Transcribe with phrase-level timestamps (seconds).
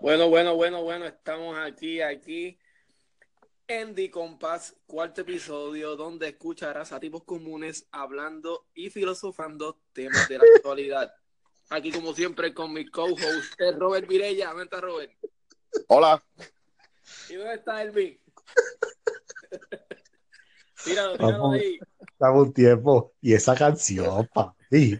[0.00, 2.58] Bueno, bueno, bueno, bueno, estamos aquí, aquí
[3.68, 10.38] en The Compass, cuarto episodio, donde escucharás a tipos comunes hablando y filosofando temas de
[10.38, 11.12] la actualidad.
[11.68, 14.54] Aquí, como siempre, con mi co-host, Robert Virella.
[14.54, 15.12] Vente, Robert.
[15.88, 16.22] Hola.
[17.28, 18.18] ¿Y dónde está Elvin?
[20.84, 21.78] tíralo, tíralo ahí.
[22.18, 23.12] Dame un tiempo.
[23.20, 24.98] Y esa canción, papi.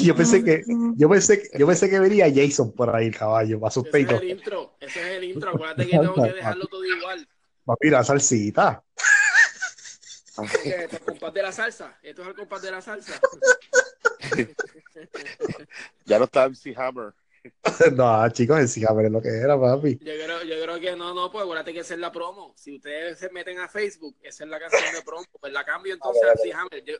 [0.00, 0.62] Yo pensé que,
[0.96, 3.92] yo pensé, yo pensé que venía Jason por ahí, el caballo, para sus Ese es
[3.92, 4.22] peitos.
[4.22, 5.50] el intro, ese es el intro.
[5.50, 7.28] Acuérdate que tengo que dejarlo todo igual.
[7.64, 8.82] Papi, la salsita.
[10.32, 11.98] Esto es el compás de la salsa.
[12.02, 13.20] Esto es el compás de la salsa.
[16.04, 17.12] Ya no está MC Hammer.
[17.96, 19.98] No, chicos, encima, pero es lo que era, papi.
[20.00, 22.54] Yo creo, yo creo que no, no, pues acuérdate que esa es la promo.
[22.56, 25.24] Si ustedes se meten a Facebook, esa es la canción de promo.
[25.40, 26.84] Pues la cambio entonces a MC Hammer.
[26.84, 26.94] Yo,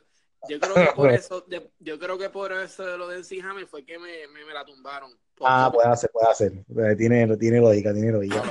[0.49, 3.41] yo creo que por eso, de- yo creo que por eso de lo de MC
[3.41, 5.11] Hammer fue que me, me, me la tumbaron.
[5.35, 6.51] Por- Ah, puede hacer, puede hacer.
[6.51, 8.43] Eh, Tiene, tiene lógica, tiene lógica.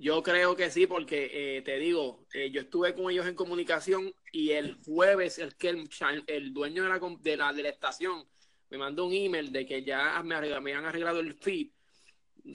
[0.00, 4.14] Yo creo que sí, porque eh, te digo, eh, yo estuve con ellos en comunicación
[4.32, 5.88] y el jueves el que el,
[6.28, 8.24] el dueño de la, com- de, la, de la estación
[8.70, 11.68] me mandó un email de que ya me, arregla- me habían arreglado el feed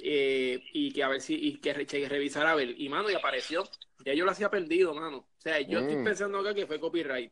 [0.02, 2.80] eh, y que a ver si y que, re- que revisara a ver.
[2.80, 3.63] Y mano, y apareció.
[4.05, 5.17] Ya yo lo hacía perdido, mano.
[5.17, 6.03] O sea, yo estoy Mm.
[6.05, 7.31] pensando acá que fue copyright.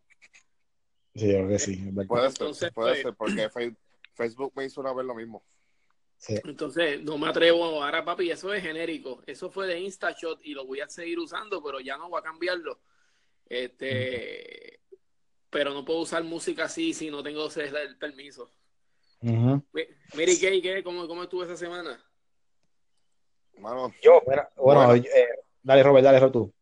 [1.16, 1.78] Sí, yo creo que sí.
[2.08, 3.76] Puede Entonces, ser, puede pues- ser, porque Fe-
[4.14, 5.44] Facebook me hizo una vez lo mismo.
[6.22, 6.36] Sí.
[6.44, 9.24] Entonces, no me atrevo ahora, papi, eso es genérico.
[9.26, 12.22] Eso fue de InstaShot y lo voy a seguir usando, pero ya no voy a
[12.22, 12.80] cambiarlo.
[13.50, 14.80] Este,
[15.50, 18.52] pero no puedo usar música así si no tengo ese- el permiso.
[19.22, 19.64] Ujú.
[19.74, 20.84] Mi- Mary Kay, ¿qué?
[20.84, 22.00] ¿Cómo, ¿cómo estuvo esa semana?
[23.58, 24.94] Mano, Yo, bueno, Bueno.
[24.96, 25.28] eh,
[25.64, 26.54] dale, Robert, dale, Robert, tú.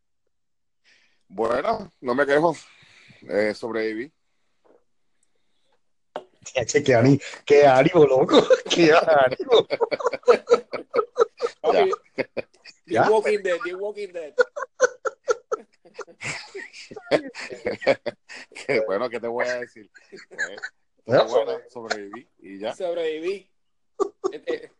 [1.28, 2.56] bueno, no me quejo.
[3.28, 4.10] Eh, sobreviví.
[6.44, 8.42] Che, qué ánimo, qué ánimo, loco.
[8.70, 9.66] Qué ánimo.
[11.60, 11.90] Papi,
[12.86, 13.10] The ¿Ya?
[13.10, 14.34] Walking Dead, The Walking Dead.
[18.86, 19.90] Bueno, ¿qué te voy a decir?
[20.10, 20.22] Pues,
[21.06, 21.16] Ya.
[21.18, 22.74] estuvo buena, sobreviví y ya.
[22.74, 23.50] Sobreviví.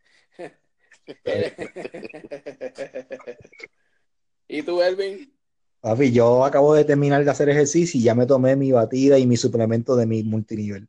[4.49, 5.32] ¿Y tú, Elvin?
[5.81, 9.26] Papi, yo acabo de terminar de hacer ejercicio y ya me tomé mi batida y
[9.26, 10.88] mi suplemento de mi multinivel.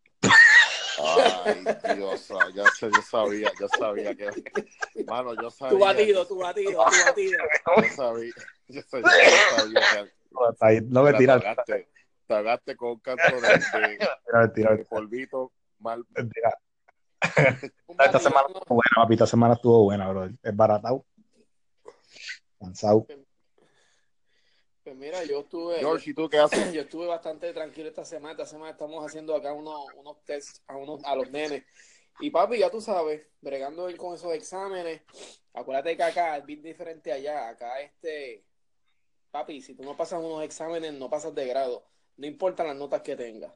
[1.44, 4.30] Ay, Dios, ya sé, yo sabía, yo sabía que.
[5.06, 5.78] Mano, yo sabía.
[5.78, 7.38] Tu batido, tu batido, tu batido.
[7.78, 8.34] Yo sabía,
[8.68, 10.12] yo sabía, yo sabía que.
[10.32, 11.90] No te mentira, Tagaste,
[12.28, 16.06] tagaste con un canto de, polvito mal.
[16.10, 16.58] mentira.
[17.22, 20.30] Esta semana estuvo buena, papi, esta semana estuvo buena, bro.
[20.42, 21.06] Es baratado.
[22.60, 23.06] Cansado.
[24.84, 26.50] Pues mira, yo estuve, George, ¿y tú qué haces?
[26.74, 28.32] yo estuve bastante tranquilo esta semana.
[28.32, 31.64] Esta semana estamos haciendo acá unos, unos tests a, unos, a los nenes.
[32.20, 35.02] Y papi, ya tú sabes, bregando él con esos exámenes.
[35.54, 37.50] Acuérdate que acá es bien diferente allá.
[37.50, 38.44] Acá este,
[39.30, 41.84] papi, si tú no pasas unos exámenes, no pasas de grado.
[42.18, 43.54] No importa las notas que tengas.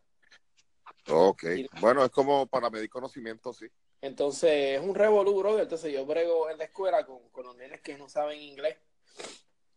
[1.08, 1.44] Ok,
[1.82, 3.68] bueno, es como para medir conocimiento, sí.
[4.02, 5.64] Entonces, es un revolú, brother.
[5.64, 8.78] Entonces, yo brego en la escuela con, con los nenes que no saben inglés.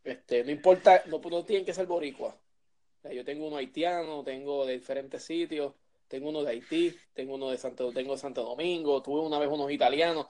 [0.08, 2.28] Este, no importa, no, no tienen que ser boricua.
[2.28, 5.74] O sea, yo tengo uno haitiano, tengo de diferentes sitios,
[6.08, 9.48] tengo uno de Haití, tengo uno de Santo, tengo de Santo Domingo, tuve una vez
[9.48, 10.26] unos italianos.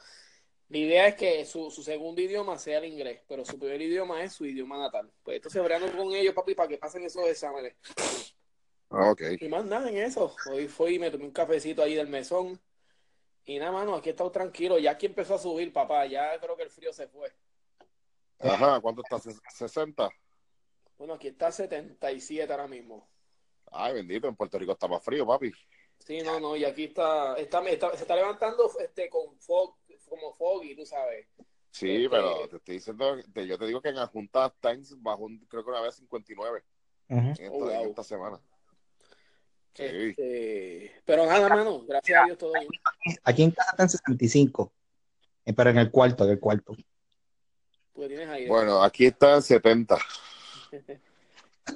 [0.68, 4.22] La idea es que su, su segundo idioma sea el inglés, pero su primer idioma
[4.22, 5.10] es su idioma natal.
[5.22, 7.74] Pues entonces bregando con ellos, papi, para que pasen esos exámenes.
[8.90, 10.34] Ok, Y más nada en eso.
[10.50, 12.60] Hoy fui y me tomé un cafecito ahí del mesón.
[13.44, 14.78] Y nada, mano, aquí he estado tranquilo.
[14.78, 16.04] Ya aquí empezó a subir, papá.
[16.06, 17.32] Ya creo que el frío se fue.
[18.40, 19.16] Ajá, ¿cuánto está?
[19.18, 20.10] ¿60?
[20.96, 23.08] Bueno, aquí está 77 ahora mismo.
[23.70, 25.52] Ay, bendito, en Puerto Rico está más frío, papi.
[25.98, 29.76] Sí, no, no, y aquí está, está, está- se está levantando este con fog,
[30.08, 31.26] como foggy, tú sabes.
[31.70, 35.24] Sí, Este- pero te estoy diciendo, te- yo te digo que en Adjunta Times bajó,
[35.24, 36.62] un- creo que una vez 59
[37.10, 37.18] Ujú.
[37.20, 37.70] en esta, Oh, wow.
[37.70, 38.40] en esta semana.
[39.74, 39.84] Sí.
[39.84, 42.66] Este, pero nada, mano, gracias a Dios todo bien.
[43.22, 44.72] Aquí en casa está en 65.
[45.44, 46.74] Eh, Pero en el cuarto, en el cuarto.
[48.06, 48.48] Tienes aire.
[48.48, 49.98] Bueno, aquí está en 70.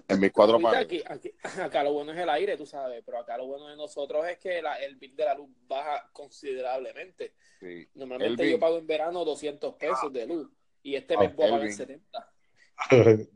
[0.08, 0.86] En mis cuatro paredes.
[0.86, 3.76] aquí, aquí- acá lo bueno es el aire, tú sabes, pero acá lo bueno de
[3.76, 7.34] nosotros es que la- el bill de la luz baja considerablemente.
[7.60, 7.86] Sí.
[7.94, 8.54] Normalmente Elvin.
[8.56, 10.48] yo pago en verano 200 pesos de luz
[10.82, 11.76] y este Ah, mes voy a pagar Elvin.
[11.76, 12.32] 70.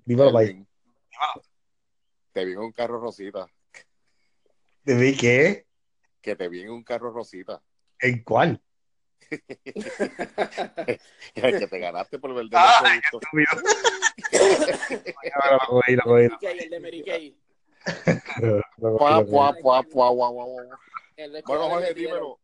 [0.06, 0.40] Dímelo.
[0.40, 0.66] Elvin,
[2.32, 3.46] Te vi en un carro rosita.
[4.84, 5.66] ¿De mí qué?
[6.22, 7.62] que te vi en un carro rosita.
[8.00, 8.62] ¿En cuál?
[11.34, 13.62] que te ganaste por vender Ay, los productos.
[15.50, 17.36] Lo cogí, lo cogí, Mary Kay, el de Mary Kay.
[18.76, 19.22] Bueno,
[21.32, 22.38] le Jorge, dímelo.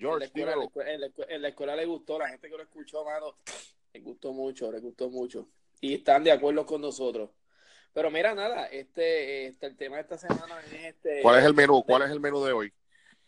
[0.00, 0.64] En la, George, escuela, en, la dímelo.
[0.64, 3.34] escuela, en la escuela- en la escuela le gustó, la gente que lo escuchó, mano,
[3.92, 5.48] le gustó mucho, le gustó mucho.
[5.80, 7.30] Y están de acuerdo con nosotros.
[7.92, 11.22] Pero mira, nada, este, este el tema de esta semana es este.
[11.22, 11.82] ¿Cuál es el menú?
[11.84, 12.72] ¿Cuál es el menú de hoy?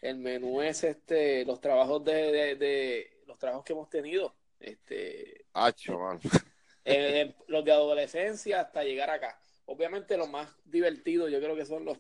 [0.01, 4.35] El menú es este, los trabajos de, de, de- los trabajos que hemos tenido.
[4.59, 6.21] Este, Hacho, man.
[6.85, 9.41] eh, los de adolescencia hasta llegar acá.
[9.67, 11.99] Obviamente los más divertidos yo creo que son los,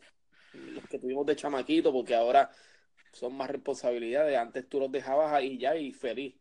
[0.52, 2.50] los que tuvimos de chamaquito, porque ahora
[3.12, 4.36] son más responsabilidades.
[4.36, 6.34] Antes tú los dejabas ahí ya y feliz.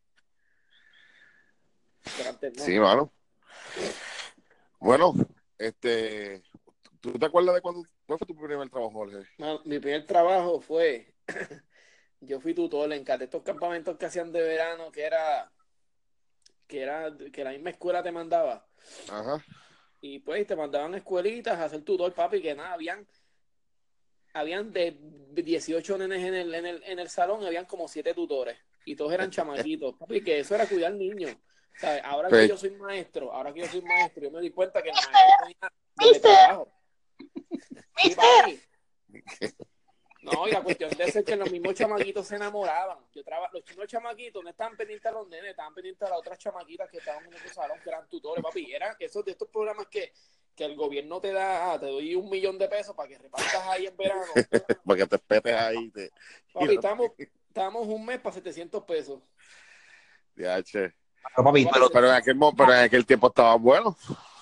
[2.17, 2.63] Pero antes no.
[2.63, 3.13] Sí, mano.
[4.79, 5.13] Bueno,
[5.57, 6.41] este,
[7.01, 9.27] ¿tú te acuerdas de cuándo, cuál fue tu primer trabajo, Jorge?
[9.65, 11.13] Mi primer trabajo fue,
[12.21, 15.51] yo fui tutor en de estos campamentos que hacían de verano, que era,
[16.67, 18.67] que era, que la misma escuela te mandaba.
[19.09, 19.43] Ajá.
[20.01, 23.05] Y pues te mandaban a escuelitas a hacer tutor, papi, que nada, habían,
[24.33, 24.97] habían de
[25.33, 28.57] 18 nenes en el, en el, en el salón, habían como 7 tutores.
[28.85, 31.35] Y todos eran chamaquitos, papi, que eso era cuidar niños.
[31.77, 32.01] ¿Sabes?
[32.03, 34.81] Ahora que Pues- yo soy maestro, ahora que yo soy maestro, yo me di cuenta
[34.81, 36.71] que el maestro tenía doble trabajo.
[38.15, 38.59] Papi.
[40.49, 42.97] Y la cuestión de eso es que los mismos chamaquitos se enamoraban.
[43.13, 46.19] Yo traba, los chinos chamaquitos no estaban pendientes a los nenes, estaban pendientes a las
[46.19, 48.73] otras chamaquitas que estaban en otro salón, que eran tutores, papi.
[48.73, 50.11] Eran esos de estos programas que,
[50.55, 53.67] que el gobierno te da, ah, te doy un millón de pesos para que repartas
[53.67, 54.23] ahí en verano.
[54.85, 55.89] Para que te petes ahí.
[55.91, 56.11] Te...
[56.51, 57.11] Papi, estábamos,
[57.47, 59.19] estábamos un mes para 700 pesos.
[60.35, 60.93] Ya, che.
[61.35, 63.95] Pero, papi, pero, Pero en aquel, pero en aquel tiempo estaba bueno.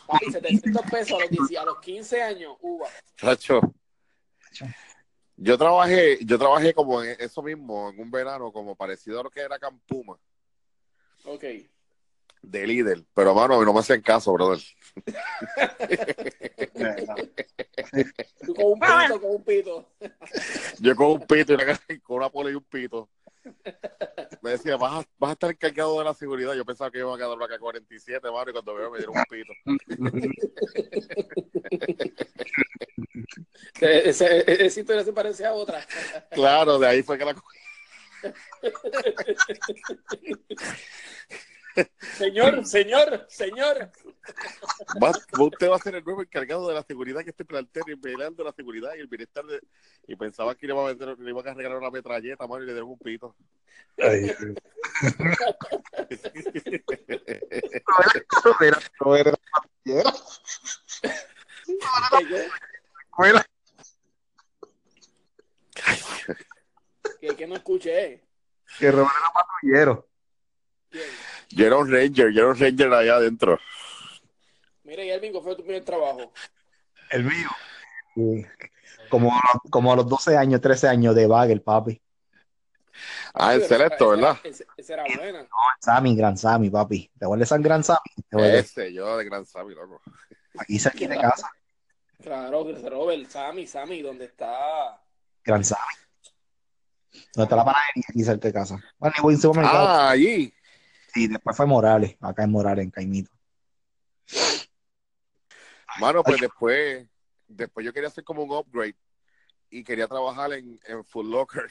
[0.07, 2.87] Papi, 700 pesos a los, 10 a los 15 años, uva.
[3.17, 3.59] Chacho.
[5.39, 9.29] Yo trabajé, yo trabajé como en eso mismo, en un verano, como parecido a lo
[9.29, 10.17] que era Campuma,
[11.25, 11.43] Ok.
[12.41, 13.03] de líder.
[13.13, 14.59] Pero, mano, a mí no me hacían caso, brother.
[18.45, 19.89] Tú con un pito, con un pito.
[20.79, 21.65] Yo con un pito y una,
[22.03, 23.09] con una pole y un pito.
[24.41, 26.53] Me decía, vas a, vas a estar encargado de la seguridad.
[26.53, 29.23] Yo pensaba que iba a quedar una K-47, mano, y cuando veo me dieron un
[29.29, 29.53] pito.
[33.79, 35.85] Ese, ese, esa historia se parece a otra.
[36.31, 37.57] Claro, de ahí fue que la cogí.
[42.17, 43.91] Señor, señor, señor.
[45.01, 47.93] Va- usted va a ser el nuevo encargado de la seguridad que este plantel y
[47.95, 49.61] velando la seguridad y el bienestar de...
[50.07, 52.67] Y pensaba que le iba a, meter, le iba a regalar una metralleta, mano, y
[52.67, 53.35] le dieron un pito.
[53.97, 54.33] Ay,
[63.15, 63.45] no era.
[67.37, 68.23] Que no escuché.
[68.79, 70.09] Que Robert era patrullero.
[70.89, 71.03] ¿Quién?
[71.49, 73.59] Yo era un ranger, yo era un ranger allá adentro.
[74.83, 76.31] Mira, y Elvin, ¿cuál fue tu primer trabajo?
[77.11, 77.49] El mío.
[78.15, 78.45] Sí.
[79.09, 79.31] Como,
[79.69, 82.01] como a los 12 años, 13 años de Bagel, papi.
[83.33, 84.41] Ah, en era- Selecto, ese era- ¿verdad?
[84.43, 85.47] Ese, ese era buena.
[85.79, 87.11] Sammy, Gran Sammy, papi.
[87.17, 87.99] ¿Te acuerdas de San Gran Sammy?
[88.31, 90.01] Ese, yo de Gran Sabi, loco.
[90.57, 91.49] Aquí cerquita de casa.
[92.23, 94.99] Claro, Robert, Sammy, Sammy, ¿dónde está?
[95.43, 95.81] Gran Sammy.
[97.33, 98.03] ¿Dónde está la panadería?
[98.09, 98.83] Aquí cerca de casa.
[98.97, 99.87] Bueno, y voy a un supermercado.
[99.87, 100.53] Ah, allí.
[101.17, 102.15] Sí, después fue Morales.
[102.21, 103.31] Acá en Morales, en Caimito.
[105.99, 107.09] Mano, pues después,
[107.47, 108.95] después yo quería hacer como un upgrade
[109.71, 111.69] y quería trabajar en, en Foot Locker.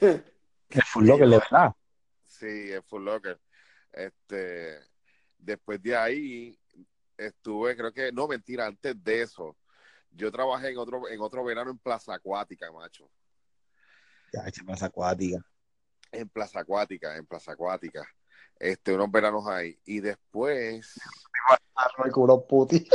[0.00, 1.72] El Full Locker, de verdad.
[2.24, 3.40] Sí, en Foot Locker.
[3.92, 4.78] Este,
[5.36, 6.58] después de ahí
[7.16, 9.56] estuve, creo que, no, mentira, antes de eso,
[10.12, 13.10] yo trabajé en otro, en otro verano en Plaza Acuática, macho.
[14.32, 15.44] Ya, plaza acuática.
[16.12, 18.06] En Plaza Acuática, en Plaza Acuática.
[18.58, 19.78] Este, unos veranos ahí.
[19.84, 20.94] Y después,
[22.48, 22.88] puti.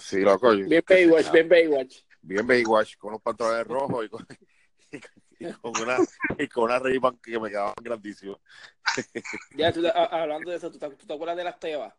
[0.00, 0.50] sí, loco.
[0.54, 1.96] Bien Baywatch, bien Baywatch.
[2.20, 4.26] bien Baywatch, con unos pantalones rojos y con,
[4.90, 5.98] y con- y con una,
[6.38, 6.80] y con una
[7.22, 8.38] que me quedaban grandísimos.
[9.56, 9.90] Ya, tú, a-
[10.22, 11.94] hablando de eso, ¿tú te, tú te acuerdas de las tebas?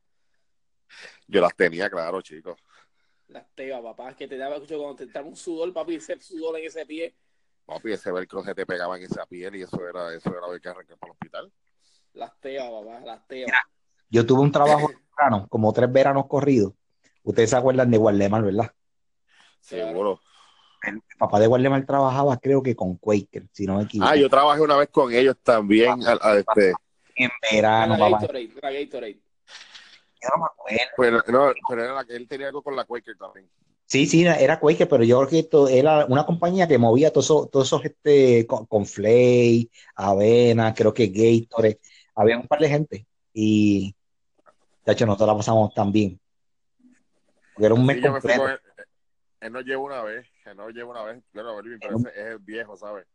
[1.27, 2.57] Yo las tenía, claro, chicos.
[3.27, 6.57] Las tebas, papá, que te daba, escucho, cuando te entraba un sudor, papi, ese sudor
[6.60, 7.15] en ese pie.
[7.67, 10.62] Papi, ese velcro se te pegaba en esa piel y eso era, eso era ver
[10.62, 11.51] que arrancar para el hospital.
[12.13, 13.51] Las tebas, papá, las tebas.
[14.09, 16.74] Yo tuve un trabajo verano, como tres veranos corridos.
[17.24, 18.71] Ustedes se acuerdan de Waldemar, ¿verdad?
[19.59, 20.21] Seguro.
[20.83, 24.09] El papá de Waldemar trabajaba, creo que con Quaker, si no me equivoco.
[24.09, 26.00] Ah, yo trabajé una vez con ellos también.
[26.00, 26.74] este,
[27.15, 28.19] En la verano, papá.
[28.21, 29.19] Gatorade, la Gatorade.
[30.21, 31.24] Yo no me acuerdo.
[31.25, 33.50] pero, no, pero era la que él tenía algo con la Quaker también.
[33.89, 37.25] Sí, sí, era Quaker, pero yo creo que esto era una compañía que movía todos
[37.27, 41.79] esos, todos esos este, con, con Flay, Avena, creo que Gatorade,
[42.13, 43.96] había un par de gente y
[44.86, 46.20] de hecho nosotros la pasamos tan bien.
[47.53, 48.53] Porque era un mes Sí, yo me fui completo.
[48.53, 48.60] él.
[49.39, 51.24] Él nos lleva una vez, él nos lleva una vez.
[51.32, 53.06] Claro, Berlín, pero es el viejo, ¿sabes?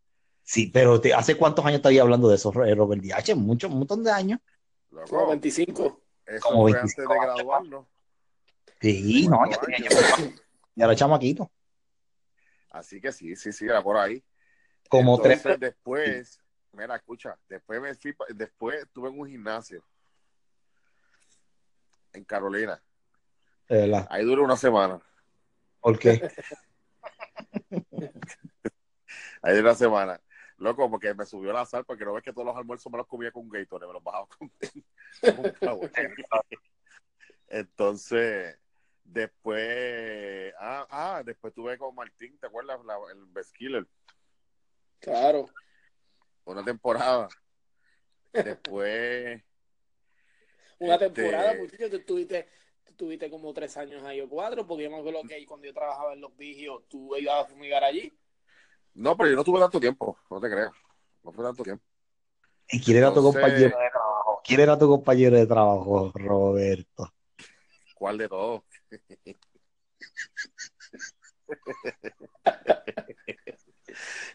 [0.43, 3.37] Sí, pero te- ¿hace cuántos años estabas hablando de eso, Robert Díaz?
[3.37, 4.41] Mucho, un montón de años.
[4.89, 6.01] Como Loco, 25.
[6.27, 7.35] eso como fue 25 antes de años.
[7.37, 7.87] graduarnos.
[8.81, 10.33] Sí, no, ya tenía yo.
[10.75, 11.51] Ya era chamaquito.
[12.71, 14.25] Así que sí, sí, sí, era por ahí.
[14.89, 15.61] Como Entonces, tres.
[15.61, 16.41] después,
[16.73, 19.85] mira, escucha, después me fui, después estuve en un gimnasio
[22.13, 22.83] en Carolina.
[24.09, 25.01] Ahí duró una semana.
[25.81, 26.31] ¿Por qué?
[29.43, 30.21] Ahí duró una semana.
[30.59, 33.07] Loco, porque me subió la sal, porque no ves que todos los almuerzos me los
[33.07, 34.51] comía con Gatorade, me los bajaba con,
[35.61, 35.91] con.
[37.49, 38.59] Entonces,
[39.05, 42.85] después, ah, ah, después estuve con Martín, ¿te acuerdas?
[42.85, 43.87] La- el Best Killer,
[45.01, 45.47] Claro.
[46.45, 47.29] una temporada.
[48.33, 49.43] Después,
[50.79, 52.49] Una Este- temporada, muchachos, tú estuviste,
[52.85, 55.73] tú estuviste como tres años ahí o cuatro, porque yo me acuerdo que cuando yo
[55.75, 58.13] trabajaba en los vigios, tú ibas a fumigar allí.
[58.95, 60.73] no, pero yo no tuve tanto tiempo, no te creas.
[61.23, 61.85] No fue tanto tiempo.
[62.69, 64.41] ¿Y quién era tu compañero de trabajo?
[64.45, 67.13] ¿Quién era tu compañero de trabajo, Roberto?
[67.95, 68.63] ¿Cuál de todos?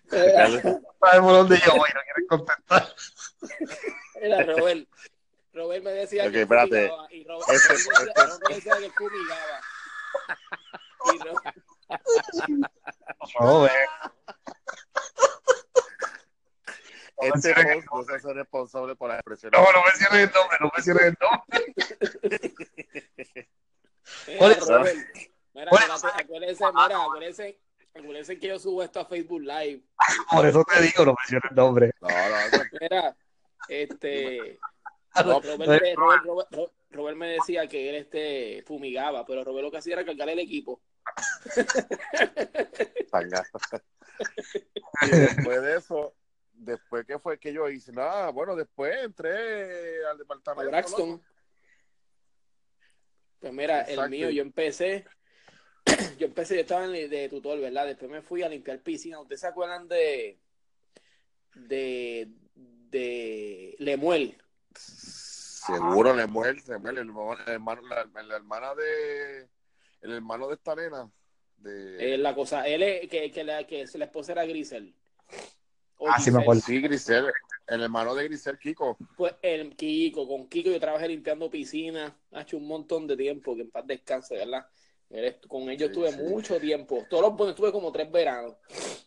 [0.10, 2.88] Sabemos dónde yo voy, no quieres contestar.
[4.22, 4.88] era Robert.
[5.54, 6.92] Robert me decía Ok, que espérate.
[7.12, 9.62] y Robert, Robert decía, Robert me decía que fumigaba.
[11.14, 11.42] Y Ro-
[13.40, 13.90] Robert,
[17.20, 19.60] Este menciones host no se hace responsable por las expresiones.
[19.60, 21.74] no, no menciones el nombre, no menciones el nombre.
[24.38, 24.68] ¿Cuál es?
[24.68, 24.96] Robert,
[25.54, 26.04] mira, ¿Cuál es?
[26.04, 27.60] mira, acuérdense, mira, acuérdense,
[27.96, 29.84] acuérdense que yo subo esto a Facebook Live.
[30.32, 31.92] Por eso te digo, no menciones el nombre.
[32.02, 32.64] No, no, no.
[32.80, 33.18] Mira,
[33.70, 34.60] este,
[35.26, 39.72] No, Robert, Robert, Robert- Ro- Robert me decía que él este fumigaba, pero Robert lo
[39.72, 40.80] que hacía era cargar el equipo.
[43.12, 43.44] Tanga.
[45.02, 46.14] Y después de eso,
[46.54, 50.70] después que fue que yo hice, nada, bueno, después entré al A departamento.
[50.72, 51.10] Braxton.
[51.12, 51.24] loco.
[53.40, 55.06] Pues mira, el mío, yo empecé,
[56.20, 57.86] yo empecé, yo estaba en el- de tutor, ¿verdad?
[57.86, 59.20] Después me fui a limpiar piscina.
[59.20, 60.40] ¿Ustedes se acuerdan de
[61.54, 62.30] de
[62.90, 64.38] de Lemuel?
[64.76, 69.48] Seguro, la mujer, Lemuel, el el hermano- la, la hermana de.
[70.02, 71.12] El hermano de esta nena.
[71.58, 74.94] De, Eh, la cosa, él es, que, que, la, que la esposa era Grisel.
[76.00, 76.62] O Ah, sí me acuerdo.
[76.62, 77.26] sí, Grisel,
[77.68, 78.98] el hermano de Grisel, Kiko.
[79.16, 83.56] Pues el Kiko, con Kiko yo trabajé limpiando piscinas, ha hecho un montón de tiempo,
[83.56, 84.66] que en paz descanse, ¿verdad?
[85.10, 86.22] Él Con ellos Sí, estuve sí.
[86.22, 88.56] mucho tiempo, todos los bueno, estuve como tres veranos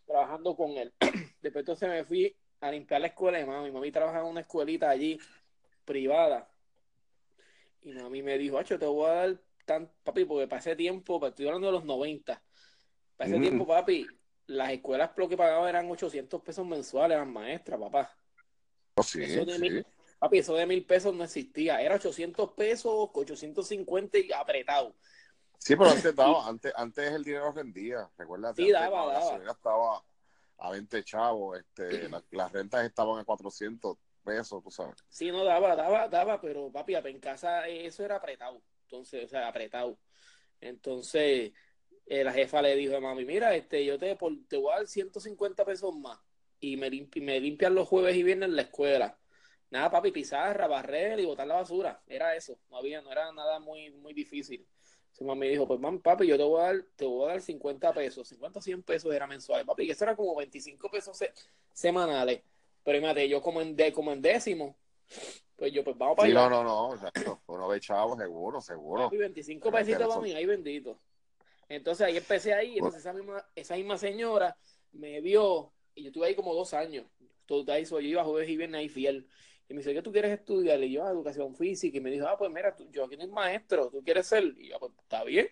[0.07, 0.93] trabajando con él.
[1.41, 3.71] Después entonces me fui a limpiar la escuela de mami.
[3.71, 5.19] Mami trabajaba en una escuelita allí,
[5.85, 6.51] privada.
[7.83, 11.47] Y mami me dijo, Acho, te voy a dar tan, papi, porque ese tiempo, estoy
[11.47, 12.43] hablando de los 90,
[13.17, 13.43] para ese Mm.
[13.43, 14.20] tiempo, papi,
[14.51, 18.17] las escuelas lo que pagaban eran 800 pesos mensuales, eran maestras, papá.
[18.97, 19.61] Oh, sí, Eso de sí.
[19.61, 19.87] mil-
[20.19, 21.81] Papi, eso de mil pesos no existía.
[21.81, 24.95] Era 800 pesos, 850 y apretado.
[25.57, 28.53] Sí, pero antes daba, antes, antes el dinero rendía, recuerda.
[28.55, 29.25] Sí, daba, la daba.
[29.25, 30.05] gasolina estaba
[30.59, 34.95] a 20 chavos, este, la- las rentas estaban a 400 pesos, tú sabes.
[35.09, 38.61] Sí, no daba, daba, daba, pero papi, en casa eso era apretado.
[38.83, 39.97] Entonces, o sea, apretado.
[40.61, 41.53] Entonces,
[42.11, 44.79] eh, la jefa le dijo a mami, mira, este, yo te, por- te voy a
[44.79, 46.19] dar 150 pesos más
[46.61, 49.19] y me, limpi- me limpian los jueves y viernes en la escuela.
[49.71, 52.03] Nada, papi, pizarra, barrer y botar la basura.
[52.09, 52.59] Era eso.
[52.71, 54.67] No había, no era nada muy, muy difícil.
[55.03, 57.41] Entonces mami dijo, pues mami, papi, yo te voy a dar, te voy a dar
[57.41, 58.29] 50 pesos.
[58.29, 59.65] 50 o 100 pesos era mensual.
[59.65, 61.33] Papi, que eso era como 25 pesos se-
[61.73, 62.43] semanales.
[62.85, 64.77] Pero imagínate, yo como en, de, como en décimo,
[65.57, 66.49] pues yo, pues vamos para Sí, allá.
[66.49, 67.43] no, no, no, exacto.
[67.47, 69.05] uno ve chavos, seguro, seguro.
[69.05, 70.99] Papi, 25 Pero pesitos para mí, ahí bendito.
[71.71, 74.57] Entonces ahí empecé ahí, entonces esa misma, esa misma señora
[74.93, 77.07] me vio, y yo estuve ahí como dos años.
[77.47, 79.29] Todo ahí, yo iba jueves y viernes ahí fiel.
[79.69, 80.83] Y me dice, ¿qué tú quieres estudiar?
[80.83, 81.97] Y yo, "Ah, educación física.
[81.97, 84.43] Y me dijo, ah, pues mira, tú- yo aquí no soy maestro, ¿tú quieres ser?
[84.59, 85.49] Y yo, pues está bien.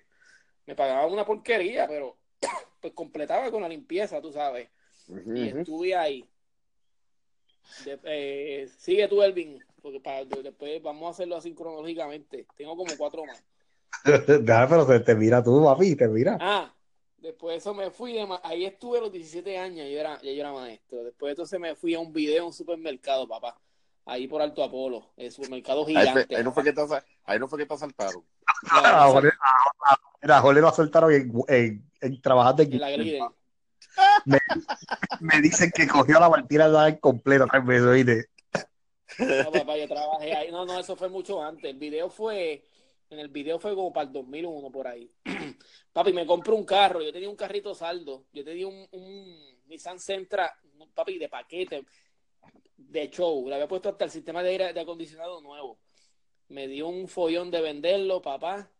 [0.66, 2.18] Me pagaban una porquería, pero
[2.80, 4.68] pues completaba con la limpieza, tú sabes.
[5.36, 6.28] Y estuve ahí.
[7.84, 12.44] De- eh, sigue tú, Elvin, porque para, de- después vamos a hacerlo así cronológicamente.
[12.56, 13.44] Tengo como cuatro más.
[14.04, 16.36] Déjame, pero te, te mira tú, papi, te mira.
[16.40, 16.72] Ah,
[17.18, 20.20] después de eso me fui, de ma- ahí estuve a los 17 años, yo era,
[20.22, 21.04] ya yo era maestro.
[21.04, 23.58] Después entonces me fui a un video en un supermercado, papá.
[24.04, 26.36] Ahí por Alto Apolo, el supermercado Ahí, fue- gigante.
[26.36, 28.22] ahí no fue que te, asa- ahí no fue que te asaltaron.
[28.72, 29.06] No, Ah,
[30.26, 32.90] no, Jorge lo soltaron en, en, en trabajando en, En la
[35.20, 38.26] me dicen que cogió la partida en completo tres veces, ¿oíste?
[39.18, 40.50] No, papá, yo trabajé ahí.
[40.50, 41.70] No, no, eso fue mucho antes.
[41.70, 42.64] El video fue,
[43.10, 45.10] en el video fue como para el 2001 por ahí.
[45.92, 47.00] papi, me compré un carro.
[47.02, 48.26] Yo tenía un carrito saldo.
[48.32, 50.54] Yo tenía un, un Nissan Sentra,
[50.94, 51.84] papi, de paquete,
[52.76, 53.48] de show.
[53.48, 55.78] Le había puesto hasta el sistema de aire de acondicionado nuevo.
[56.48, 58.70] Me dio un follón de venderlo, papá.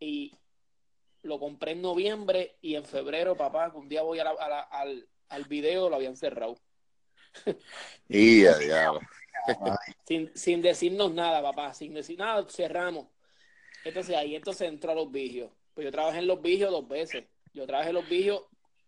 [0.00, 0.34] Y
[1.22, 4.48] lo compré en noviembre y en febrero, papá, que un día voy a la- a
[4.48, 6.56] la- al, al video, lo habían cerrado.
[8.08, 9.00] Y ya, diablo.
[10.06, 13.08] sin, sin decirnos nada, papá, sin decir nada, cerramos.
[13.84, 15.50] Entonces ahí entonces entró a los vigios.
[15.74, 17.24] Pues yo trabajé en los vigios dos veces.
[17.54, 18.42] Yo trabajé en los vigios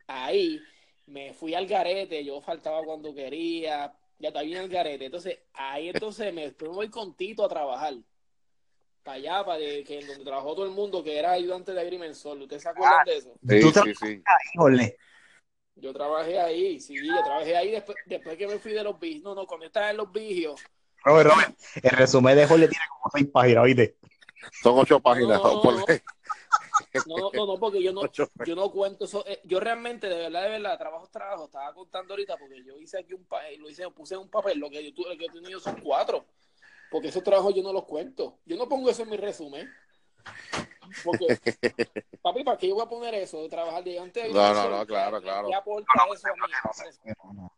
[0.07, 0.61] ahí,
[1.07, 5.07] me fui al garete, yo faltaba cuando quería, ya estaba bien al garete.
[5.07, 7.95] Entonces ahí entonces me, después me voy con Tito a trabajar.
[9.03, 12.39] Para allá, para de- que donde trabajó todo el mundo, que era ayudante de Agrimensor.
[12.39, 13.35] ¿Ustedes se acuerdan de eso?
[13.49, 14.23] Sí, sí, sí.
[14.25, 14.97] ahí, Jorge.
[15.77, 19.23] Yo trabajé ahí, sí, yo trabajé ahí después, después que me fui de los vigios.
[19.23, 20.61] No, no, cuando estaba en los vigios.
[21.03, 23.97] Robert, Robert, el resumen de Jorge tiene como seis páginas, ¿oíste?
[24.63, 25.41] Son ocho páginas.
[25.43, 25.73] No, no.
[27.07, 28.29] No, no, no, no, porque yo no, Ocho.
[28.45, 29.25] yo no cuento eso.
[29.27, 31.45] eh, Yo realmente, de verdad, de verdad, trabajo trabajo.
[31.45, 34.59] Estaba contando ahorita porque yo hice aquí un papel, lo hice, puse en un papel.
[34.59, 36.25] Lo que yo tuve, que he tenido son cuatro.
[36.91, 38.39] Porque esos trabajos yo no los cuento.
[38.47, 39.71] Yo no pongo eso en mi resumen.
[41.05, 41.27] Porque,
[42.23, 43.43] papi, ¿para qué yo voy a poner eso?
[43.43, 45.49] De trabajar de antes de No, no, no, claro, claro.
[45.49, 47.49] ¿Qué aporta eso a mí?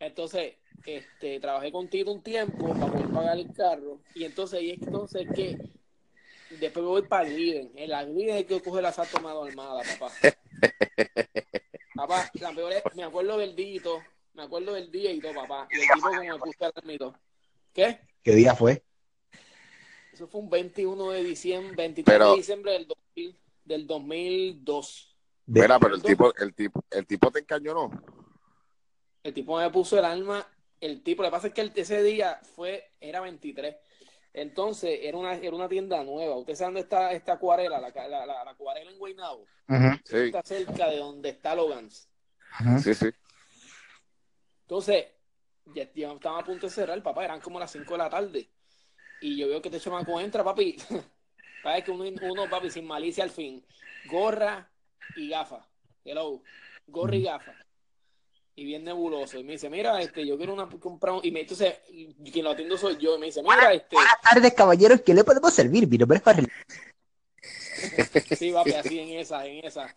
[0.00, 4.00] Entonces, este, trabajé con Tito un tiempo para poder pagar el carro.
[4.14, 5.56] Y entonces, y es entonces que
[6.60, 7.72] después me voy para el Gliden.
[7.76, 10.12] En la Gliden es que coge la Santo Amado Armada, papá.
[11.94, 14.02] papá, la peor es, me acuerdo del dito,
[14.34, 15.68] me acuerdo del día y todo, papá.
[15.70, 17.14] Y el tipo como me puse al mito.
[17.72, 18.00] ¿Qué?
[18.22, 18.84] ¿Qué día fue?
[20.12, 25.16] Eso fue un 21 de diciembre, 23 Pero- de diciembre del, 2000 del 2002.
[25.46, 27.90] De- Mira, pero el tipo, el tipo, el tipo te encañonó.
[29.22, 30.46] El tipo me puso el alma.
[30.80, 33.76] El tipo, lo que pasa es que el- ese día fue, era 23.
[34.34, 36.36] Entonces, era una, era una tienda nueva.
[36.36, 39.44] Usted sabe dónde está esta acuarela, la, la, la, la acuarela en Guaynabo.
[40.04, 42.08] Sí, Está cerca de donde está Logans.
[42.82, 43.06] sí, sí.
[44.62, 45.06] Entonces,
[45.66, 48.50] ya, ya estaba a punto de cerrar, papá, eran como las 5 de la tarde.
[49.20, 50.76] Y yo veo que este chamaco entra, papi.
[51.62, 53.64] Sabes que uno, uno, papi, sin malicia al fin.
[54.06, 54.68] Gorra
[55.16, 55.64] y gafas.
[56.04, 56.42] Hello.
[56.86, 57.56] Gorra y gafas.
[58.54, 59.38] Y bien nebuloso.
[59.38, 61.20] Y me dice, mira, este, yo quiero una comprar un...
[61.24, 61.74] Y me, entonces,
[62.30, 63.16] quien lo atiendo soy yo.
[63.16, 63.96] Y me dice, mira, este...
[63.96, 65.00] Buenas tardes, caballeros.
[65.00, 65.88] ¿Qué le podemos servir?
[65.88, 66.46] Mi nombre es Jorge.
[68.36, 69.92] Sí, papi, así en esa, en esa.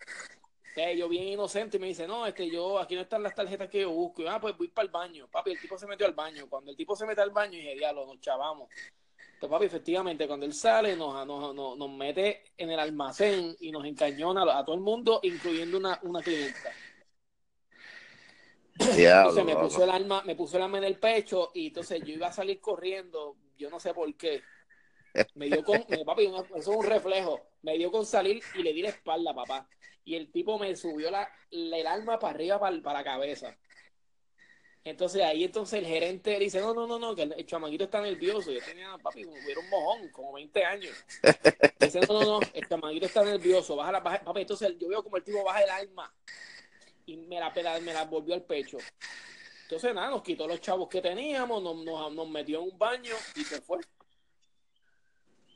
[0.74, 3.70] Eh, yo bien inocente y me dice, no, este, yo, aquí no están las tarjetas
[3.70, 4.22] que yo busco.
[4.22, 5.28] Y yo, ah, pues voy para el baño.
[5.30, 6.48] Papi, el tipo se metió al baño.
[6.48, 8.68] Cuando el tipo se mete al baño, dije, diablo, nos chavamos.
[9.34, 13.70] Entonces, papi, efectivamente, cuando él sale, nos, nos, nos, nos mete en el almacén y
[13.70, 16.72] nos encañona a todo el mundo, incluyendo una, una clienta.
[19.20, 22.14] Entonces me puso el alma, me puso el alma en el pecho y entonces yo
[22.14, 24.42] iba a salir corriendo, yo no sé por qué.
[25.34, 27.40] Me dio con, me- papi, eso es un reflejo.
[27.62, 29.68] Me dio con salir y le di la espalda, papá.
[30.04, 33.56] Y el tipo me subió la, el alma para arriba, para, para la cabeza.
[34.84, 38.00] Entonces ahí entonces el gerente dice, no, no, no, no, que el, el chamaquito está
[38.00, 38.52] nervioso.
[38.52, 40.92] Yo tenía, papi, como hubiera un mojón, como 20 años.
[41.80, 45.02] Dice, no, no, no, el chamaquito está nervioso, baja la, baja, papi, entonces yo veo
[45.02, 46.14] como el tipo baja el alma
[47.06, 48.78] y me la, me la volvió al pecho.
[49.62, 53.14] Entonces nada, nos quitó los chavos que teníamos, nos, nos, nos metió en un baño
[53.34, 53.78] y se fue.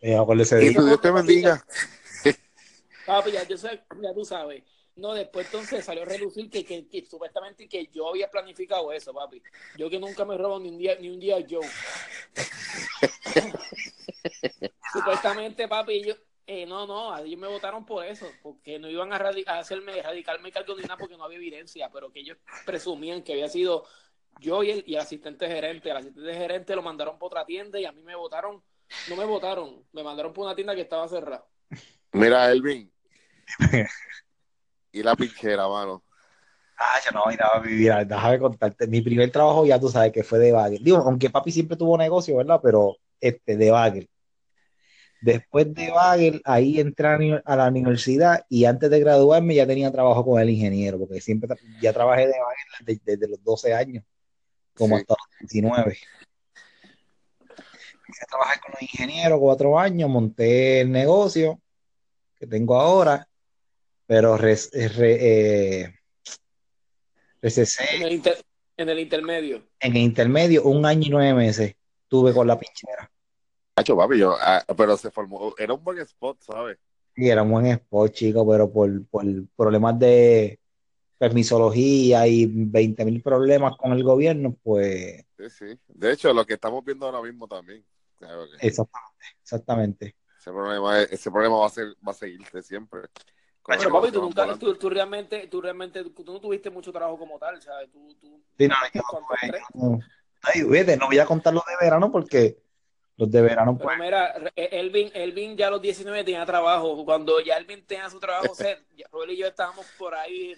[0.01, 1.65] Eh, acuérdese Y tu Dios te bendiga.
[3.07, 4.63] Papi, ya, yo sé, ya tú sabes.
[4.97, 9.15] No, después entonces salió a relucir que, que, que supuestamente que yo había planificado eso,
[9.15, 9.43] papi.
[9.77, 11.61] Yo que nunca me robo ni un día, ni un día yo.
[14.93, 16.15] supuestamente, papi, yo,
[16.53, 19.61] eh, no, no, a ellos me votaron por eso, porque no iban a, radi- a
[19.61, 23.49] hacerme erradicarme cargo ni nada porque no había evidencia, pero que ellos presumían que había
[23.49, 23.85] sido
[24.41, 25.91] yo y el, y el asistente gerente.
[25.91, 28.61] El asistente gerente lo mandaron por otra tienda y a mí me votaron,
[29.09, 31.47] no me votaron, me mandaron por una tienda que estaba cerrada.
[32.13, 32.91] Mira, Elvin.
[34.91, 36.03] Y la pinchera, mano.
[36.77, 38.89] Ah, yo no, mira, mira, déjame contarte.
[38.89, 40.83] Mi primer trabajo ya tú sabes que fue de bagel.
[40.83, 42.59] Digo, aunque papi siempre tuvo negocio, ¿verdad?
[42.61, 44.09] Pero este, de bagel.
[45.23, 47.09] Después de bagel, ahí entré
[47.45, 51.49] a la universidad y antes de graduarme ya tenía trabajo con el ingeniero, porque siempre
[51.81, 54.03] ya trabajé de bagel desde, desde los 12 años,
[54.75, 55.03] como Sí.
[55.03, 55.99] hasta los 19.
[58.07, 61.61] Empecé a trabajar con los ingenieros cuatro años, monté el negocio
[62.39, 63.29] que tengo ahora,
[64.07, 65.19] pero res- re-
[65.83, 65.95] eh,
[67.43, 68.43] recesé En el, inter-
[68.77, 69.63] en el intermedio.
[69.81, 71.75] en el intermedio un año y nueve meses
[72.09, 73.11] tuve con la pinchera.
[73.81, 76.79] Hacho, papi, yo, ah, pero se formó, era un buen spot, ¿sabes?
[77.17, 79.25] Sí, era un buen spot, chico, pero por, por
[79.57, 80.61] problemas de
[81.17, 85.25] permisología y 20 mil problemas con el gobierno, pues...
[85.39, 85.81] Sí, sí.
[85.89, 87.83] De hecho, lo que estamos viendo ahora mismo también.
[88.19, 90.17] Claro que Exactamente, exactamente.
[90.39, 93.01] ese problema, ese problema va a ser, va a seguirse siempre.
[93.67, 97.39] Pero papi, tú nunca, tú, tú realmente, tú realmente, tú no tuviste mucho trabajo como
[97.39, 97.91] tal, ¿sabes?
[97.91, 99.99] Tú, tú, Sí, no, yo, ¿cuánto pues, no.
[100.43, 102.59] Ay, fíjate, no voy a contar los de verano porque
[103.21, 107.05] los de verano, Pero pues, mira, Re- Elvin, Elvin ya a los 19 tenía trabajo.
[107.05, 108.55] Cuando ya Elvin tenía su trabajo,
[109.13, 110.55] Robert y yo estábamos por ahí,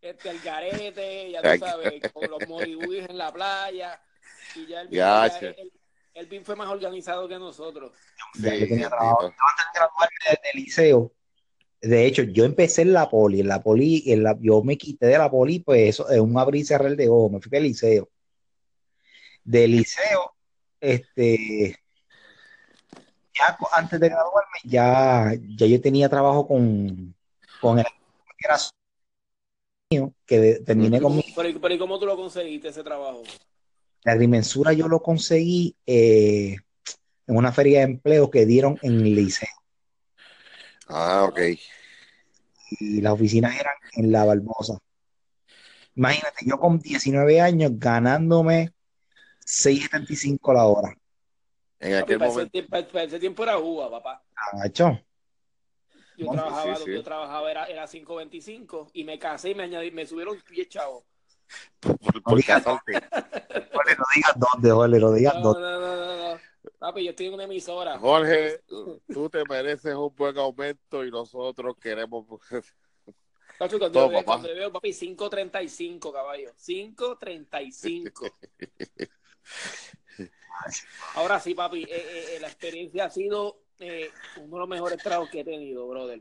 [0.00, 4.00] este, el garete, ya tú sabes, con los moribugis en la playa.
[4.54, 5.46] Y ya Elvin, Ya, ya che.
[5.60, 5.72] el-
[6.14, 7.92] Elvin fue más organizado que nosotros.
[8.42, 9.22] ya yo tenía trabajo.
[9.22, 11.12] Yo antes de de- del liceo,
[11.80, 15.06] de hecho, yo empecé en la poli, en la poli, en la, yo me quité
[15.06, 17.62] de la poli, pues eso, es un abrir y cerrar de ojos, me fui al
[17.62, 18.10] liceo.
[19.44, 20.34] Del liceo,
[20.80, 21.76] este,
[23.38, 27.14] ya antes de graduarme, ya, ya yo tenía trabajo con,
[27.60, 28.56] con el que era
[29.90, 32.82] mío, que de- terminé con mi Pero, ¿y- pero ¿y cómo tú lo conseguiste ese
[32.82, 33.22] trabajo?
[34.04, 36.56] La agrimensura yo lo conseguí eh,
[37.26, 39.48] en una feria de empleo que dieron en el liceo
[40.88, 41.40] Ah, ok.
[42.80, 44.78] y las oficinas eran en La Barbosa.
[45.94, 48.72] Imagínate, yo con 19 años ganándome
[49.48, 50.94] 6.75 la hora.
[51.80, 52.50] En Papi, aquel para, ese momento.
[52.52, 54.22] tiempo, para ese tiempo era uva, papá.
[54.54, 55.00] Macho,
[56.16, 56.92] Yo trabajaba, sí, sí.
[56.92, 61.04] yo trabajaba era, era 5.25 y me casé y me añadí, me subieron 10 chavos.
[61.80, 62.56] Por, por Oiga.
[62.56, 62.92] casarte.
[62.92, 65.60] Jorge, no digas dónde, Jorge, no digas No, dónde.
[65.62, 66.40] no, no, no, no.
[66.78, 67.98] Papi, yo estoy en una emisora.
[67.98, 72.26] Jorge, tú te mereces un buen aumento y nosotros queremos.
[73.58, 76.52] Cuando, Todo, yo veo, cuando yo veo, papi, 5.35, caballo.
[76.54, 78.32] 5.35.
[81.14, 85.02] Ahora sí, papi, eh, eh, eh, la experiencia ha sido eh, uno de los mejores
[85.02, 86.20] trabajos que he tenido, brother.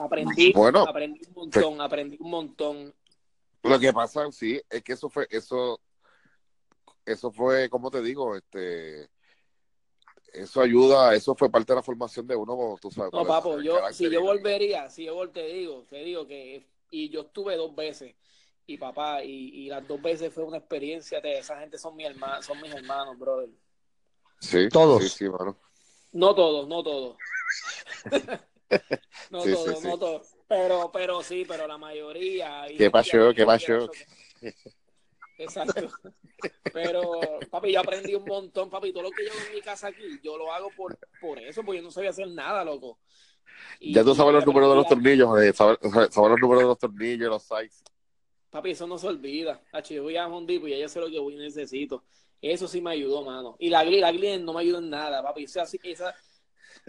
[0.00, 0.80] Aprendí, Bueno.
[0.80, 2.94] aprendí un montón, aprendí un montón.
[3.62, 5.80] Lo que pasa, sí, es que eso fue, eso,
[7.04, 9.10] eso fue, como te digo, este,
[10.32, 13.12] eso ayuda, eso fue parte de la formación de uno, tú sabes.
[13.12, 17.22] No, papo, yo, si yo volvería, si yo te digo, te digo que, y yo
[17.22, 18.14] estuve dos veces,
[18.68, 19.30] y papá, y,
[19.64, 22.70] y las dos veces fue una experiencia, de esa gente son mis hermanos, son mis
[22.70, 23.48] hermanos, brother.
[24.40, 25.02] Sí, Todos.
[25.04, 25.56] Sí, sí, mano.
[26.12, 27.16] No todos, no todos.
[29.30, 29.88] no Sí, todos, sí.
[29.88, 30.34] no todos.
[30.46, 32.70] Pero, pero sí, pero la mayoría.
[32.70, 33.32] y ¿Qué pasó?
[33.34, 33.90] ¿Qué pasó?
[35.38, 35.88] Exacto.
[36.70, 38.92] Pero, papi, yo aprendí un montón, papi.
[38.92, 41.62] Todo lo que yo hago en mi casa aquí, yo lo hago por, por eso,
[41.64, 42.98] porque yo no sabía hacer nada, loco.
[43.80, 46.68] Y- Ya tú sabes los números de los tornillos, Jorge, sabes, sabes los números de
[46.68, 47.82] los tornillos, los sites.
[48.50, 49.60] Papi, eso no se olvida.
[49.72, 52.04] Hacho, yo voy a Home Depot y ya yo sé lo que voy necesito.
[52.40, 53.56] Eso sí me ayudó, mano.
[53.58, 55.44] Y la, gli- la Gliden no me ayudó en nada, papi.
[55.44, 56.14] O sea, sí, esa...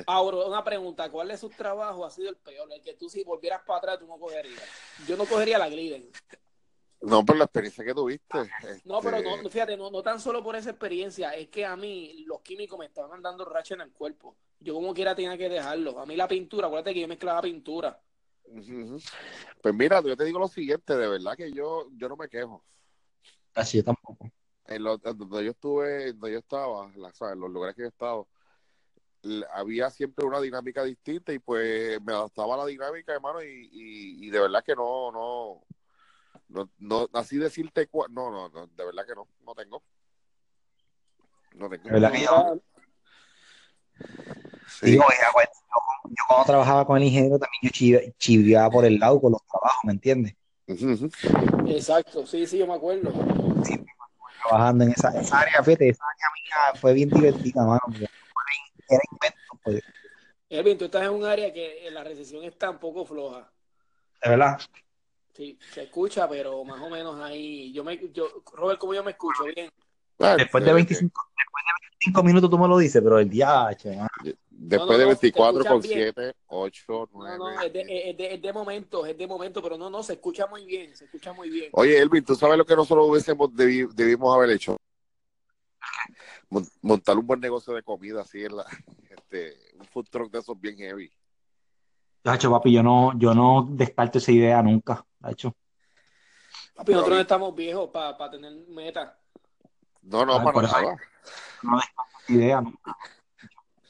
[0.06, 1.10] Ahora, una pregunta.
[1.10, 2.72] ¿Cuál de sus trabajos ha sido el peor?
[2.72, 4.64] El que tú si volvieras para atrás tú no cogerías.
[5.08, 6.10] Yo no cogería la Gliden.
[7.02, 8.38] No, por la experiencia que tuviste.
[8.86, 11.32] No, pero este, no, fíjate, no, no tan solo por esa experiencia.
[11.32, 14.36] Es que a mí los químicos me estaban dando racha en el cuerpo.
[14.60, 15.98] Yo como quiera tenía que dejarlo.
[16.00, 18.00] A mí la pintura, acuérdate que yo mezclaba pintura.
[19.62, 22.64] Pues mira, yo te digo lo siguiente, de verdad que yo, yo no me quejo.
[23.54, 24.32] Así yo tampoco.
[24.68, 27.34] en lo- en donde yo estuve, donde yo estaba, la- ¿sabes?
[27.34, 28.28] en los lugares que yo he estado,
[29.24, 33.48] l- había siempre una dinámica distinta y pues me adaptaba a la dinámica, hermano, y,
[33.72, 35.64] y, y de verdad que no, no,
[36.50, 39.82] no, no, así decirte, cua- no, no, no, de verdad que no, no tengo.
[41.56, 41.84] No tengo.
[41.86, 42.62] De verdad que yo-
[44.70, 44.92] Sí.
[44.92, 45.42] Digo, yo,
[46.10, 49.42] yo cuando trabajaba con el ingeniero también yo chive- chiveaba por el lado con los
[49.46, 50.36] trabajos, ¿me entiendes?
[51.68, 53.12] Exacto, sí, sí, yo me acuerdo.
[54.44, 56.28] Trabajando en esa, esa área, fíjate, esa área
[56.72, 57.82] mía fue bien divertida, mano.
[58.88, 59.84] Era invento, pues,
[60.50, 63.52] Elvin, tú estás en un área que eh, la recesión está un poco floja.
[64.24, 64.60] de verdad.
[65.34, 67.72] Sí, se escucha, pero más o menos ahí.
[67.72, 69.44] Yo me, yo, Robert, ¿cómo yo me escucho?
[69.56, 69.70] Bien.
[70.20, 73.30] Ah, Después de eh, 25, después de 25 minutos tú me lo dices, pero el
[73.30, 73.98] día, che.
[74.62, 75.94] Después No, no, de no, te 24 con bien.
[76.14, 77.38] 7, 8, No, 9.
[77.38, 80.14] no, es de, es, de, es de momento, es de momento, pero no, no, se
[80.14, 81.70] escucha muy bien, se escucha muy bien.
[81.72, 84.76] Oye, Elvin, ¿tú sabes lo que nosotros hubiésemos debi- debimos haber hecho?
[86.50, 88.66] Mon- Montar un buen negocio de comida así en la,
[89.10, 91.10] este, un food truck de esos bien heavy.
[92.26, 95.56] Hacho, papi, yo no, yo no descarto esa idea nunca, hacho.
[96.76, 99.18] Papi, nosotros no estamos viejos para tener meta.
[100.02, 100.98] No, no, Ah, para nada.
[101.64, 102.98] No descarto esa idea nunca.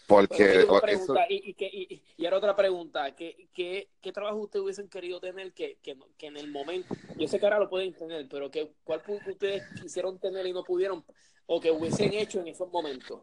[0.09, 4.37] Porque pregunta, eso, y, y, que- y, y ahora otra pregunta, ¿qué, qué, qué trabajo
[4.37, 7.69] ustedes hubiesen querido tener que, que, que en el momento, yo sé que ahora lo
[7.69, 11.05] pueden tener, pero que, ¿cuál ustedes quisieron tener y no pudieron,
[11.45, 13.21] o que hubiesen hecho en esos momentos?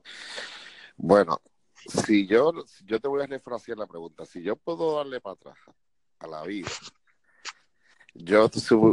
[0.97, 1.41] bueno,
[1.75, 2.53] si yo,
[2.85, 5.59] yo te voy a refrasear la pregunta, si yo puedo darle para atrás
[6.21, 6.71] a la vida,
[8.15, 8.49] yo,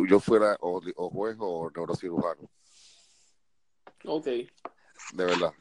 [0.09, 2.49] yo fuera o, o juez o neurocirujano.
[4.05, 4.25] Ok.
[4.25, 4.49] De
[5.25, 5.53] verdad.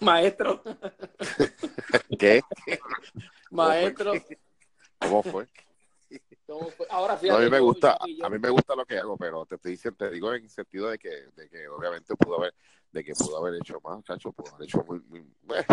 [0.00, 0.62] Maestro.
[2.18, 2.40] ¿Qué?
[3.50, 4.12] Maestro.
[4.98, 5.46] ¿Cómo fue?
[6.90, 9.72] Ahora a mí me gusta, a mí me gusta lo que hago, pero te estoy
[9.72, 12.54] diciendo, te digo en el sentido de que, de que obviamente pudo haber,
[12.90, 15.64] de que pudo haber hecho más, chacho, pudo haber hecho muy, muy, bueno,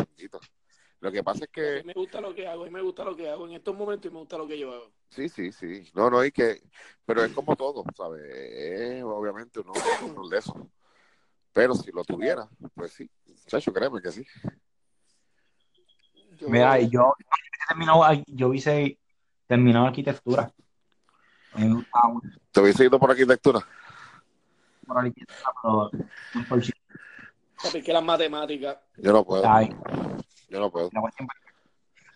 [1.01, 1.83] Lo que pasa es que.
[1.83, 4.13] me gusta lo que hago, y me gusta lo que hago en estos momentos y
[4.13, 4.91] me gusta lo que yo hago.
[5.09, 5.89] Sí, sí, sí.
[5.93, 6.61] No, no, y que.
[7.05, 8.23] Pero es como todo, ¿sabes?
[8.23, 9.73] Es obviamente uno,
[10.05, 10.69] uno de eso.
[11.53, 13.09] Pero si lo tuviera, pues sí.
[13.47, 14.25] Chacho, créeme que sí.
[16.47, 17.13] Mira, yo,
[18.27, 18.97] yo hice
[19.47, 20.51] terminado arquitectura.
[22.51, 23.59] ¿Te hubiese ido por arquitectura?
[24.85, 25.91] Por arquitectura, pero
[26.47, 28.77] Porque que las matemáticas.
[28.97, 29.43] Yo no puedo.
[30.49, 30.89] Yo no puedo.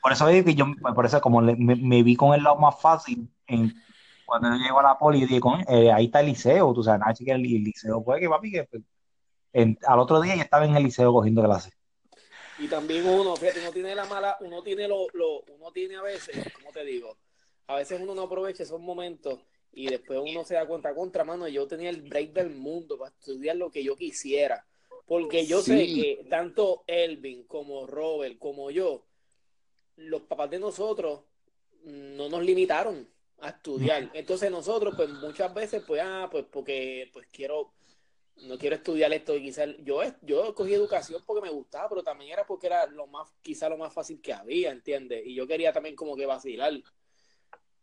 [0.01, 3.73] Por eso que yo, por eso como me, vi con el lado más fácil en,
[4.25, 7.13] cuando yo llego a la poli, dije, eh, ahí está el liceo, tú sabes, nada,
[7.13, 8.67] que el, liceo puede que papi, que
[9.53, 11.73] al otro día ya estaba en el liceo cogiendo clases.
[12.59, 16.01] Y también uno, fíjate, uno tiene la mala, uno tiene lo, lo, uno tiene a
[16.01, 17.17] veces, como te digo,
[17.67, 19.39] a veces uno no aprovecha esos momentos
[19.71, 23.11] y después uno se da cuenta, contra mano, yo tenía el break del mundo para
[23.11, 24.65] estudiar lo que yo quisiera.
[25.05, 29.05] Porque yo sé que tanto Elvin como Robert como yo,
[29.97, 31.21] los papás de nosotros
[31.83, 33.09] no nos limitaron
[33.41, 34.09] a estudiar.
[34.13, 37.73] Entonces nosotros, pues muchas veces, pues, ah, pues porque pues quiero
[38.37, 42.31] no quiero estudiar esto y quizás yo yo cogí educación porque me gustaba pero también
[42.31, 45.23] era porque era lo más quizá lo más fácil que había ¿entiendes?
[45.25, 46.73] y yo quería también como que vacilar.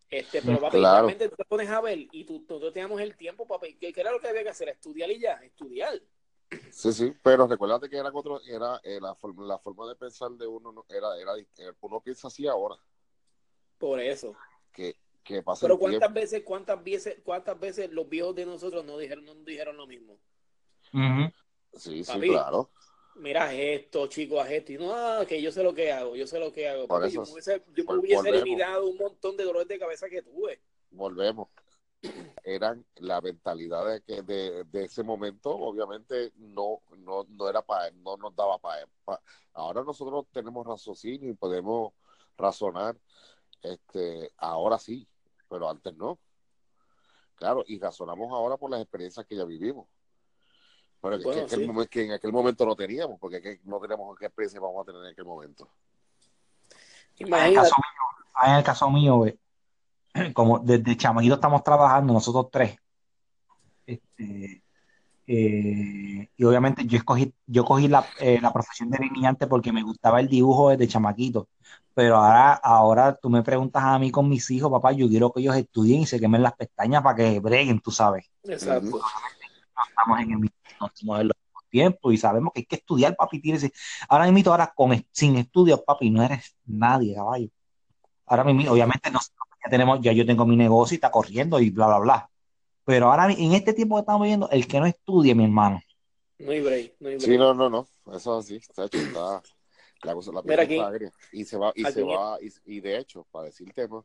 [0.08, 3.46] Este pero papi realmente tú te pones a ver y tú, nosotros teníamos el tiempo
[3.46, 4.68] papi ¿qué, era lo que había que hacer?
[4.68, 6.00] estudiar y ya estudiar.
[6.72, 10.32] Sí sí pero recuérdate que era otro era eh, la, forma, la forma de pensar
[10.32, 12.76] de uno era era eh, uno piensa así ahora.
[13.78, 14.34] Por eso.
[14.72, 18.98] Que que pasa pero cuántas veces cuántas veces cuántas veces los viejos de nosotros no
[18.98, 20.18] dijeron no dijeron lo mismo
[21.72, 22.70] Sí, sí, claro.
[23.16, 24.72] Mira esto, chicos, haz esto.
[24.72, 26.86] Y no, ah, que yo sé lo que hago, yo sé lo que hago.
[27.08, 30.60] yo me hubiese, yo me hubiese eliminado un montón de dolores de cabeza que tuve.
[30.90, 31.48] Volvemos.
[32.44, 37.90] Eran la mentalidad de que de, de ese momento, obviamente, no, no, no era para
[37.90, 38.86] no nos daba para
[39.52, 41.92] Ahora nosotros tenemos raciocinio y podemos
[42.38, 42.96] razonar.
[43.62, 45.06] Este, ahora sí,
[45.48, 46.18] pero antes no.
[47.34, 49.86] Claro, y razonamos ahora por las experiencias que ya vivimos.
[51.00, 51.18] Pero
[51.88, 55.12] que, en aquel momento no teníamos, porque no teníamos qué experiencia vamos a tener en
[55.12, 55.68] aquel momento.
[57.18, 59.24] En el caso mío, en el caso mío
[60.34, 62.76] como desde chamaquito estamos trabajando, nosotros tres.
[63.86, 64.62] Este,
[65.26, 69.82] eh, y obviamente yo escogí, yo cogí la, eh, la profesión de delineante porque me
[69.82, 71.48] gustaba el dibujo desde chamaquito.
[71.94, 75.40] Pero ahora, ahora tú me preguntas a mí con mis hijos, papá, yo quiero que
[75.40, 78.30] ellos estudien y se quemen las pestañas para que breguen, tú sabes.
[78.44, 79.00] Exacto.
[79.88, 81.36] Estamos en el mismo en los
[81.70, 83.40] tiempos y sabemos que hay que estudiar, papi.
[83.40, 83.70] Tienes,
[84.08, 87.48] ahora mismo, ahora con, sin estudios, papi, no eres nadie, caballo.
[88.26, 91.70] Ahora mismo, obviamente, no, ya tenemos, ya yo tengo mi negocio y está corriendo y
[91.70, 92.30] bla, bla, bla.
[92.84, 95.80] Pero ahora, en este tiempo que estamos viviendo, el que no estudie, mi hermano.
[96.38, 97.30] No hay break, no hay break.
[97.30, 97.86] Sí, no, no, no.
[98.12, 99.42] Eso así, está hecho, está.
[100.02, 100.80] La cosa la Mira aquí,
[101.32, 104.02] y se va, y se va, y, de hecho, para decir tema,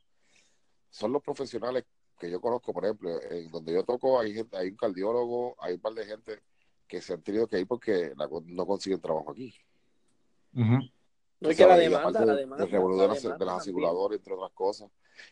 [0.90, 1.86] son los profesionales
[2.18, 5.76] que yo conozco, por ejemplo, en donde yo toco hay gente, hay un cardiólogo, hay
[5.76, 6.42] un par de gente
[6.88, 8.14] que se han tenido que ir porque
[8.46, 9.54] no consiguen trabajo aquí.
[10.54, 14.90] No es que la demanda, la demanda, de, las aseguradoras, entre otras cosas.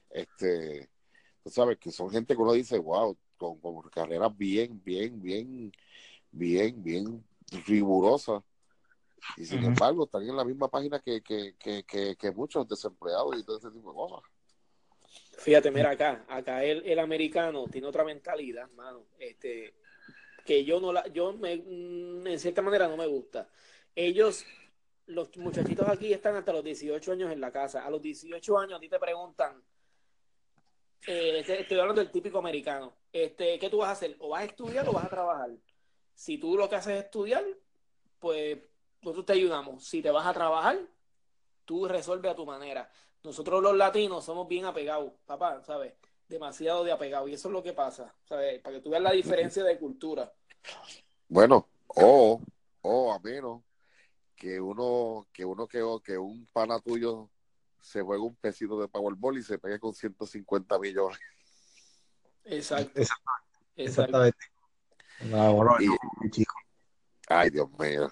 [0.09, 0.89] Este,
[1.43, 5.71] tú sabes que son gente que uno dice, wow, con, carreras bien, bien, bien,
[6.31, 7.23] bien, bien
[7.65, 8.43] rigurosas.
[9.37, 13.43] Y sin embargo, están en la misma página que, que, que, que, muchos desempleados y
[13.43, 14.32] todo ese tipo de cosas.
[15.37, 19.05] Fíjate, mira acá, acá el, el americano tiene otra mentalidad, mano.
[19.19, 19.73] Este,
[20.45, 23.49] que yo no la, yo me, mm, en cierta manera no me gusta.
[23.95, 24.45] Ellos,
[25.07, 27.85] los muchachitos aquí están hasta los 18 años en la casa.
[27.85, 29.61] A los 18 años a ti te preguntan,
[31.07, 34.15] eh, este, estoy hablando del típico americano, este, ¿qué tú vas a hacer?
[34.19, 35.51] ¿O vas a estudiar o vas a trabajar?
[36.13, 37.43] Si tú lo que haces es estudiar,
[38.19, 38.59] pues
[39.01, 39.83] nosotros te ayudamos.
[39.85, 40.79] Si te vas a trabajar,
[41.65, 42.89] tú resuelves a tu manera.
[43.23, 45.93] Nosotros los latinos somos bien apegados, papá, ¿sabes?
[46.27, 47.27] demasiado de apegado.
[47.27, 48.61] Y eso es lo que pasa, ¿sabes?
[48.61, 50.31] Para que tú veas la diferencia de cultura.
[51.27, 52.41] Bueno, o,
[52.81, 53.61] o a menos
[54.35, 57.29] que uno, que uno que, que un pana tuyo
[57.79, 61.19] se juegue un pesito de Powerball y se pegue con 150 millones.
[62.45, 63.01] Exacto.
[63.75, 64.37] Exactamente.
[67.27, 68.09] Ay, Dios mío.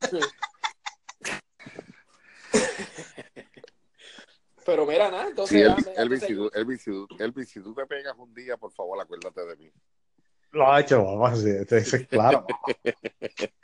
[4.66, 5.58] Pero mira, nada, entonces.
[5.58, 7.74] Sí, ah, Elvis, mira, Elvis, entonces si yo- tú, Elvis, si tú- Elvis, si tú
[7.74, 9.70] te pegas un día, por favor, acuérdate de mí.
[10.52, 12.46] Lo ha hecho, vamos a hacer, eso es claro.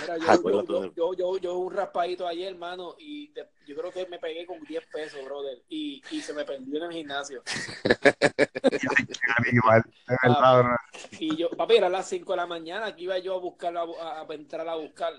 [0.00, 4.06] Mira, yo, yo, yo, yo, yo un raspadito ayer, hermano, y de- yo creo que
[4.06, 7.42] me pegué con 10 pesos, brother, y, y se me perdió en el gimnasio.
[9.52, 10.76] Igual, de verdad, bro.
[11.18, 13.82] Y yo, papi, era las 5 de la mañana que iba yo a buscar, a,
[13.82, 15.12] a- a entrar a buscar.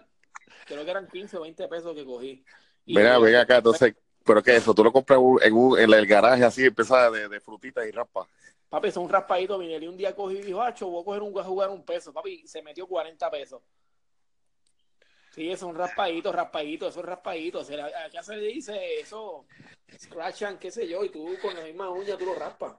[0.65, 2.43] Creo que eran 15 o 20 pesos que cogí.
[2.85, 3.95] Y Mira, yo- ven acá, entonces,
[4.27, 4.73] pero ¿qué es eso?
[4.75, 8.27] Tú lo compras en, un, en el garaje así, empieza de, de frutitas y raspa.
[8.69, 9.83] Papi, son un raspadito, Miguel.
[9.83, 12.13] Y un día cogí y dijo, acho, voy a coger un a jugar un peso.
[12.13, 13.61] Papi, se metió 40 pesos.
[15.33, 17.63] Sí, es un raspadito, raspadito, eso es raspadito.
[17.63, 19.45] Se le- Acá se le dice eso,
[19.99, 22.73] scratchan, qué sé yo, y tú con la misma uña tú lo raspas.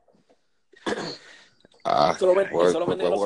[1.85, 3.21] Ah, Eso lo venden, eso lo venden los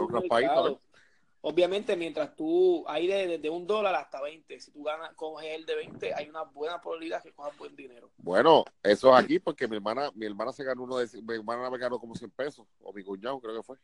[1.44, 4.60] Obviamente, mientras tú, hay de- desde un dólar hasta 20.
[4.60, 8.10] Si tú ganas, coges el de 20, hay una buena probabilidad que cojas buen dinero.
[8.18, 11.68] Bueno, eso es aquí porque mi hermana, mi hermana se ganó uno de, mi hermana
[11.68, 13.76] me ganó como 100 pesos, o mi cuñado creo que fue.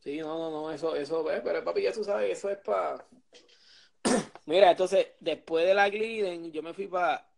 [0.00, 3.06] Sí, no, no, no, eso, eso, eh, pero papi, ya tú sabes, eso es para...
[4.46, 7.28] Mira, entonces, después de la Gliden, yo me fui para...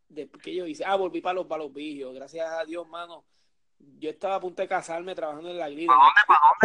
[0.43, 0.85] ¿Qué yo hice?
[0.87, 2.15] Ah, volví para los, para los vigios.
[2.15, 3.25] Gracias a Dios, mano.
[3.99, 5.89] Yo estaba a punto de casarme trabajando en la Gliden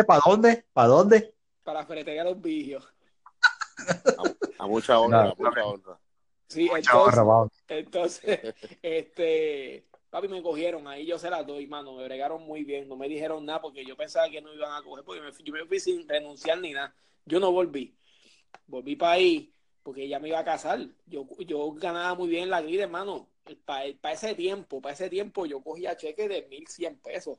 [0.08, 0.66] ¿Para dónde?
[0.72, 1.22] ¿Para dónde?
[1.22, 1.43] para
[1.86, 2.88] fretear los vigios.
[4.60, 6.00] A mucha honra, No, a mucha honra.
[6.48, 9.88] Sí, Mucha entonces, entonces, este...
[10.10, 13.10] Papi, me cogieron, ahí yo se las doy, mano, me bregaron muy bien, no me
[13.10, 15.80] dijeron nada porque yo pensaba que no iban a coger, porque me yo me fui
[15.80, 16.94] sin renunciar ni nada.
[17.26, 17.98] Yo no volví.
[18.68, 20.80] Volví para ahí porque ella me iba a casar.
[21.06, 23.28] Yo, yo ganaba muy bien la grida, hermano.
[23.66, 27.38] Para ese tiempo, para ese tiempo yo cogía cheques de 1.100 pesos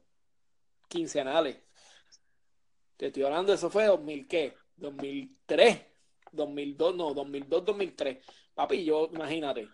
[0.89, 1.57] quincenales.
[2.97, 4.55] Te estoy hablando, eso fue 2000, ¿qué?
[4.77, 5.83] 2003,
[6.33, 8.25] 2002, no, 2002, 2003.
[8.55, 9.69] Papi, yo, imagínate.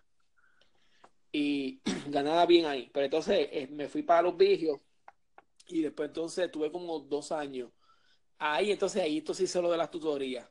[1.32, 2.90] Y ganaba bien ahí.
[2.92, 4.80] Pero entonces eh, me fui para los vigios
[5.68, 7.70] y después entonces tuve como dos años.
[8.38, 10.48] Ahí, entonces ahí entonces hice lo de las tutorías.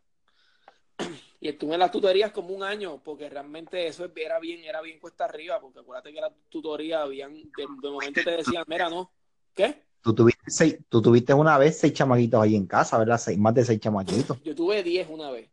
[1.42, 5.00] Y estuve en las tutorías como un año, porque realmente eso era bien, era bien
[5.00, 9.14] cuesta arriba, porque acuérdate que las tutorías habían, de, de momento te decían, mira, no,
[9.56, 9.86] ¿qué?
[10.02, 13.18] Tú tuviste, seis, tú tuviste una vez seis chamaquitos ahí en casa, ¿verdad?
[13.18, 14.42] Seis, más de seis chamaquitos.
[14.44, 15.50] Yo tuve 10 una vez.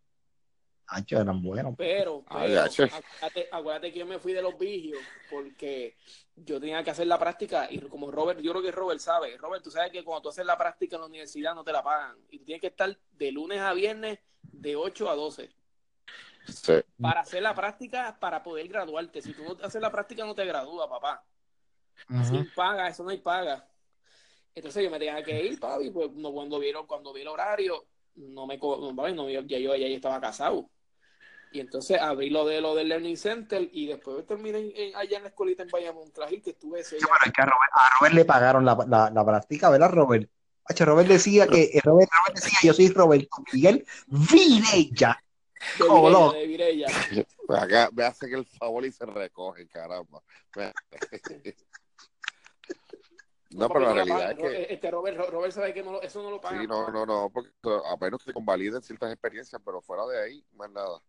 [0.89, 1.75] Ancho, eran buenos.
[1.77, 5.97] Pero, acuérdate, acuérdate que yo me fui de los vigios porque
[6.37, 9.65] yo tenía que hacer la práctica y como Robert, yo creo que Robert sabe, Robert,
[9.65, 12.17] tú sabes que cuando tú haces la práctica en la universidad no te la pagan
[12.31, 15.51] y tú tienes que estar de lunes a viernes de 8 a 12
[16.47, 16.75] Sí.
[17.01, 19.21] para hacer la práctica para poder graduarte.
[19.21, 21.25] Si tú no haces la práctica no te gradúa, papá.
[22.23, 23.67] Sin paga, eso no hay paga.
[24.57, 27.85] Entonces yo me tenía que ir, papi, pues no, cuando vieron, cuando vi el horario,
[28.14, 30.71] no me no, papi, no, yo- ya yo ya estaba casado.
[31.53, 35.19] Y entonces abrí lo de lo del Learning Center y después terminé en- en- allá
[35.19, 37.73] en la escuelita en Bayamón Trail, que estuve ese Sí, pero es que a Robert,
[37.73, 40.29] a Robert le pagaron la, la, la práctica, ¿verdad, Robert?
[40.64, 43.87] Hacho, Robert decía que eh, Robert, Robert decía, yo soy Roberto Miguel.
[44.07, 45.21] Virella,
[46.33, 46.87] de Virella.
[47.49, 50.23] Acá me hacen el favor y se recogen, caramba.
[53.57, 56.40] No, pero la realidad es que Este Robert, Robert sabe que no eso no lo
[56.40, 56.61] pagan.
[56.61, 60.45] sí, no, no, no, porque a menos que convaliden ciertas experiencias, pero fuera de ahí,
[60.55, 60.97] más nada.
[60.97, 61.03] O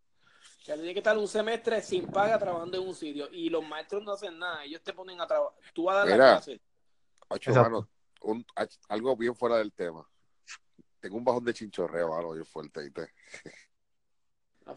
[0.63, 4.03] sea, tiene que estar un semestre sin paga trabajando en un sitio y los maestros
[4.03, 5.57] no hacen nada, ellos te ponen a trabajar.
[5.73, 6.27] Tú vas a dar la Mira.
[6.35, 6.61] clase.
[7.29, 7.69] Ocho, Exacto.
[7.71, 7.89] mano,
[8.21, 8.45] un,
[8.89, 10.07] algo bien fuera del tema.
[10.99, 13.09] Tengo un bajón de chinchorreo, mano, bien fuerte, ¿viste?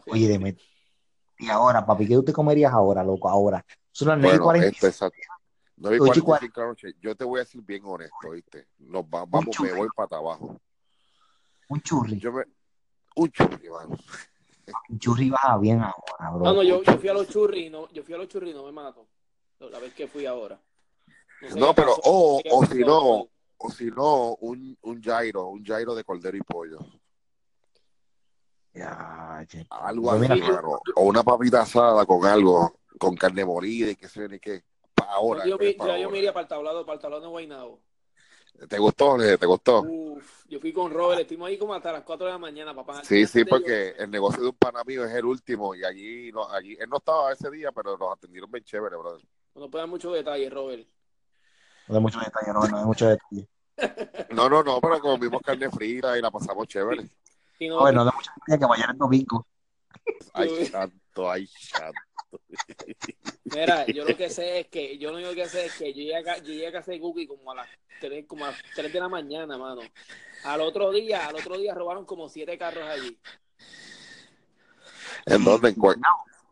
[0.07, 0.57] Oye, deme.
[1.39, 3.27] Y ahora, papi, ¿qué tú te comerías ahora, loco?
[3.29, 3.65] Ahora.
[3.91, 4.67] Son las 9 y Bueno, 40.
[4.69, 5.17] este, exacto.
[5.81, 6.93] 9 y Ocho y 45 de la noche.
[7.01, 8.67] Yo te voy a decir bien honesto, ¿viste?
[8.77, 10.59] Nos va- vamos, me voy para abajo.
[11.69, 12.19] Un churri.
[12.19, 12.43] Yo me...
[13.15, 13.97] Un churri, mano.
[14.89, 16.47] Un churri baja bien ahora, bro.
[16.47, 18.63] Ah, no, yo, yo fui a los churri, no, yo fui a los churri no
[18.63, 19.07] me mato.
[19.59, 20.61] La vez que fui ahora.
[21.49, 23.27] sé No, pero, o, no o si no,
[23.57, 26.79] o si no, un, un gyro, un gyro de cordero y pollo.
[28.73, 29.65] Ya, che.
[29.69, 30.79] Algo así, mira, mano.
[30.95, 34.63] O una papita asada con algo, con carne molida y qué sé yo ni qué.
[35.09, 35.45] Ahora.
[35.45, 37.81] yo, pa' ya yo me iría para el tablado, para el tablado de Guaynabo.
[38.67, 39.17] ¿Te gustó?
[39.17, 39.81] ¿Te gustó?
[39.81, 43.03] Uf, yo fui con Robert, estuvimos ahí como hasta las 4 de la mañana, papá.
[43.03, 46.31] Sí, sí, porque yo- el negocio de un pana mío es el último y allí,
[46.31, 49.25] no, allí él no estaba ese día, pero nos atendieron bien chévere, brother.
[49.55, 50.87] No puedo dar muchos detalles, Robert.
[51.87, 53.47] No hay mucho detalle, no, no hay mucho detalle.
[54.29, 57.09] No, no, no, pero comimos carne frita y la pasamos chévere.
[57.59, 59.45] Y no, No, no mucho detalle que mañana es domingo.
[60.33, 61.99] Ay, santo, ay, santo.
[63.45, 65.99] Mira, yo lo que sé es que, yo lo único que sé es que yo
[66.01, 67.67] llegué a, yo llegué a casa de Cookie como a las
[67.99, 69.81] 3, como a las 3 de la mañana, mano.
[70.45, 73.17] Al otro día, al otro día robaron como siete carros allí.
[75.25, 75.69] ¿En dónde?
[75.69, 75.75] ¿En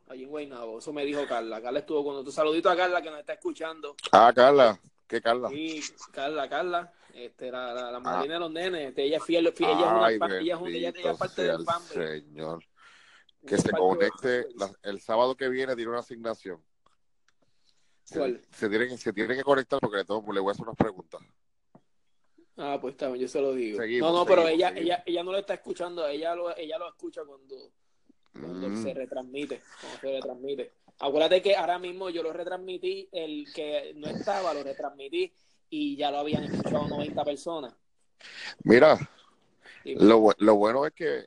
[0.09, 0.79] allí en Guaynabo.
[0.79, 1.61] Eso me dijo Carla.
[1.61, 2.35] Carla estuvo con nosotros.
[2.35, 3.95] Saludito a Carla que nos está escuchando.
[4.11, 4.79] Ah, Carla.
[5.07, 5.49] ¿Qué Carla?
[5.49, 6.93] Sí, Carla, Carla.
[7.13, 8.89] Este, la, la, la madrina de los nenes.
[8.89, 11.17] Este, ella es fiel, fiel, ella es una Ay, ella es, una- ella- ella es
[11.17, 11.81] parte del fan.
[11.83, 12.63] Señor.
[13.45, 16.61] Que se conecte la- el sábado que viene, tiene una asignación.
[18.03, 18.41] Se, ¿Cuál?
[18.51, 21.21] se tienen, se tienen que conectar porque le, tengo- le voy a hacer unas preguntas.
[22.57, 23.77] Ah, pues está yo se lo digo.
[23.79, 24.85] Seguimos, no, no, pero ella, seguimos.
[24.85, 27.55] ella, ella no lo está escuchando, ella lo, ella lo escucha cuando,
[28.33, 28.83] cuando Mm.
[28.83, 30.73] se retransmite, cuando se retransmite.
[30.99, 35.31] Acuérdate que ahora mismo yo lo retransmití, el que no estaba lo retransmití
[35.69, 37.73] y ya lo habían escuchado 90 personas.
[38.65, 38.97] Mira,
[39.85, 41.25] lo, lo bueno es que,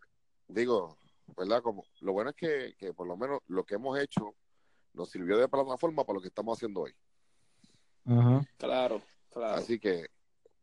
[0.49, 0.99] digo,
[1.37, 1.63] ¿verdad?
[1.63, 4.35] Como, lo bueno es que, que por lo menos lo que hemos hecho
[4.95, 6.95] nos sirvió de plataforma para lo que estamos haciendo hoy.
[8.57, 9.55] Claro, claro.
[9.55, 10.07] Así que,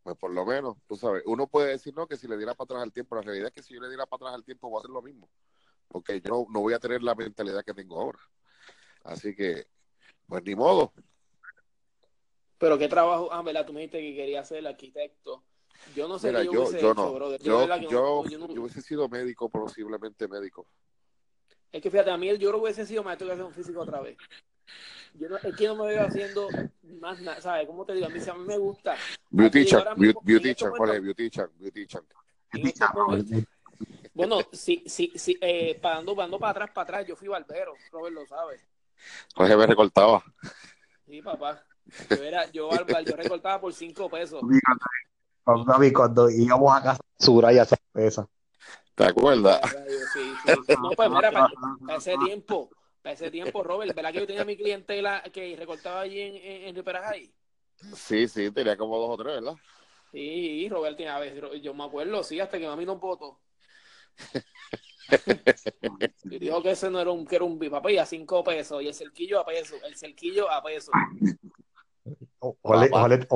[0.04, 2.66] pues por lo menos, tú sabes, uno puede decir no que si le diera para
[2.66, 4.70] atrás al tiempo, la realidad es que si yo le diera para atrás al tiempo
[4.70, 5.30] voy a hacer lo mismo,
[5.88, 8.20] porque yo no, no voy a tener la mentalidad que tengo ahora.
[9.04, 9.68] Así que,
[10.28, 10.94] pues ni modo.
[12.58, 15.44] Pero qué trabajo, ah, verdad, tú me dijiste que quería ser arquitecto.
[15.96, 17.90] Yo no sé Mira, qué yo, yo, hubiese yo hecho, no, yo, verdad que no-
[17.92, 20.68] yo, yo no- yo hubiese sido médico, posiblemente médico.
[21.72, 24.18] Es que fíjate, a mí el yo hubiese sido maestro de educación física otra vez.
[25.14, 26.48] Yo no, es que no me veo haciendo
[27.00, 27.68] más nada, ¿sabes?
[27.68, 28.08] ¿Cómo te digo?
[28.08, 28.96] A mí, sí- a mí me gusta.
[29.30, 31.02] Beauty chan, beauty estos chan, ¿cuál es?
[31.04, 32.04] Beauty chan, beauty chan.
[32.94, 33.44] momentos-
[34.14, 38.14] Bueno, sí, sí, sí, eh, parando, parando para atrás, para atrás, yo fui barbero, Robert
[38.16, 38.60] lo sabe.
[39.36, 40.24] Jorge me recortaba.
[41.08, 41.64] Sí, papá.
[42.10, 42.70] Yo era, yo
[43.16, 44.44] recortaba por cinco pesos.
[45.94, 48.28] Cuando íbamos a casa, Suraya esa pesa.
[48.96, 49.62] ¿Te acuerdas?
[50.14, 50.52] Sí, sí.
[50.82, 51.52] No, pues mira, para,
[51.86, 52.70] para ese tiempo,
[53.02, 56.68] para ese tiempo, Robert, ¿verdad que yo tenía mi clientela que recortaba allí en, en,
[56.68, 57.32] en Riperajay?
[57.96, 59.56] Sí, sí, tenía como dos o tres, ¿verdad?
[60.12, 63.40] Sí, Robert tenía, a veces, yo me acuerdo, sí, hasta que mami nos votó.
[66.24, 68.84] Y dijo que ese no era un, que era un papá y a cinco pesos,
[68.84, 70.92] y el cerquillo a peso, el cerquillo a peso.
[72.62, 73.04] Papá.
[73.04, 73.28] ole,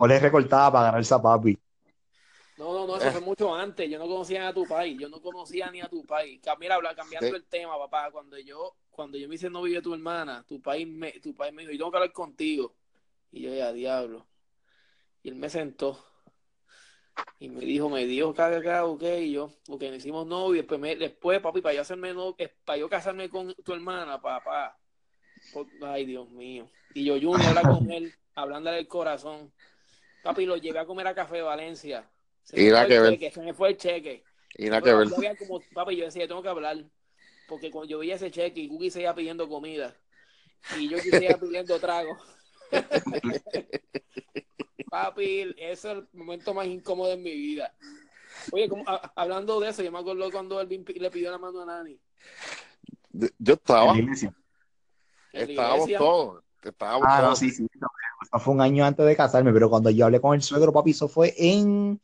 [0.00, 1.58] ole, ole recortaba para ganarse a papi.
[2.56, 3.88] No, no, no, eso fue mucho antes.
[3.88, 6.40] Yo no conocía a tu país, yo no conocía ni a tu país.
[6.58, 7.34] Mira, habla- cambiando Sí.
[7.34, 10.86] el tema, papá, cuando yo, cuando yo me hice novio de tu hermana, tu país
[10.86, 12.74] me, tu país me dijo, yo tengo que hablar contigo.
[13.32, 14.26] Y yo, ya, diablo.
[15.22, 15.98] Y él me sentó.
[17.38, 20.78] Y me dijo, me dijo, caga, caga, ok, y yo, porque nos hicimos novio, después,
[20.78, 22.36] me- después, papi, para yo hacerme no,
[22.66, 24.76] para yo casarme con tu hermana, papá.
[25.50, 26.68] Por- ay, Dios mío.
[26.92, 29.50] Y yo, Junior, habla con él, hablándole del corazón.
[30.22, 32.08] Papi, lo llevé a comer a Café Valencia.
[32.42, 33.10] Se Y me nada fue que el ver.
[33.12, 34.24] cheque, se me fue el cheque.
[34.56, 35.08] Y nada que ver.
[35.38, 36.84] como, papi, yo decía, tengo que hablar.
[37.48, 39.96] Porque cuando yo veía ese cheque y Cookie seguía pidiendo comida.
[40.78, 42.16] Y yo seguía pidiendo trago.
[44.90, 47.74] papi, ese es el momento más incómodo en mi vida.
[48.52, 51.62] Oye, como, a- hablando de eso, yo me acuerdo cuando Elvin le pidió la mano
[51.62, 51.98] a Nani.
[53.38, 54.34] Yo estaba, En la iglesia.
[55.32, 57.66] En la estábamos todos, estábamos Ah, no, sí, sí.
[57.80, 57.88] no,
[58.22, 60.90] Eso fue un año antes de casarme, pero cuando yo hablé con el suegro, papi,
[60.90, 62.00] eso fue en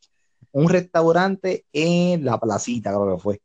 [0.51, 3.41] un restaurante en la placita, creo que fue.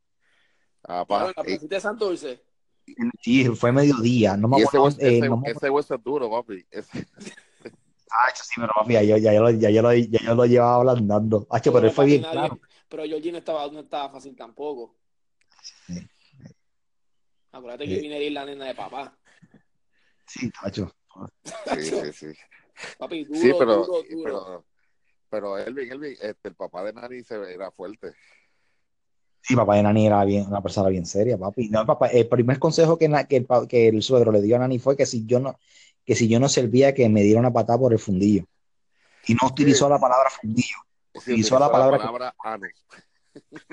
[0.83, 1.19] Ah, Claro, pa.
[1.29, 2.43] en la Y, placita de Santurce.
[3.21, 4.85] Sí, fue mediodía, no me ese, acuerdo.
[4.85, 6.65] hueso, eh, ese, no me ese hueso es duro, papi.
[6.69, 7.05] Ese-
[8.15, 10.35] Ah, hecho, sí, pero papi, ya yo, ya yo lo, ya yo lo, ya yo
[10.35, 11.47] lo llevaba ablandando.
[11.49, 12.59] Hacho, pero él fue bien nadie- claro.
[12.87, 14.95] Pero Georgie no estaba, no estaba fácil tampoco.
[15.87, 16.07] Sí.
[17.51, 18.01] Acuérdate que Sí.
[18.01, 19.17] viene a ir la nena de papá.
[20.27, 20.91] Sí, Tacho.
[21.43, 22.27] Sí, sí, sí.
[22.97, 24.23] Papi, duro, Sí, pero, duro, duro.
[24.23, 24.65] pero,
[25.29, 28.13] pero Elvin, Elvin, este, el papá de Nani se era fuerte.
[29.41, 31.69] Sí, papá de Nani era bien, una persona bien seria, papi.
[31.69, 34.59] No, papá, el primer consejo que, na- que, el, que el suegro le dio a
[34.59, 35.59] Nani fue que si yo no,
[36.05, 38.45] que si yo no servía, que me diera una patada por el fundillo.
[39.27, 40.77] Y no utilizó la palabra fundillo.
[41.13, 42.67] Sí, Utilizó la palabra que- palabra ano.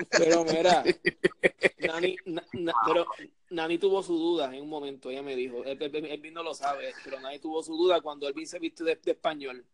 [0.09, 0.83] Pero mira,
[1.79, 3.05] Nani, na- na- pero
[3.51, 7.19] Nani tuvo su duda en un momento, ella me dijo, Elvin no lo sabe, pero
[7.19, 9.65] Nani tuvo su duda cuando Elvin se vistió de, de español.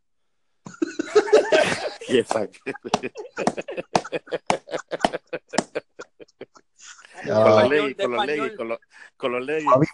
[2.10, 2.60] Exacto.
[9.16, 9.90] Con los leggings,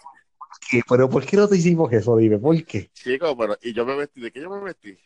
[0.70, 0.80] ¿qué?
[0.88, 2.16] Pero ¿por qué no te hicimos eso?
[2.16, 2.90] Dime, ¿por qué?
[2.94, 4.98] Chico, pero, y yo me vestí, ¿de qué yo me vestí?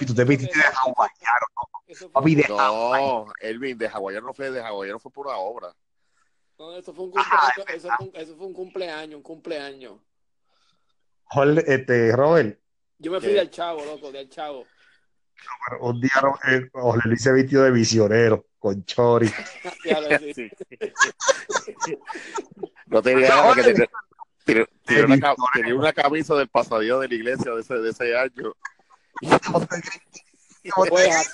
[0.00, 2.12] Y tú te vestiste de hawaiano.
[2.12, 5.72] Papi, de No, Elvin, de hawaiano no fue, de hawaiano fue por una obra.
[6.58, 9.98] No, eso fue un cumpleaños, eso fue un, eso fue un cumpleaños, un cumpleaños.
[11.24, 12.58] Jorge, este, Robert,
[12.98, 13.34] Yo me fui ¿Qué?
[13.34, 14.66] del chavo, loco, del chavo.
[15.80, 16.12] un día
[16.48, 19.28] eh, Jorge Luis se vistió de visionero, con chori.
[20.34, 20.50] Sí.
[22.86, 23.90] No tenía nada que tener.
[24.44, 27.90] Tenía, tenía una, ca- tenía una camisa del pasadillo de la iglesia de ese, de
[27.90, 28.54] ese año.
[30.76, 31.30] Ovejas,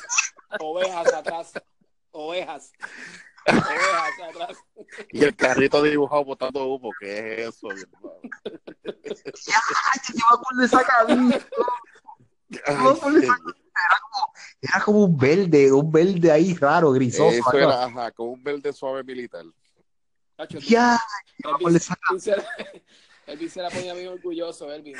[0.59, 1.53] ovejas atrás,
[2.11, 2.73] ovejas.
[5.11, 7.69] Y el carrito dibujado botando humo, ¿qué es eso?
[7.69, 8.13] mi hermano?
[9.47, 9.61] Ya,
[10.09, 10.83] yo me acuerdo de esa
[13.01, 13.35] por eso-
[14.61, 17.31] Era como un verde, un verde ahí raro, grisoso.
[17.31, 19.45] eso era, ajá, con un verde suave militar.
[20.61, 21.01] Ya,
[23.27, 24.99] Elvis se la- ponía bien orgulloso, Elvis.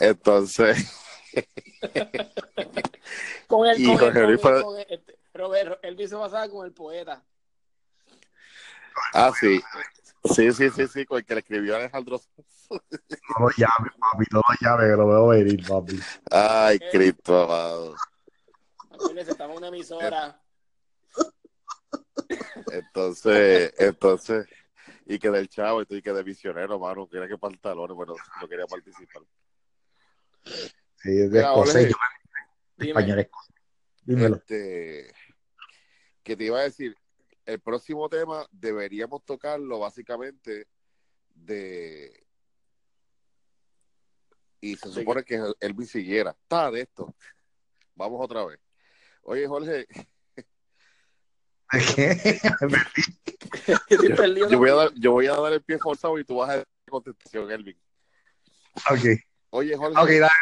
[0.00, 0.92] Entonces,
[3.46, 6.48] Con el, Y con el, con el- fue- con el- este, Robert, Elvis se basaba
[6.48, 7.24] con el poeta.
[9.14, 9.60] ah, sí.
[10.34, 12.20] Sí, sí, sí, sí, con el que le escribió Alejandro.
[12.68, 16.00] No lo llames, papi, no lo llames, que lo veo venir, papi.
[16.30, 17.94] Ay, Cristo amado.
[19.16, 20.42] Estaba en una emisora.
[22.72, 24.46] Entonces, entonces,
[25.06, 28.14] y que del chavo, y tú, y que de visionero, mano, quería que pantalones, bueno,
[28.40, 29.22] no quería participar.
[30.42, 31.94] Sí, es de escocés,
[32.78, 33.30] español.
[34.02, 34.36] Dímelo.
[34.36, 35.12] Este,
[36.26, 36.96] que te iba a decir,
[37.44, 40.66] el próximo tema deberíamos tocarlo básicamente
[41.32, 42.26] de
[44.60, 46.32] y se supone que Elvis siguiera.
[46.32, 47.14] Está de esto.
[47.94, 48.58] Vamos otra vez.
[49.22, 49.86] Oye, Jorge,
[51.94, 52.40] ¿Qué?
[54.16, 54.48] Perdido.
[54.50, 56.56] yo voy a dar, yo voy a dar el pie forzado y tú vas a
[56.56, 57.78] dar contestación, Elvin.
[58.90, 59.20] ok,
[59.50, 59.96] Oye, Jorge.
[60.00, 60.32] ok, dale,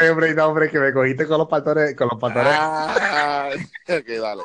[0.00, 2.58] hombre, hombre, no, hombre, que me cogiste con los pantalones, con los pantalones.
[2.60, 3.50] Ah,
[3.88, 4.42] ok, dale.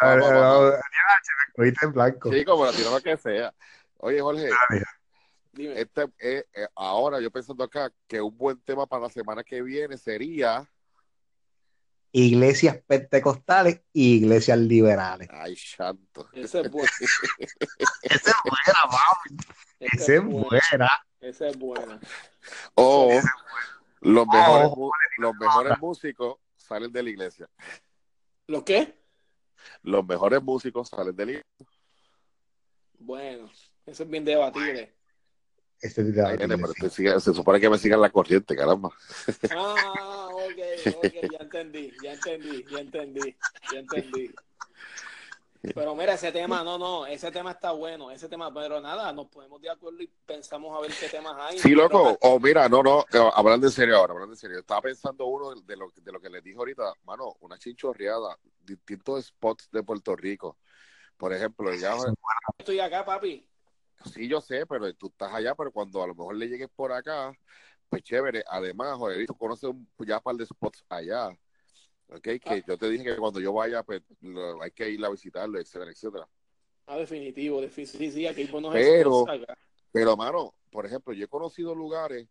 [0.00, 0.80] Ah, ah,
[1.54, 2.32] cogiste en blanco.
[2.32, 3.52] Sí, como la tiraba que sea.
[3.98, 4.48] Oye, Jorge,
[5.52, 5.80] Dime.
[5.80, 9.60] este, eh, eh, ahora yo pensando acá que un buen tema para la semana que
[9.62, 10.68] viene sería.
[12.12, 15.28] Iglesias pentecostales y iglesias liberales.
[15.30, 16.28] Ay, santo.
[16.32, 16.88] Ese es bueno.
[18.02, 19.36] Esa es buena, papi.
[19.80, 20.48] Ese es bueno.
[20.48, 21.06] buena.
[21.20, 22.00] Esa es buena.
[22.74, 23.10] O
[24.00, 24.90] los mejores, Oh.
[25.18, 27.48] los mejores músicos salen de la iglesia.
[28.46, 28.97] ¿Lo qué?
[29.82, 31.66] Los mejores músicos salen de la iglesia.
[32.98, 33.50] Bueno,
[33.86, 34.94] eso es bien debatible.
[35.80, 36.36] Ese es Ay,
[36.90, 38.90] siga- se supone que me sigan la corriente, caramba.
[39.50, 40.58] Ah, ok,
[40.96, 43.36] ok, ya entendí, ya entendí, ya entendí,
[43.70, 44.34] ya entendí.
[45.60, 49.26] Pero mira, ese tema, no, no, ese tema está bueno, ese tema, pero nada, nos
[49.26, 51.58] ponemos de acuerdo y pensamos a ver qué temas hay.
[51.58, 52.16] Sí, loco.
[52.22, 54.58] O mira, no, no, eh, hablando en serio ahora, hablando en serio.
[54.60, 59.26] Estaba pensando uno de lo, de lo que les dije ahorita, mano, una chinchorreada, distintos
[59.26, 60.58] spots de Puerto Rico.
[61.16, 61.96] Por ejemplo, ya,
[62.56, 63.44] Estoy acá, papi.
[64.14, 66.92] sí, yo sé, pero tú estás allá, pero cuando a lo mejor le llegues por
[66.92, 67.32] acá,
[67.88, 68.44] pues chévere.
[68.48, 71.36] Además, Jorge, tú conoces un, ya un par de spots allá.
[72.10, 75.10] Ok, que yo te dije que cuando yo vaya, pues lo- hay que ir a
[75.10, 76.28] visitarlo, etcétera, etcétera.
[76.86, 79.26] Ah, definitivo, defi- sí, sí, aquí hay buenos Pero-.
[79.92, 82.26] Pero, mano, por ejemplo, yo he conocido lugares,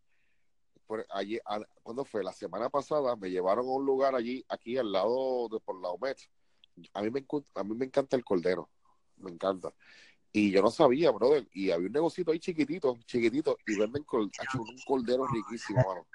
[0.88, 2.23] por allí, a- ¿cuándo fue?
[2.23, 5.89] La semana pasada me llevaron a un lugar allí, aquí al lado de por la
[5.89, 6.17] OMET.
[6.93, 7.25] A mí me,
[7.55, 8.69] a mí me encanta el cordero,
[9.17, 9.73] me encanta.
[10.32, 14.32] Y yo no sabía, brother, y había un negocito ahí chiquitito, chiquitito, y venden col-
[14.59, 16.07] un cordero riquísimo, mano.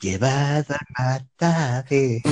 [0.00, 2.22] Llevado al mataje.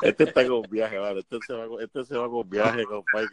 [0.00, 3.28] Este está con viaje, mano, este se va, con- este se va con viaje, compadre.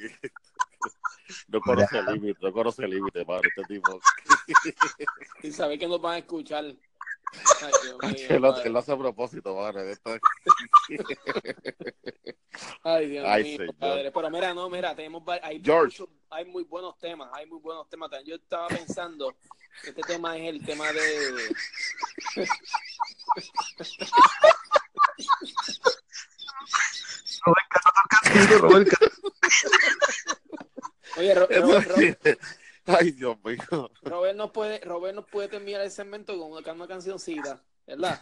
[1.50, 4.00] No conoce límite, no conoce límite, mano, este tipo.
[5.44, 6.66] Y saber que nos van a escuchar.
[7.62, 7.98] Ay, Dios
[8.30, 9.80] mío, lo, él lo hace a propósito, mano.
[9.82, 10.18] esto-
[12.84, 14.12] Ay, Dios Ay, mío, padre.
[14.12, 16.02] Pero mira, no, mira, tenemos hay, George.
[16.02, 18.10] muchos- hay muy buenos temas, hay muy buenos temas.
[18.26, 19.36] Yo estaba pensando,
[19.84, 21.56] este tema es el tema de
[27.46, 28.88] Robert, Robert.
[31.18, 31.96] Oye, Ro- Ro- Ro-
[33.00, 33.92] Ay, Dios mío.
[34.02, 38.18] Robert nos puede, Robert nos puede terminar el segmento con una, una cancioncita, ¿verdad?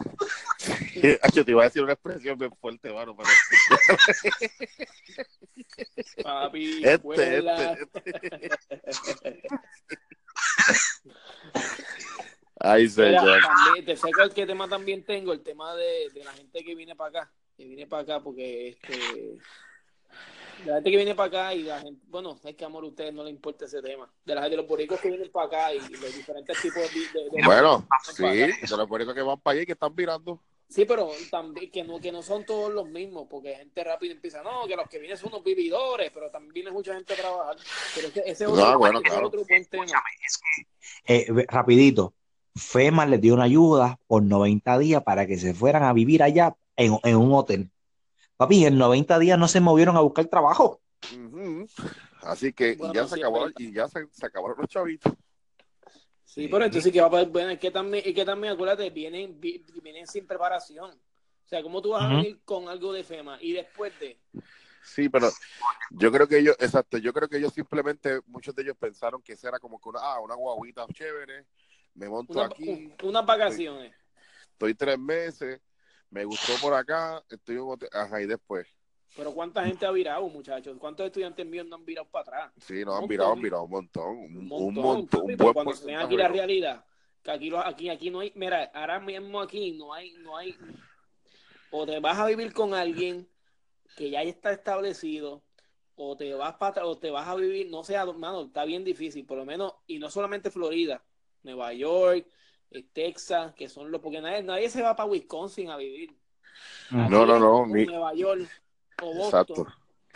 [1.34, 3.28] Yo te iba a decir una expresión bien fuerte, mano, pero
[6.22, 7.72] Papi, este, vuela.
[7.72, 8.50] este,
[8.84, 9.42] este.
[12.58, 13.40] Ay, señor.
[13.84, 16.96] te sé cuál qué tema también tengo, el tema de, de la gente que viene
[16.96, 19.38] para acá, que viene para acá porque este
[20.64, 23.12] la gente que viene para acá y la gente, bueno, es que amor a ustedes
[23.12, 25.78] no les importa ese tema, de la de los boricos que vienen para acá y
[25.80, 29.62] los diferentes tipos de, de- de- Bueno, sí, de los boricuas que van para allá
[29.62, 30.40] y que están mirando.
[30.68, 34.42] sí, pero también que no que no son todos los mismos, porque gente rápida empieza,
[34.42, 37.56] no, que los que vienen son unos vividores, pero también viene mucha gente a trabajar,
[37.94, 39.26] pero ese, ese es otro, Ah, bueno, ese es claro.
[39.28, 39.84] otro buen tema.
[41.06, 42.14] Eh, rapidito,
[42.54, 46.56] FEMA les dio una ayuda por 90 días para que se fueran a vivir allá
[46.76, 47.70] en, en un hotel.
[48.36, 50.80] Papi, en 90 días no se movieron a buscar trabajo.
[52.22, 55.12] Así que Bueno, ya se sí, acabaron, es y ya se, se acabaron los chavitos.
[56.24, 59.40] Sí, pero entonces que va a poder, bueno, es que también, que también, acuérdate, vienen,
[59.40, 60.90] vi- vienen sin preparación.
[60.90, 64.18] O sea, ¿cómo tú vas a venir con algo de FEMA y después de...
[64.82, 65.30] Sí, pero
[65.90, 69.32] yo creo que ellos, exacto, yo creo que ellos simplemente, muchos de ellos pensaron que
[69.34, 71.46] esa era como que una, ah, una guaguita chévere,
[71.94, 73.94] me monto Una- aquí, un- unas vacaciones.
[74.52, 75.60] estoy tres meses,
[76.16, 77.58] me gustó por acá, estoy
[77.92, 78.66] ajá, y después,
[79.14, 80.74] Pero ¿cuánta gente ha virado, muchachos?
[80.78, 82.52] ¿Cuántos estudiantes míos no han virado para atrás?
[82.56, 85.20] sí, Un han virado, han virado un montón, un, montón.
[85.30, 86.34] un buen cuando se ven aquí la ¿no?
[86.34, 86.84] realidad,
[87.22, 90.56] que aquí, aquí, aquí no hay, mira, ahora mismo aquí no hay, no hay,
[91.70, 93.28] o te vas a vivir con alguien
[93.94, 95.44] que ya está establecido,
[95.96, 99.26] o te vas para o te vas a vivir, no sé, hermano, está bien difícil,
[99.26, 101.04] por lo menos, y no solamente Florida,
[101.42, 102.26] Nueva York,
[102.92, 106.16] Texas, que son los, porque nadie, nadie se va para Wisconsin a vivir.
[106.90, 108.48] Aquí No, no, no, ni- Nueva York,
[109.02, 109.66] o Boston, Exacto.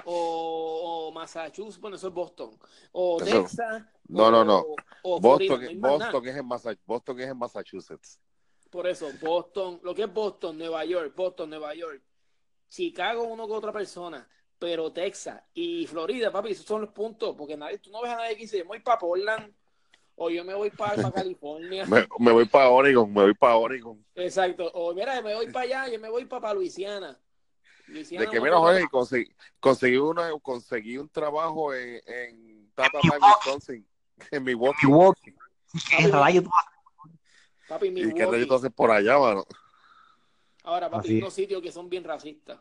[0.05, 2.59] o, o Massachusetts, bueno, eso es Boston,
[2.93, 4.65] o Eso- Texas, No, o- no, no.
[5.03, 5.89] o Boston, no.
[5.89, 8.21] Boston, es en Massa- Boston es en Massachusetts.
[8.71, 12.03] Por eso, Boston, lo que es Boston, Nueva York, Boston, Nueva York,
[12.69, 14.29] Chicago, uno con otra persona,
[14.59, 18.17] pero Texas y Florida, papi, esos son los puntos, porque nadie, tú no ves a
[18.17, 19.53] nadie que dice, voy para Portland,
[20.23, 21.87] o yo me voy para, California.
[21.87, 24.05] Me, me voy para Oregon, me voy para Oregon.
[24.15, 27.19] Exacto, o mira, me voy para allá, yo me voy para, Luisiana.
[27.87, 33.15] Luisiana De que tengo- Jorge, conseguí, conseguí, una, conseguí un trabajo en, en Tata Time,
[33.19, 33.87] Wisconsin,
[34.31, 34.87] en Milwaukee.
[34.87, 35.33] Milwaukee.
[35.73, 37.19] Papi, ¿Qué rayos tú haces?
[37.67, 39.45] Papi, ¿Y qué rayos haces por allá, mano?
[40.65, 42.61] Ahora, papi, Así hay unos sitios que son bien racistas.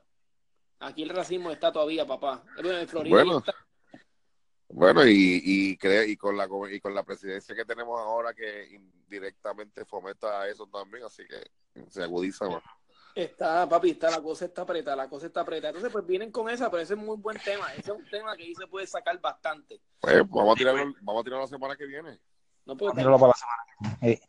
[0.79, 2.41] Aquí el racismo está todavía, papá.
[2.55, 3.39] Bueno, en Florida Bueno.
[3.39, 3.53] está-
[4.69, 8.69] Bueno, y, y, cre- y, con la, y con la presidencia que tenemos ahora que
[8.71, 11.41] indirectamente fomenta eso también, así que
[11.89, 12.63] se agudiza más.
[13.15, 15.69] Está, papi, está, la cosa está apretada, la cosa está apretada.
[15.69, 17.73] Entonces, pues vienen con esa, pero ese es muy buen tema.
[17.73, 19.81] Ese es un tema que ahí se puede sacar bastante.
[19.99, 22.19] Pues vamos a tirarlo, vamos a tirarlo la semana que viene.
[22.65, 24.19] No puedo Míralo para la semana.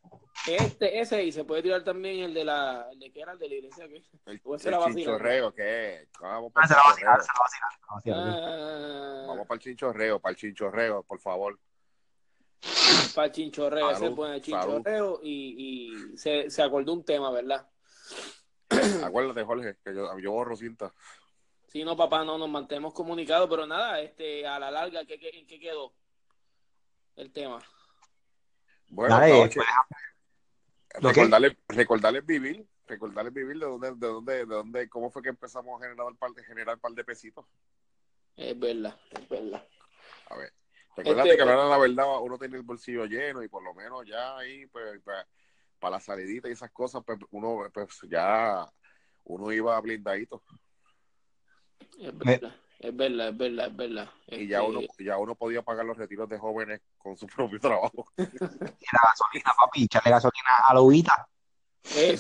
[0.47, 3.39] Este, ese, y se puede tirar también el de la, el de que era el
[3.39, 4.03] de la iglesia, ¿qué?
[4.27, 4.97] El, O ese el la vacila.
[4.97, 6.09] chinchorreo, ¿qué?
[6.21, 7.23] Vamos ah, para se el la va a tirar, chinchorreo.
[7.23, 8.17] se la se la.
[8.17, 11.59] Ah, Vamos para el chinchorreo, para el chinchorreo, por favor.
[13.15, 17.05] para el chinchorreo, ese Salud, es bueno, el chinchorreo, y, y se, se acordó un
[17.05, 17.69] tema, ¿verdad?
[19.05, 20.93] Acuérdate, Jorge, que yo, yo borro cinta.
[21.67, 25.29] Sí, no, papá, no nos mantenemos comunicados, pero nada, este, a la larga, ¿qué, qué,
[25.39, 25.93] ¿en qué quedó
[27.17, 27.59] el tema?
[28.91, 34.89] Bueno, Dale, no, pues, recordarles, recordarles vivir, recordarles vivir de dónde, de dónde, de dónde,
[34.89, 37.47] cómo fue que empezamos a generar el par de, generar par de pesitos.
[38.37, 39.65] Es verdad, es verdad.
[40.27, 40.53] A ver,
[40.97, 44.05] recuérdate Este, que ahora la verdad uno tiene el bolsillo lleno y por lo menos
[44.07, 45.01] ya ahí, pues,
[45.79, 48.67] para la salidita y esas cosas, pues uno, pues ya
[49.25, 50.43] uno iba blindadito
[51.99, 54.11] Es verdad, es verdad, es verdad, es verdad.
[54.29, 57.61] y ya Este, uno, ya uno podía pagar los retiros de jóvenes con su propio
[57.61, 58.07] trabajo.
[58.83, 61.29] Y la gasolina, papi, echarle gasolina a la uvita.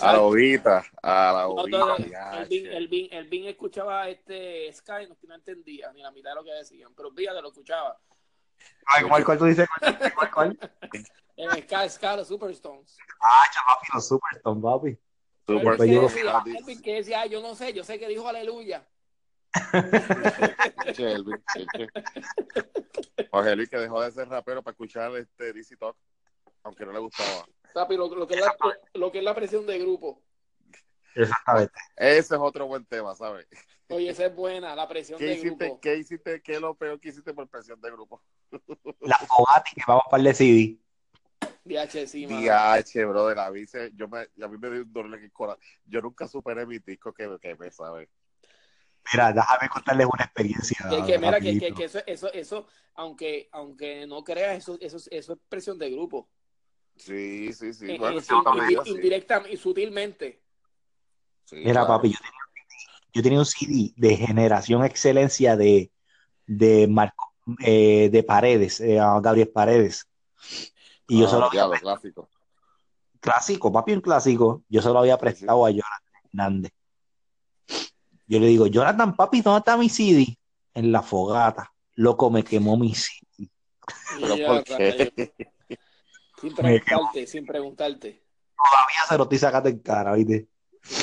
[0.02, 1.78] A la ovita, a la No, ovita.
[1.78, 6.02] no, ya, el, Bin, el, Bin, el Bin escuchaba este Sky, no, no entendía ni
[6.02, 7.98] la mitad de lo que decían, pero fíjate, lo escuchaba.
[8.86, 9.68] Ay, ¿cuál, cuál tú dices?
[10.14, 10.58] ¿Cuál, cuál?
[11.36, 12.98] En Sky, Sky, los Superstones.
[13.20, 14.98] Ah, papi, los Superstone, papi.
[15.46, 18.08] Super Elvin, yo- que decía, Elvin que decía, "Ah, yo no sé, yo sé que
[18.08, 18.86] dijo aleluya.
[23.30, 25.96] Jorge Luis que dejó de ser rapero para escuchar este DC Talk,
[26.62, 27.46] aunque no le gustaba.
[27.72, 28.54] Papi, lo, lo que es la,
[28.94, 30.22] lo que es la presión de grupo.
[31.14, 31.72] Exactamente.
[31.96, 33.46] Ese es otro buen tema, ¿sabes?
[33.88, 35.80] Oye, esa es buena, la presión ¿Qué de hiciste, grupo.
[35.80, 36.42] ¿Qué hiciste?
[36.42, 38.22] ¿Qué es lo peor que hiciste por presión de grupo?
[39.00, 40.78] La Fogati que vamos para el CD.
[41.64, 42.40] DH, sí, mano.
[42.40, 45.32] DH, brother, a mí, se- yo me, a mí me dio un dolor en el
[45.32, 45.62] corazón.
[45.84, 48.08] Yo nunca superé mi disco que, que me sabe.
[49.12, 50.76] Mira, déjame contarles una experiencia.
[50.88, 54.98] Que, que mira, que, que, que eso, eso, eso, aunque, aunque no creas, eso, eso,
[55.10, 56.28] eso es presión de grupo.
[56.96, 57.92] Sí, sí, sí.
[57.92, 58.90] Eh, Bueno, eh, sí.
[58.90, 60.42] indirectamente y sutilmente.
[61.44, 61.88] Sí, Mira, claro.
[61.88, 62.40] papi, yo tenía,
[63.14, 65.90] yo tenía un CD de Generación Excelencia de,
[66.46, 67.34] de Marco,
[67.64, 70.06] eh, de Paredes, eh, a Gabriel Paredes.
[71.08, 71.48] Y yo Ah, solo
[71.80, 72.28] clásico.
[73.18, 74.62] clásico, papi, un clásico.
[74.68, 76.72] Yo se lo había prestado a Jonathan Hernández.
[78.30, 80.38] Yo le digo, Jonathan, papi, ¿dónde está mi CD?
[80.74, 81.72] En la fogata.
[81.96, 83.50] Loco, me quemó mi CD.
[84.20, 85.12] ¿Pero Ya, por qué?
[86.40, 88.22] Sin preguntarte, sin preguntarte.
[88.56, 90.46] Todavía se lo estoy sacando en cara, ¿viste?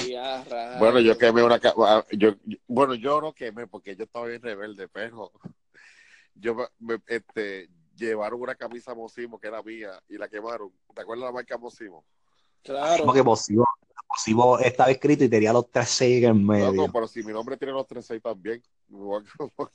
[0.09, 0.45] Ya.
[0.79, 1.59] Bueno, yo quemé una.
[1.79, 5.33] ah, Yo, yo- bueno, yo no quemé porque yo estaba bien rebelde, pero
[6.33, 10.71] yo me, me- este, llevaron una camisa Mosimo que era mía y la quemaron.
[10.95, 12.05] ¿Te acuerdas la marca Mosimo?
[12.63, 13.05] Claro.
[13.05, 13.65] Porque Posivo,
[14.07, 16.71] Posivo estaba escrito y tenía los tres seis en No, medio.
[16.73, 18.61] no, pero si mi nombre tiene los 36 también.
[18.89, 19.73] Me voy a-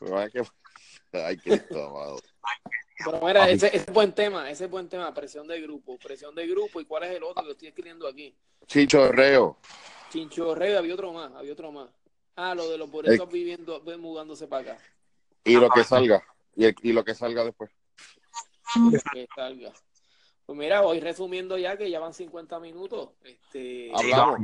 [0.00, 0.52] me voy a quemar.
[1.12, 2.18] Ay, Cristo, amado.
[3.04, 6.34] Pero mira, ese, ese es buen tema, ese es buen tema, presión de grupo, presión
[6.34, 8.36] de grupo, ¿y cuál es el otro que estoy escribiendo aquí?
[8.66, 9.56] Chinchorreo.
[10.10, 11.88] Chincho Rey, había otro más, había otro más.
[12.36, 14.82] Ah, lo de los boletos viviendo, mudándose para acá.
[15.44, 16.22] Y lo que salga,
[16.56, 17.70] y, y lo que salga después.
[19.12, 19.72] Que salga.
[20.48, 23.10] Pues mira, voy resumiendo ya que ya van 50 minutos.
[23.22, 24.38] Este, Hablamos.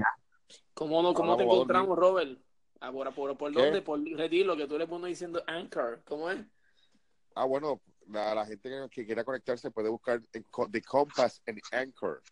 [0.75, 2.39] ¿Cómo, no, cómo te encontramos, Robert?
[2.81, 3.81] Ahora, ¿por, por dónde?
[3.81, 6.03] Por retiro, que tú le pones diciendo Anchor.
[6.05, 6.45] ¿Cómo es?
[7.35, 12.23] Ah, bueno, la, la gente que, quiera conectarse puede buscar The Compass en Anchor.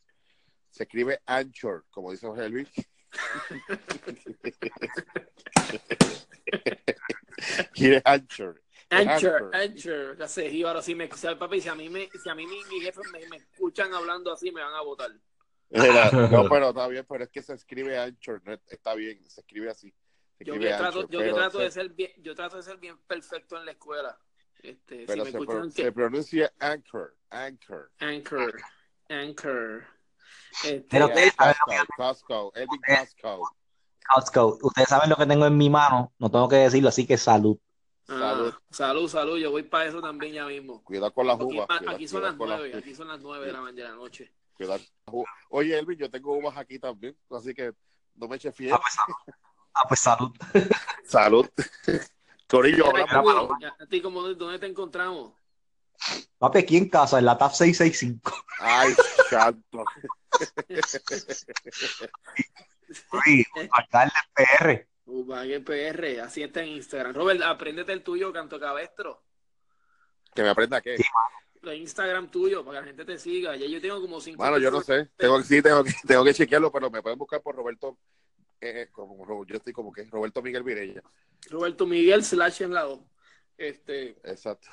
[0.68, 2.68] Se escribe Anchor, como dice José Luis.
[7.72, 8.62] Quiere Anchor.
[8.92, 12.34] Anchor, Anchor, ya sé, y ahora sí me, papi, si a mí me, si a
[12.34, 15.10] mí mi, mi jefe me, me, escuchan hablando así, me van a votar.
[16.30, 19.94] no, pero está bien, pero es que se escribe Anchor, está bien, se escribe así.
[20.40, 23.56] yo, que trato, yo que trato de ser bien, yo trato de ser bien perfecto
[23.56, 24.18] en la escuela.
[24.62, 25.70] Este, pero si me se, pro, que...
[25.70, 27.90] se, pronuncia Anchor, Anchor.
[27.98, 28.60] Anchor,
[29.08, 29.86] Anchor.
[30.64, 31.56] Este, pero ustedes saben
[31.96, 32.52] Costco,
[32.86, 33.56] Costco.
[34.06, 34.58] Costco.
[34.62, 37.58] Ustedes saben lo que tengo en mi mano, no tengo que decirlo, así que salud.
[38.12, 38.54] Ah, salud.
[38.70, 39.38] salud, salud.
[39.38, 40.82] Yo voy para eso también ya mismo.
[40.84, 41.66] Cuidado con las uvas.
[41.70, 44.32] Aquí, aquí son las nueve, aquí son las nueve de la mañana de la noche.
[44.54, 44.80] Cuidado.
[45.48, 47.72] Oye, Elvin, yo tengo uvas aquí también, así que
[48.14, 48.74] no me eche fiel.
[48.74, 48.96] Ah, pues,
[49.74, 50.30] ah, pues salud.
[51.04, 51.48] salud.
[52.48, 55.32] Corillo, ¿A ti cómo, dónde te encontramos?
[56.36, 58.30] Papi, aquí en casa, en la TAP 665.
[58.58, 58.94] Ay,
[59.30, 59.84] santo.
[63.12, 64.91] Uy, acá el PR.
[65.06, 67.14] El PR, así está en Instagram.
[67.14, 69.22] Robert, apréndete el tuyo, Canto Cabestro.
[70.34, 70.96] ¿Que me aprenda qué?
[71.62, 73.54] El Instagram tuyo, para que la gente te siga.
[73.56, 74.38] Ya yo tengo como cinco.
[74.38, 75.10] Bueno, yo no sé.
[75.16, 77.98] Tengo, sí, tengo, tengo que chequearlo, pero me pueden buscar por Roberto.
[78.60, 81.02] Eh, como, yo estoy como que Roberto Miguel Virella.
[81.50, 83.04] Roberto Miguel slash en lado.
[83.56, 84.68] Este, Exacto.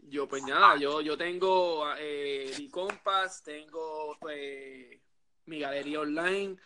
[0.00, 5.02] Yo, pues nada, yo, yo tengo eh, mi Compass, tengo eh,
[5.44, 6.56] mi galería online,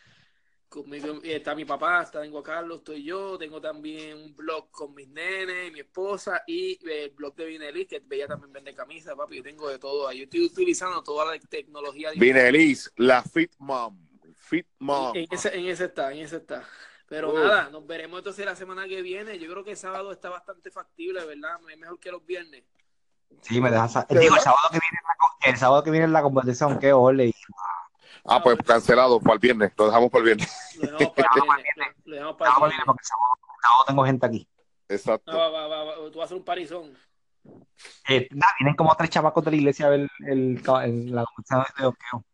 [0.73, 5.07] conmigo está mi papá, tengo a Carlos, estoy yo, tengo también un blog con mis
[5.09, 9.43] nenes, mi esposa y el blog de Vinelis, que ella también vende camisas, papi, yo
[9.43, 10.19] tengo de todo ahí.
[10.19, 12.11] Yo estoy utilizando toda la tecnología.
[12.17, 13.99] Vinelis, la Fit Mom.
[14.35, 15.15] Fit Mom.
[15.15, 16.67] En ese, en ese está, en ese está.
[17.07, 19.39] Pero nada, nos veremos entonces la semana que viene.
[19.39, 21.61] Yo creo que el sábado está bastante factible, ¿verdad?
[21.71, 22.65] Es mejor que los viernes.
[23.43, 24.07] Sí, me dejas.
[24.09, 27.35] Digo, el sábado que viene, la, el sábado que viene la competición, qué ole.
[28.25, 30.77] Ah, pues cancelado para el viernes, lo dejamos para el viernes.
[30.77, 31.97] Lo dejamos para el viernes.
[32.05, 32.87] Lo dejamos para el viernes.
[32.87, 34.49] Porque el sábado, tengo gente aquí.
[34.89, 35.37] Exacto.
[35.37, 36.97] va, va, va, tú vas a hacer un parizón.
[38.09, 41.65] Eh, nada, vienen como tres chamacos de la iglesia a ver el, el, la competición
[41.77, 42.25] de doqueo.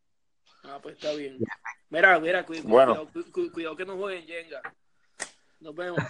[0.64, 1.38] Ah, pues está bien.
[1.88, 3.06] Mira, mira, cuidado, bueno.
[3.10, 4.60] cuidado, cuidado que no jueguen Jenga.
[5.60, 5.98] Nos vemos.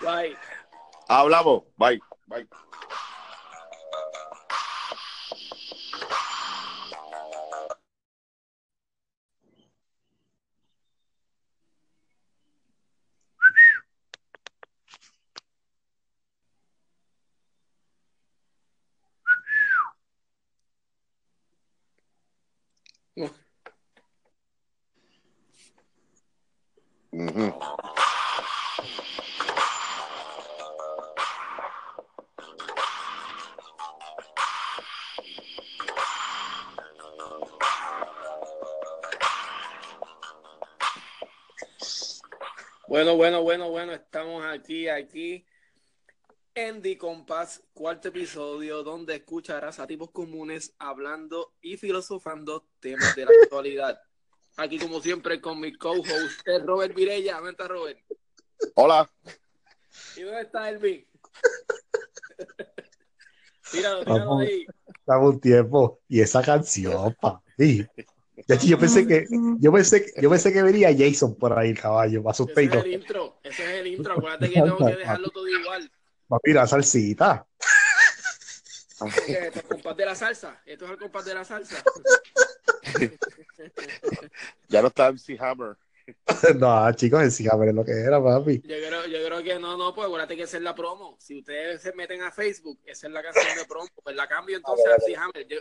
[0.00, 0.36] Bye.
[1.08, 1.64] Hablamos.
[1.76, 2.00] Bye.
[2.26, 2.46] Bye.
[23.16, 23.32] Bueno,
[43.16, 45.44] bueno, bueno, bueno, estamos aquí, aquí
[46.60, 53.30] The Compass, cuarto episodio, donde escucharás a tipos comunes hablando y filosofando temas de la
[53.42, 53.98] actualidad.
[54.58, 57.36] Aquí, como siempre, con mi co-host, Robert Virella.
[57.36, 57.98] ¿Dónde está Robert?
[58.74, 59.10] Hola.
[60.18, 61.06] ¿Y dónde está Elvin?
[63.72, 64.66] tíralo, tíralo ahí.
[65.06, 66.00] Dame un tiempo.
[66.08, 67.86] Y esa canción, papi.
[68.66, 69.24] Yo pensé que,
[69.60, 73.38] yo pensé, yo pensé que venía Jason por ahí, caballo, más Ese es el intro,
[73.42, 74.12] ese es el intro.
[74.12, 75.90] Acuérdate que tengo que dejarlo todo igual.
[76.30, 77.44] Papi, la salsita.
[79.00, 80.62] Esto es el compás de la salsa.
[80.64, 81.82] Esto es el compás de la salsa.
[84.68, 85.76] ya no está MC Hammer.
[86.56, 88.60] no, chicos, MC Hammer es lo que era, papi.
[88.60, 91.16] Yo creo, yo creo que no, no, pues acuérdate que esa es la promo.
[91.18, 93.88] Si ustedes se meten a Facebook, esa es la canción de promo.
[94.00, 95.48] Pues la cambio entonces a MC Hammer.
[95.48, 95.58] Yo,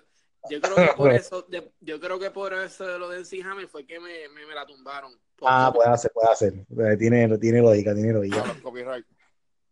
[0.52, 1.48] yo creo que por eso,
[1.80, 4.54] yo creo que por eso de lo de MC Hammer fue que me, me, me
[4.54, 5.20] la tumbaron.
[5.42, 6.54] Ah, puede hacer, puede hacer.
[7.00, 8.44] Tiene, tiene lógica, tiene lógica.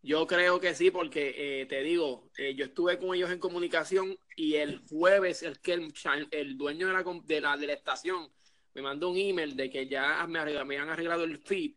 [0.04, 4.18] Yo creo que sí, porque eh, te digo, eh, yo estuve con ellos en comunicación
[4.36, 5.94] y el jueves el que el,
[6.32, 8.32] el dueño de la, de la, de la estación
[8.74, 11.72] me mandó un email de que ya me, arregla- me han arreglado el feed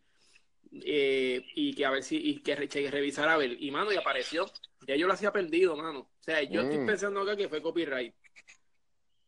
[0.84, 3.56] eh, y que a ver si y que, re- que revisara a ver.
[3.60, 4.46] Y mano, y apareció.
[4.86, 6.00] Ya yo lo hacía perdido, mano.
[6.00, 6.86] O sea, yo estoy Mm.
[6.86, 8.14] pensando acá que fue copyright.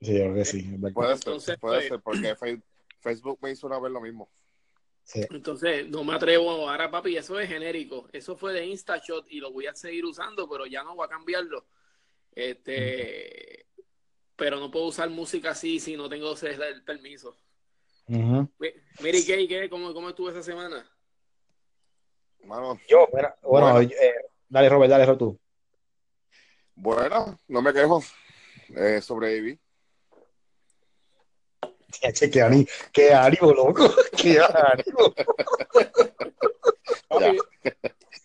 [0.00, 0.62] Sí, yo creo que sí.
[0.94, 2.60] Puede Entonces, ser, puede pues- ser, porque
[3.00, 4.30] Facebook me hizo una vez lo mismo.
[5.04, 5.20] Sí.
[5.30, 7.16] Entonces, no me atrevo ahora, papi.
[7.16, 8.08] Eso es genérico.
[8.12, 11.08] Eso fue de InstaShot y lo voy a seguir usando, pero ya no voy a
[11.10, 11.66] cambiarlo.
[12.34, 13.66] Este,
[14.36, 17.36] pero no puedo usar música así si no tengo ese- el permiso.
[18.06, 18.48] Ujú.
[18.58, 19.68] Mi- Mary Kay, ¿qué?
[19.68, 20.88] ¿Cómo, ¿cómo estuvo esa semana?
[22.44, 23.80] Mano, Yo, mira, bueno, Bueno.
[23.82, 24.14] eh,
[24.48, 25.38] dale, Robert, dale, Robert, tú.
[26.74, 28.02] bueno, no me quejo.
[28.74, 29.58] Eh, sobreviví.
[31.92, 33.94] Che, Qué ánimo, qué ánimo, loco.
[34.16, 35.14] Qué ánimo.
[37.08, 37.38] Papi,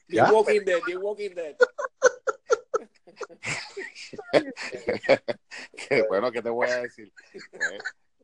[0.07, 0.32] The Ya.
[0.32, 1.55] Walking Dead, The Walking Dead.
[6.09, 7.11] Bueno, ¿qué te voy a decir?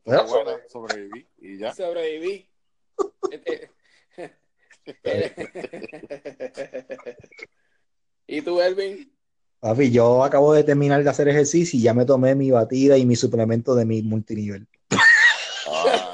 [0.06, 1.72] Eh, Bueno, bueno, sobreviví y ya.
[1.74, 2.46] Sobreviví.
[3.30, 3.70] Este-
[8.26, 9.10] ¿Y tú, Elvin?
[9.60, 13.06] Papi, yo acabo de terminar de hacer ejercicio y ya me tomé mi batida y
[13.06, 14.66] mi suplemento de mi multinivel.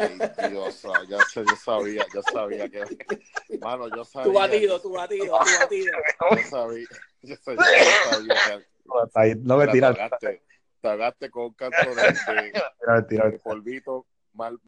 [0.01, 2.85] Ay, Dios, ya sé, yo sabía, yo sabía que.
[3.61, 4.33] Mano, yo sabía.
[4.33, 5.93] Tu batido, tu batido, tu batido.
[6.31, 6.87] Yo sabía,
[7.23, 8.51] yo sabía, yo sabía que
[9.15, 12.53] ahí, No me tiras, te ahogaste con un canto de, de-
[12.87, 14.59] mentira, de polvito mal.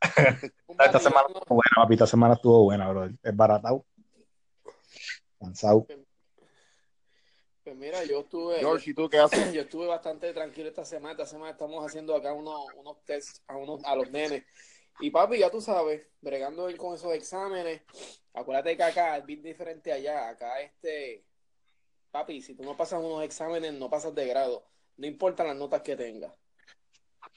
[0.78, 3.06] Esta semana estuvo buena, papi, esta semana estuvo buena, bro.
[3.22, 3.84] Es baratado.
[5.40, 5.86] Cansado.
[7.66, 9.52] Pues mira, yo estuve, George, ¿y tú qué haces?
[9.52, 11.10] yo estuve bastante tranquilo esta semana.
[11.10, 14.44] Esta semana estamos haciendo acá unos, unos tests a, unos, a los nenes.
[15.00, 17.82] Y papi, ya tú sabes, bregando con esos exámenes.
[18.34, 20.28] Acuérdate que acá es bien diferente allá.
[20.28, 21.24] Acá este,
[22.12, 24.64] papi, si tú no pasas unos exámenes, no pasas de grado.
[24.96, 26.32] No importa las notas que tengas.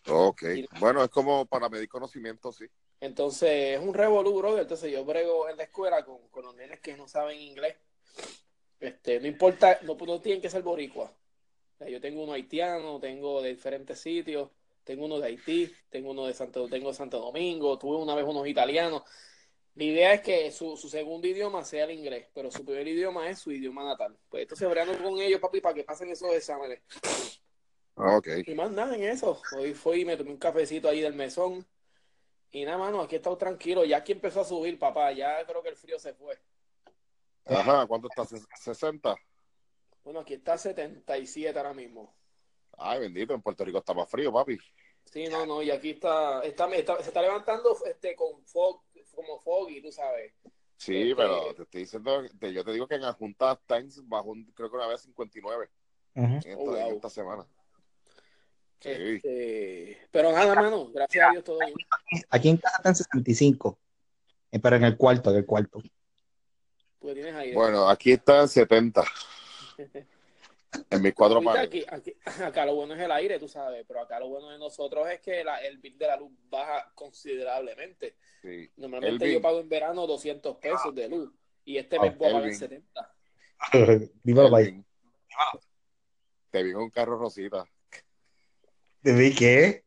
[0.08, 0.44] Ok,
[0.80, 2.66] bueno, es como para medir conocimiento, sí.
[3.00, 4.62] Entonces, es un revolú, brother.
[4.62, 7.78] Entonces, yo brego en la escuela con, con los nenes que no saben inglés.
[8.80, 11.14] Este, no importa, no, no tienen que ser boricua.
[11.88, 14.50] Yo tengo uno haitiano, tengo de diferentes sitios,
[14.84, 18.26] tengo uno de Haití, tengo uno de Santo, tengo de Santo Domingo, tuve una vez
[18.26, 19.04] unos italianos.
[19.76, 23.30] La idea es que su, su segundo idioma sea el inglés, pero su primer idioma
[23.30, 24.18] es su idioma natal.
[24.30, 26.82] Pues entonces bregando con ellos, papi, para que pasen esos exámenes.
[27.96, 29.42] Ah, Ok, Y más nada en eso.
[29.58, 31.66] Hoy fui y me tomé un cafecito ahí del mesón.
[32.52, 33.86] Y nada, mano, aquí he estado tranquilo.
[33.86, 35.12] Ya aquí empezó a subir, papá.
[35.12, 36.38] Ya creo que el frío se fue.
[37.50, 38.32] Ajá, ¿cuánto estás?
[38.32, 39.16] ¿60?
[40.04, 42.14] Bueno, aquí está 77 ahora mismo.
[42.78, 44.58] Ay, bendito, en Puerto Rico está más frío, papi.
[45.06, 48.82] Sí, no, no, y aquí está, está, está- se está levantando este con fog,
[49.14, 50.34] como foggy, tú sabes.
[50.78, 54.30] Sí, Este- pero te estoy diciendo, te- yo te digo que en Adjunta Times bajó,
[54.30, 55.70] un- creo que una vez 59
[56.16, 56.26] Ujú.
[56.26, 56.76] en esta, Oh, wow.
[56.78, 57.46] en esta semana.
[58.80, 58.90] Sí.
[58.92, 61.74] Este, pero nada, mano, gracias a Dios todo bien.
[62.30, 63.78] Aquí en casa están 65.
[64.52, 65.82] Eh, Pero en el cuarto, en el cuarto.
[67.00, 67.56] Porque tienes aire.
[67.56, 69.04] Bueno, aquí está en 70.
[70.92, 71.64] En mis cuatro pares.
[71.66, 74.60] aquí, aquí- acá lo bueno es el aire, tú sabes, pero acá lo bueno de
[74.60, 78.18] nosotros es que la- el bill de la luz baja considerablemente.
[78.44, 78.70] Sí.
[78.78, 79.38] Normalmente Elvin.
[79.40, 81.34] yo pago en verano 200 pesos de luz
[81.66, 82.60] y este Ah, mes voy a pagar Elvin.
[82.60, 83.16] 70.
[84.24, 84.58] Dímelo.
[84.60, 84.86] Elvin,
[86.52, 87.66] Te vi en un carro rosita.
[89.02, 89.86] ¿Te vi qué?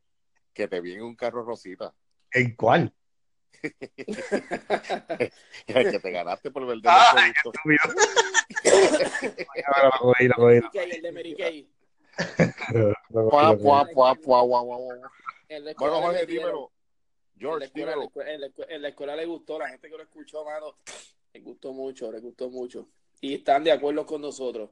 [0.53, 1.95] Que te vi en un carro rosita.
[2.31, 2.93] ¿En cuál?
[5.67, 7.33] que te ganaste por vender Ay, el
[10.31, 10.79] producto.
[10.79, 11.67] El de Mary Kay.
[13.09, 15.09] Pua, pua, pua, pua, Bueno,
[15.47, 16.71] le Jorge, dímelo.
[17.35, 18.03] En la, George, escuela, en, la dímelo.
[18.03, 20.77] escuela, en la escuela- en la escuela le gustó, la gente que lo escuchó, mano,
[21.33, 22.87] le gustó mucho, le gustó mucho.
[23.21, 24.69] Y están de acuerdo con nosotros.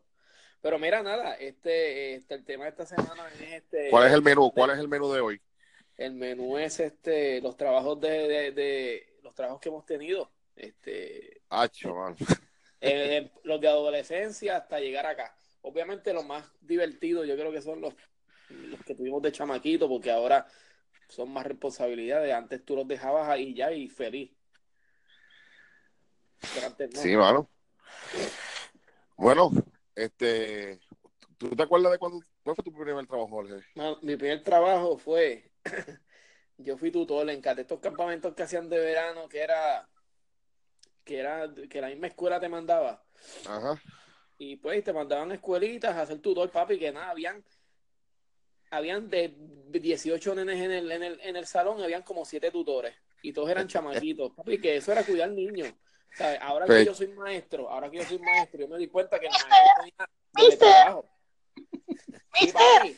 [0.61, 3.89] Pero mira, nada, este, este el tema de esta semana es este.
[3.89, 4.51] ¿Cuál es el menú?
[4.51, 5.41] ¿Cuál es el menú de hoy?
[6.01, 10.31] El menú es este, los trabajos de, de, de- los trabajos que hemos tenido.
[10.55, 12.15] Este, Hacho, man.
[12.81, 15.35] eh, los de adolescencia hasta llegar acá.
[15.61, 17.93] Obviamente los más divertidos yo creo que son los,
[18.49, 20.47] los que tuvimos de chamaquito, porque ahora
[21.07, 22.33] son más responsabilidades.
[22.33, 24.31] Antes tú los dejabas ahí ya y feliz.
[26.55, 26.99] Pero antes no.
[26.99, 27.47] Sí, mano.
[29.17, 29.51] Bueno,
[29.93, 30.79] este,
[31.37, 33.63] ¿tú te acuerdas de cuándo, cuál fue tu primer trabajo, Jorge?
[34.01, 35.51] Mi primer trabajo fue,
[36.57, 39.87] yo fui tutor en de estos campamentos que hacían de verano, que era,
[41.03, 43.03] que era, que la misma escuela te mandaba.
[43.47, 43.81] Ajá.
[44.37, 47.43] Y pues te mandaban a escuelitas a hacer tutor, papi, que nada, habían,
[48.71, 49.35] habían de
[49.69, 52.95] 18 nenes en el, en el, en el salón, habían como 7 tutores.
[53.21, 55.71] Y todos eran chamaquitos, papi, que eso era cuidar niños.
[56.13, 56.39] ¿Sabes?
[56.41, 59.19] Ahora que Pero- yo soy maestro, ahora que yo soy maestro, yo me di cuenta
[59.19, 61.09] que el maestro tenía trabajo.
[62.33, 62.97] Sí, papi.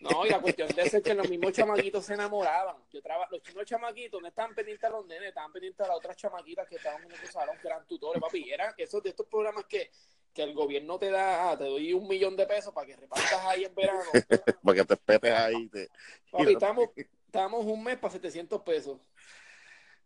[0.00, 2.76] No, y la cuestión de eso es que los mismos chamaquitos se enamoraban.
[2.92, 5.96] Yo traba, los chinos chamaquitos no estaban pendientes a los nenes, estaban pendientes a las
[5.96, 8.50] otras chamaquitas que estaban en otro salón, que eran tutores, papi.
[8.50, 9.90] Eran esos de estos programas que,
[10.34, 13.40] que el gobierno te da, ah, te doy un millón de pesos para que repartas
[13.46, 14.02] ahí en verano.
[14.62, 15.68] Para que te petes ahí.
[15.68, 15.88] Te...
[16.30, 18.98] Papi, estamos, estamos un mes para 700 pesos.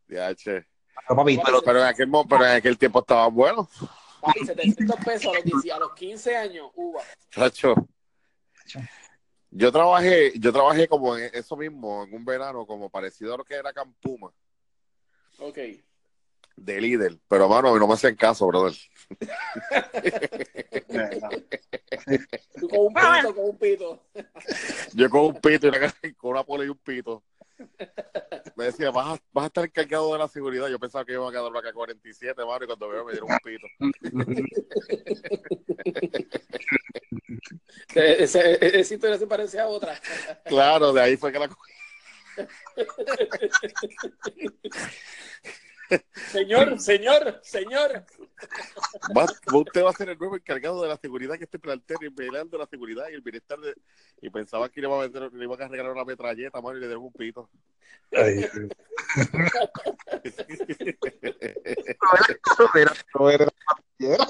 [0.09, 0.65] Ya, che.
[1.09, 3.69] Pero, papi, pero, Pero en aquel, pero en aquel tiempo estaba bueno.
[4.21, 7.03] Papi, 700 pesos a los, 10 a los 15 años, uva.
[7.31, 7.75] Chacho.
[9.59, 13.45] Yo trabajé, yo trabajé como en eso mismo, en un verano, como parecido a lo
[13.45, 14.31] que era Campuma,
[15.39, 15.59] Ok.
[16.57, 17.17] de líder.
[17.27, 18.75] Pero, mano, no me hacían caso, brother.
[22.61, 24.03] Tú con un pito, con un pito.
[24.93, 25.79] Yo con un pito y una,
[26.19, 27.23] con una pole y un pito.
[28.57, 30.69] Me decía, vas a, vas a estar encargado de la seguridad.
[30.69, 33.39] Yo pensaba que iba a quedar la K-47, mano, y cuando veo me dieron un
[33.39, 33.67] pito.
[37.95, 39.99] Ese, ese, esa historia se parece a otra.
[40.45, 41.73] Claro, de ahí fue que la cogí.
[46.33, 48.05] Señor, señor, señor.
[49.17, 52.09] Va- usted va a ser el nuevo encargado de la seguridad que este plantel y
[52.09, 53.75] velando la seguridad y el bienestar de...
[54.21, 56.81] Y pensaba que le iba a vender, le iba a regalar una metralleta, mano, y
[56.81, 57.49] le dieron un pito.
[58.13, 58.47] Ay,
[63.19, 63.49] no era
[63.99, 64.25] patrullero.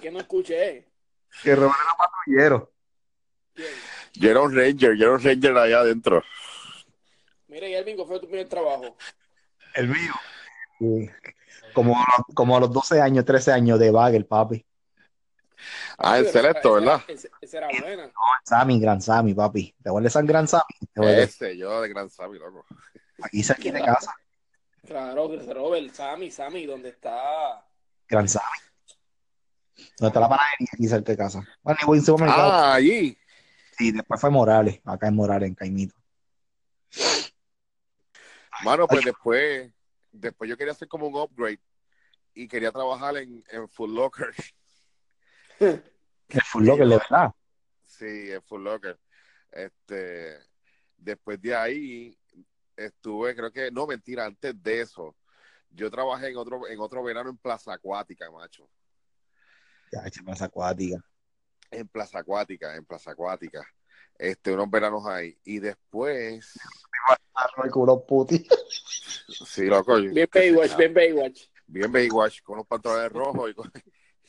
[0.00, 0.88] Que no escuché.
[1.42, 2.72] que Robert era patrullero.
[3.54, 3.68] Bien.
[4.18, 6.22] Yo era un ranger, yo era un ranger allá adentro.
[7.48, 8.96] Mira, y Elvin, ¿cuál fue tu primer trabajo?
[9.74, 10.14] El mío.
[10.78, 11.10] Sí.
[11.72, 11.96] Como,
[12.34, 14.64] como a los 12 años, 13 años de Bagel, papi.
[15.98, 17.00] Ah, Pero Selecto, ¿verdad?
[17.08, 18.12] Esa, esa era buena.
[18.44, 19.74] Sammy, Gran Sammy, papi.
[19.82, 20.62] ¿Te de San Gran Sammy?
[20.94, 22.64] Ese, yo de Gran Sammy, loco.
[23.22, 24.14] Aquí cerquita de casa.
[24.86, 27.66] Claro, Robert, Sammy, Sammy, ¿dónde está?
[28.08, 28.58] Gran Sammy.
[29.98, 30.68] ¿Dónde está la panadería?
[30.72, 31.46] Aquí cerca de casa.
[31.62, 32.34] Bueno, a.
[32.34, 33.18] Ah, allí.
[33.76, 35.94] Sí, después fue Morales, acá en Morales, en Caimito.
[38.64, 39.70] Mano, pues después,
[40.10, 41.60] después yo quería hacer como un upgrade
[42.32, 44.34] y quería trabajar en, en Foot Locker.
[45.58, 47.32] El Full Locker, de verdad.
[47.84, 48.98] Sí, en Foot Locker.
[49.52, 50.38] Este,
[50.96, 52.18] después de ahí
[52.76, 55.16] estuve, creo que, no, mentira, antes de eso,
[55.70, 58.68] yo trabajé en otro, en otro verano en Plaza Acuática, macho.
[59.92, 61.02] Ya, echa plaza acuática.
[61.70, 63.66] En Plaza Acuática, en Plaza Acuática.
[64.18, 65.38] Este, unos veranos ahí.
[65.44, 66.52] Y después,
[69.46, 69.98] sí, loco.
[69.98, 71.42] yo- Bien Baywatch, bien Baywatch.
[71.66, 73.72] bien Baywatch, con unos pantalones rojos y con,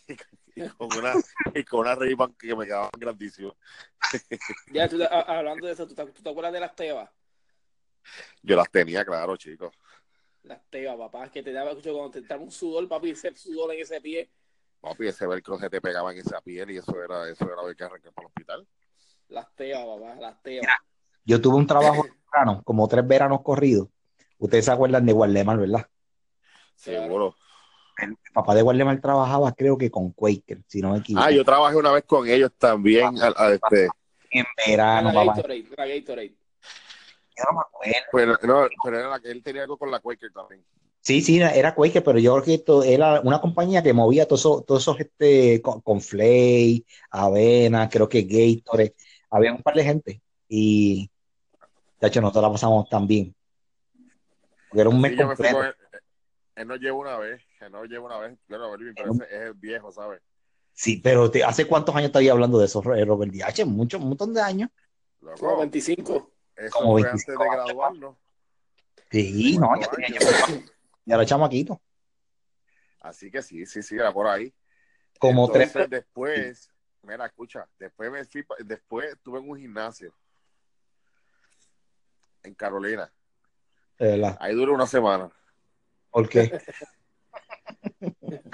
[0.55, 1.13] y con una,
[1.53, 3.55] y con una ray que me quedaban grandísimos.
[4.73, 7.09] Ya, tú, a- hablando de eso, ¿tú te, tú te acuerdas de las tebas?
[8.41, 9.73] Yo las tenía, claro, chicos.
[10.43, 13.73] Las tebas, papá, que te daba, escucho, cuando te entraba un sudor, papi, ese sudor
[13.73, 14.29] en ese pie.
[14.81, 17.75] Papi, ese velcro se te pegaba en esa piel y eso era, eso era ver
[17.75, 18.67] que arrancar para el hospital.
[19.29, 20.67] Las tebas, papá, las tebas.
[21.25, 23.89] Yo tuve un trabajo verano, como tres veranos corridos.
[24.37, 25.87] Ustedes se acuerdan de Guardemar, ¿verdad?
[26.75, 27.35] Seguro.
[27.97, 31.25] El papá de Guardemar trabajaba, creo que con Quaker, si no me equivoco.
[31.25, 33.17] Ah, yo trabajé una vez con ellos también.
[33.21, 33.89] a- a este,
[34.29, 35.35] En Ah, verano, la papá.
[35.37, 36.35] Gatorade, la Gatorade.
[37.37, 37.93] Yo no me acuerdo.
[38.11, 40.63] pero no, pero era la que él tenía algo con la Quaker también.
[41.07, 44.41] Sí, sí, era Quaker, pero yo creo que esto era una compañía que movía todos
[44.41, 48.93] esos, todos esos este, con, con Flay, Avena, creo que Gatorade.
[49.29, 50.21] Había un par de gente.
[50.49, 51.09] Y,
[52.01, 53.33] de hecho, nosotros la pasamos tan bien.
[54.67, 55.55] Porque era un mes Sí, yo completo.
[55.55, 55.75] con él.
[56.57, 58.37] Él nos lleva una vez, él nos lleva una vez.
[58.45, 60.19] Claro, pero es el viejo, ¿sabes?
[60.73, 63.65] Sí, pero te- ¿hace cuántos años había hablando de eso, Robert Díaz?
[63.65, 64.69] Mucho, un montón de años.
[65.21, 66.31] Como Loco, 25.
[66.57, 67.65] eso como fue 25 antes de años.
[67.65, 68.17] graduarnos.
[69.09, 70.76] Sí, no, ya tenía yo.
[71.07, 71.81] Ya era chamaquito.
[72.99, 74.53] Así que sí, sí, sí, era por ahí.
[75.17, 75.89] Como Entonces, tres.
[75.89, 76.69] después,
[77.03, 80.13] mira, escucha, después me fui, después estuve en un gimnasio
[82.43, 83.09] en Carolina.
[84.37, 85.31] Ahí duró una semana.
[86.11, 86.51] ¿Por qué?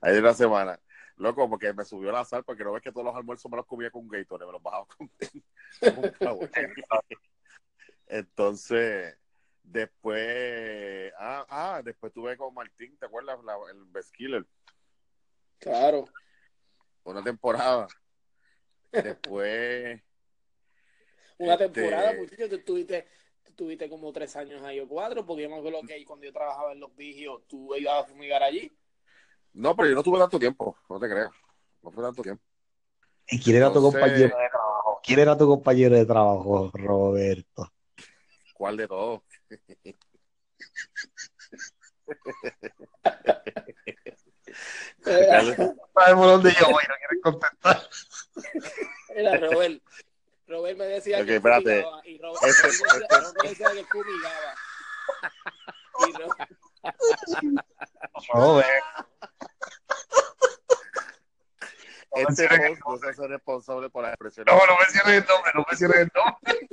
[0.00, 0.80] Ahí duró una semana.
[1.16, 3.66] Loco, porque me subió la sal, porque no ves que todos los almuerzos me los
[3.66, 5.10] comía con Gatorade, me los bajaba con,
[6.18, 6.40] con.
[8.06, 9.18] Entonces,
[9.66, 13.38] después, ah, ah, después estuve con Martín, ¿te acuerdas?
[13.44, 14.44] La- el Best Killer,
[15.58, 16.04] Claro.
[17.04, 17.86] una temporada.
[18.92, 20.00] Después,
[21.38, 23.02] Una Este- temporada, muchachos, tú estuviste,
[23.44, 26.24] tú estuviste como tres años ahí o cuatro, porque yo me acuerdo que ahí cuando
[26.24, 28.74] yo trabajaba en los vigios, tú ibas a fumigar allí.
[29.52, 31.30] no, pero yo no tuve tanto tiempo, no te creas.
[31.82, 32.42] No fue tanto tiempo.
[33.28, 35.00] ¿Y quién era tu compañero de trabajo?
[35.02, 37.70] ¿Quién era tu compañero de trabajo, Roberto?
[38.54, 39.20] ¿Cuál de todos?
[45.94, 47.82] Sabemos dónde yo voy, no quieren contestar.
[49.14, 49.82] Era Robert.
[50.48, 51.82] Robert me decía que espérate.
[51.82, 54.54] fumigaba, y Robert, Este- Robert me decía- Robert me decía que fumigaba.
[56.08, 56.36] Y Ro-
[58.34, 58.64] No, eh.
[62.12, 62.48] Este
[62.86, 64.54] no se hace responsable por las expresiones.
[64.54, 66.68] no, no menciones el nombre, no menciones el nombre.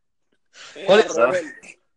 [0.86, 1.14] ¿Cuál es?
[1.16, 1.44] Robert,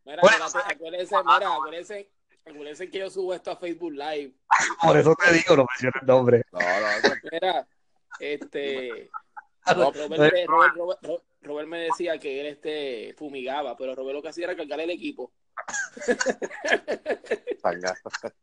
[0.05, 2.11] mira, ¿Cuál espérate, acuérdense, mira, acuérdense,
[2.45, 4.33] acuérdense que yo subo esto a Facebook Live.
[4.81, 6.43] Por eso te digo, no menciones el nombre.
[6.51, 7.67] No, no, Mira,
[8.19, 9.09] este,
[9.75, 14.15] no, Robert, me- Robert, Robert- Robert- Robert me decía que él este fumigaba, pero Robert
[14.15, 15.31] lo que hacía era cargar el equipo.
[17.61, 17.95] tanga.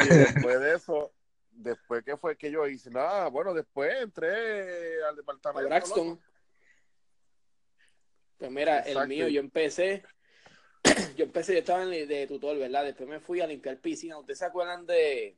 [0.00, 1.12] Y después de eso,
[1.50, 5.68] después que fue que yo hice, nada, bueno, después entré al a departamento.
[5.68, 6.20] Braxton.
[8.40, 10.02] Pues mira, el mío, yo empecé,
[11.16, 12.84] yo empecé, yo estaba en, de tutor, ¿verdad?
[12.84, 14.16] Después me fui a limpiar piscina.
[14.18, 15.36] ¿Ustedes se acuerdan de,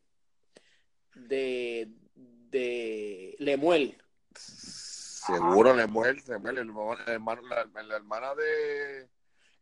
[1.16, 4.00] de, de Lemuel?
[4.36, 9.08] Seguro, le muere, se muere el hermano, el hermano- la, la hermana de,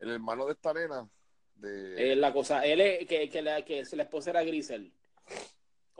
[0.01, 1.09] el hermano de esta nena.
[1.55, 4.93] De, Eh, la cosa, él es, que, que, la, que la esposa era Grisel.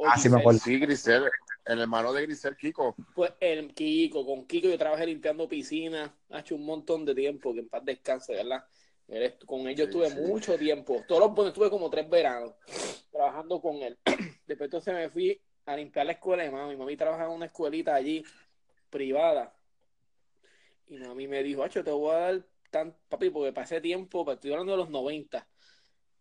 [0.07, 0.61] Ah, sí me acuerdo.
[0.61, 1.31] sí, Grisel,
[1.65, 2.97] el hermano de Grisel, Kiko.
[3.15, 7.53] Pues el Kiko, con Kiko yo trabajé limpiando piscinas, ha hecho un montón de tiempo,
[7.53, 8.65] que en paz descanse, ¿verdad?
[9.09, 10.21] Él Con yo Sí, estuve sí.
[10.21, 12.55] mucho tiempo, todos los bueno, estuve como tres veranos
[13.11, 13.99] trabajando con él.
[14.47, 16.77] Después entonces me fui a limpiar la escuela de mami.
[16.77, 18.25] Mami trabajaba en una escuelita allí
[18.89, 19.55] privada.
[20.87, 24.31] Y mami me dijo, Acho, te voy a dar tan, papi, porque para ese tiempo,
[24.31, 25.47] estoy hablando de los 90.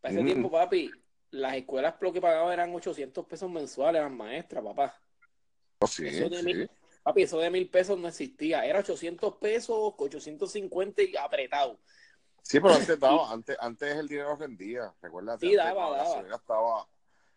[0.02, 0.26] Para ese Mm.
[0.26, 0.92] tiempo, papi,
[1.32, 4.96] las escuelas lo que pagaban eran 800 pesos mensuales, eran maestras, papá.
[5.80, 6.44] Oh, sí, Eso de sí.
[6.46, 6.70] mil-
[7.02, 8.66] Papi, eso de mil pesos no existía.
[8.66, 11.80] Era 800 pesos, 850 y apretado.
[12.44, 15.38] Sí, pero antes daba, antes, antes el dinero rendía, recuerda.
[15.38, 15.98] Sí, daba, la daba.
[16.10, 16.88] gasolina estaba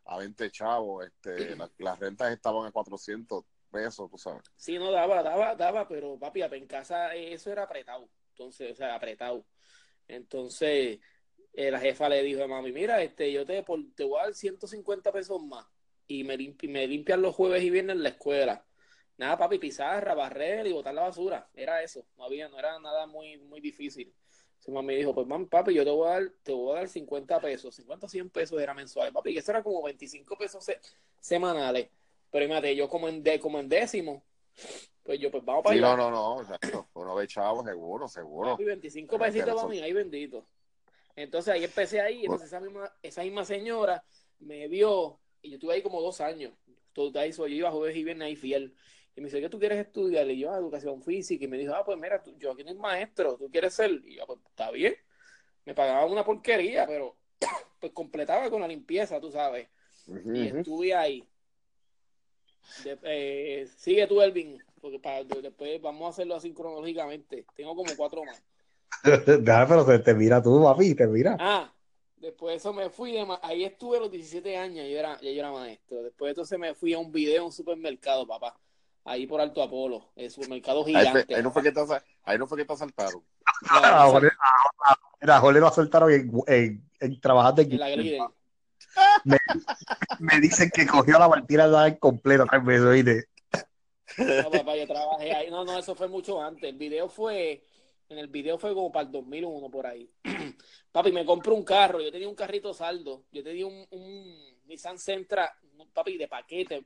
[0.05, 4.43] a 20 chavos, este, la- las rentas estaban a 400 pesos, tú sabes.
[4.57, 8.09] Sí, no daba, daba, daba, pero papi, en casa eso era apretado.
[8.31, 9.45] Entonces, o sea, apretado.
[10.09, 10.99] Entonces,
[11.55, 14.25] eh, la jefa le dijo a mami, mira, este, yo te, por- te voy a
[14.25, 15.67] dar 150 pesos más
[16.07, 18.65] y me, limpi- me limpian los jueves y viernes en la escuela.
[19.19, 21.49] Nada, papi, pizarra, barrer y botar la basura.
[21.55, 22.05] Era eso.
[22.17, 24.13] No había, no era nada muy, muy difícil.
[24.53, 26.89] Entonces mami dijo, pues mami, papi, yo te voy a dar, te voy a dar
[26.89, 27.75] 50 pesos.
[27.75, 29.13] 50 o 100 pesos era mensuales.
[29.13, 30.81] Papi, que eso era como 25 pesos se-
[31.21, 31.89] semanales.
[32.31, 34.25] Pero imagínate, yo como en, de, como en décimo,
[35.03, 35.97] pues yo, pues vamos para Sí, allá.
[35.97, 36.89] no, no, no, exacto.
[36.95, 38.51] uno ve chavos, seguro, seguro.
[38.53, 40.47] Papi, 25 Pero pesitos para mí, ahí bendito.
[41.17, 44.05] Entonces ahí empecé ahí, entonces esa misma, esa misma señora
[44.39, 46.53] me vio, y yo estuve ahí como dos años.
[46.93, 48.75] Todo ahí, yo iba jueves y viernes ahí fiel.
[49.15, 50.31] Y me dice, ¿qué tú quieres estudiar?
[50.31, 51.45] Y yo, ah, educación física.
[51.45, 53.91] Y me dijo, ah, pues mira, tú- yo aquí no soy maestro, ¿tú quieres ser?
[54.05, 54.95] Y yo, pues está bien.
[55.65, 57.17] Me pagaban una porquería, pero
[57.81, 59.69] pues completaba con la limpieza, tú sabes.
[60.35, 61.25] Y estuve ahí.
[62.85, 67.45] De- eh, sigue tú, Elvin, porque para, después vamos a hacerlo así cronológicamente.
[67.55, 68.43] Tengo como cuatro más.
[69.05, 71.37] Déjame, pero te, te mira tú, papi, te mira.
[71.39, 71.73] Ah,
[72.17, 75.21] después de eso me fui, de ma- ahí estuve a los 17 años, yo era,
[75.21, 76.03] ya yo era maestro.
[76.03, 78.57] Después de eso me fui a un video en un supermercado, papá.
[79.05, 81.35] Ahí por Alto Apolo, el supermercado gigante.
[81.35, 81.81] ahí no fue que te,
[82.25, 83.23] ahí no fue que te asaltaron.
[83.69, 84.31] Jorge,
[85.21, 87.21] mira, Jorge lo asaltaron en, en
[87.79, 88.23] la Griden.
[90.19, 93.25] Me dicen que cogió la partida de completo, tres meses, ¿oíste?
[94.17, 95.51] No, papá, yo trabajé ahí.
[95.51, 96.71] No, no, eso fue mucho antes.
[96.71, 97.63] El video fue,
[98.13, 100.09] en el video fue como para el 2001 por ahí.
[100.93, 102.01] papi, me compré un carro.
[102.01, 103.25] Yo tenía un carrito saldo.
[103.33, 106.85] Yo tenía un, un Nissan Sentra, un- papi, de paquete,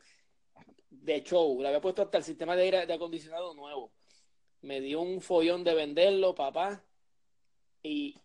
[0.91, 1.61] de show.
[1.61, 3.93] Le había puesto hasta el sistema de aire de acondicionado nuevo.
[4.63, 6.83] Me dio un follón de venderlo, papá.
[7.83, 8.17] Y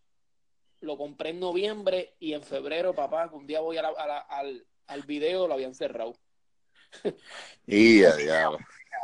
[0.79, 4.19] lo compré en noviembre y en febrero, papá, un día voy a la- a la-
[4.19, 6.13] al, al video, lo habían cerrado.
[7.67, 8.49] Y ya,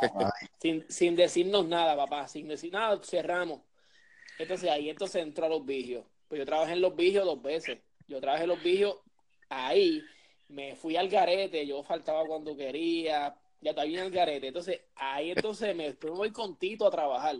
[0.61, 3.61] sin, sin decirnos nada, papá, sin decir nada, cerramos.
[4.37, 6.05] Entonces ahí entonces entró a los vigios.
[6.27, 7.79] Pues yo trabajé en los vigios dos veces.
[8.07, 8.97] Yo trabajé en los vigios
[9.49, 10.03] ahí,
[10.49, 14.47] me fui al garete, yo faltaba cuando quería, ya estaba bien al garete.
[14.47, 17.35] Entonces ahí entonces me, después me voy con Tito a trabajar.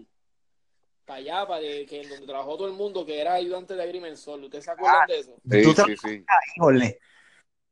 [1.05, 4.41] Para allá, para de, que donde trabajó todo el mundo, que era ayudante de agrimensor.
[4.41, 5.35] ¿Ustedes se acuerdan de eso?
[5.49, 6.25] Sí, Tú sí, sí.
[6.57, 6.99] Jorge.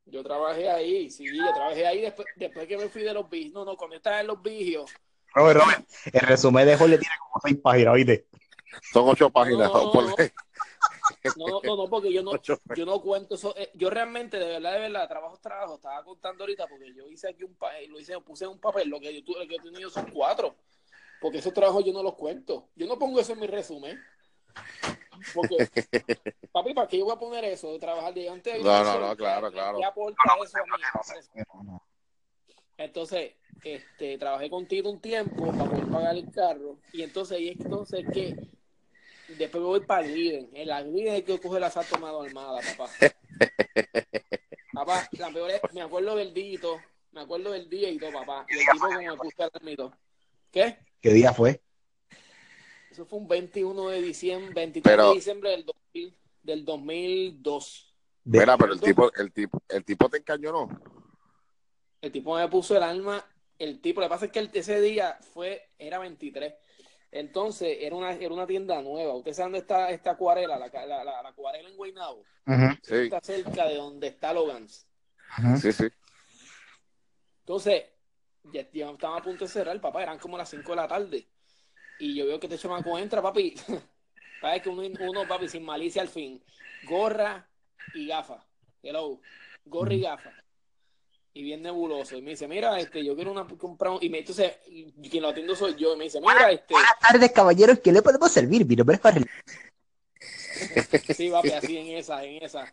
[0.05, 3.53] Yo trabajé ahí, sí, yo trabajé ahí después, después que me fui de los vigios.
[3.53, 4.89] No, no, cuando estaba en los vigios.
[5.33, 8.27] Robert, Robert, el resumen de Jorge tiene como seis páginas, ¿oíste?
[8.91, 9.71] Son ocho páginas.
[9.71, 10.15] No, no.
[11.37, 12.31] No, no, porque yo no,
[12.75, 13.53] yo no cuento eso.
[13.57, 15.75] eh, Yo realmente, de verdad, de verdad, trabajo trabajo.
[15.75, 18.59] Estaba contando ahorita porque yo hice aquí un pa- eh, lo hice, puse en un
[18.59, 18.87] papel.
[18.89, 20.55] Lo que yo tuve, lo que he tenido son cuatro.
[21.19, 22.69] Porque esos trabajos yo no los cuento.
[22.75, 23.99] Yo no pongo eso en mi resumen.
[25.33, 25.57] Porque,
[26.51, 27.71] papi, ¿para qué yo voy a poner eso?
[27.73, 28.63] De trabajar de antes.
[28.63, 29.77] No, no, no, claro, claro.
[29.79, 31.77] ¿Qué aporta eso a mí?
[32.77, 33.33] Entonces,
[33.63, 36.77] este, trabajé contigo un tiempo para poder pagar el carro.
[36.91, 38.35] Y entonces, y entonces que
[39.29, 40.49] después me voy para el Gliden.
[40.53, 42.91] En la Gliden es que coge la salto mano armada, papá.
[44.73, 46.79] papá, la peor es, me acuerdo del dito,
[47.11, 48.45] me acuerdo del día y todo, papá.
[48.49, 49.93] Y el tipo como me puse al.
[50.51, 50.77] ¿Qué?
[51.01, 51.61] ¿Qué día fue?
[52.91, 57.95] Eso fue un 21 de diciembre, 23 Pero- de diciembre del, 2000, del 2002.
[58.23, 60.69] De- Mira, pero el tipo, el tipo, el tipo te encañonó.
[62.01, 63.23] El tipo me puso el alma.
[63.59, 66.53] El tipo, lo que pasa es que el- ese día fue, era 23.
[67.15, 69.15] Entonces, era una, era una tienda nueva.
[69.15, 70.59] ¿Usted sabe dónde está esta acuarela?
[70.59, 72.25] La, la, la, la acuarela en Guaynabo.
[72.83, 74.85] Sí, Está cerca de donde está Logan's.
[75.61, 75.85] sí, sí.
[77.39, 77.85] Entonces,
[78.51, 80.03] ya, ya estaba a punto de cerrar, papá.
[80.03, 81.25] Eran como las 5 de la tarde.
[81.99, 83.55] Y yo veo que este chamaco entra, papi.
[84.41, 86.43] Sabes que uno, uno, papi, sin malicia al fin.
[86.83, 87.47] Gorra
[87.93, 88.43] y gafas.
[88.83, 89.21] Hello.
[89.63, 90.33] Gorra y gafas.
[91.37, 92.15] Y bien nebuloso.
[92.15, 93.99] Y me dice, mira, este, yo quiero una, comprar un...
[94.01, 95.93] Y me, entonces, y quien lo atiendo soy yo.
[95.93, 96.73] Y me dice, mira, este...
[96.73, 97.79] Buenas tardes, caballeros.
[97.79, 98.65] ¿Qué le podemos servir?
[98.65, 99.25] Mi nombre es.
[101.13, 102.71] Sí, papi, así en esa, en esa.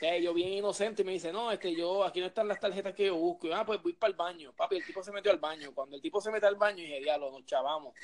[0.00, 2.92] Eh, yo bien inocente y me dice, no, este, yo, aquí no están las tarjetas
[2.92, 3.46] que yo busco.
[3.46, 4.52] Y, ah, pues voy para el baño.
[4.56, 5.70] Papi, el tipo se metió al baño.
[5.72, 7.94] Cuando el tipo se mete al baño, dije, diablo, nos chavamos.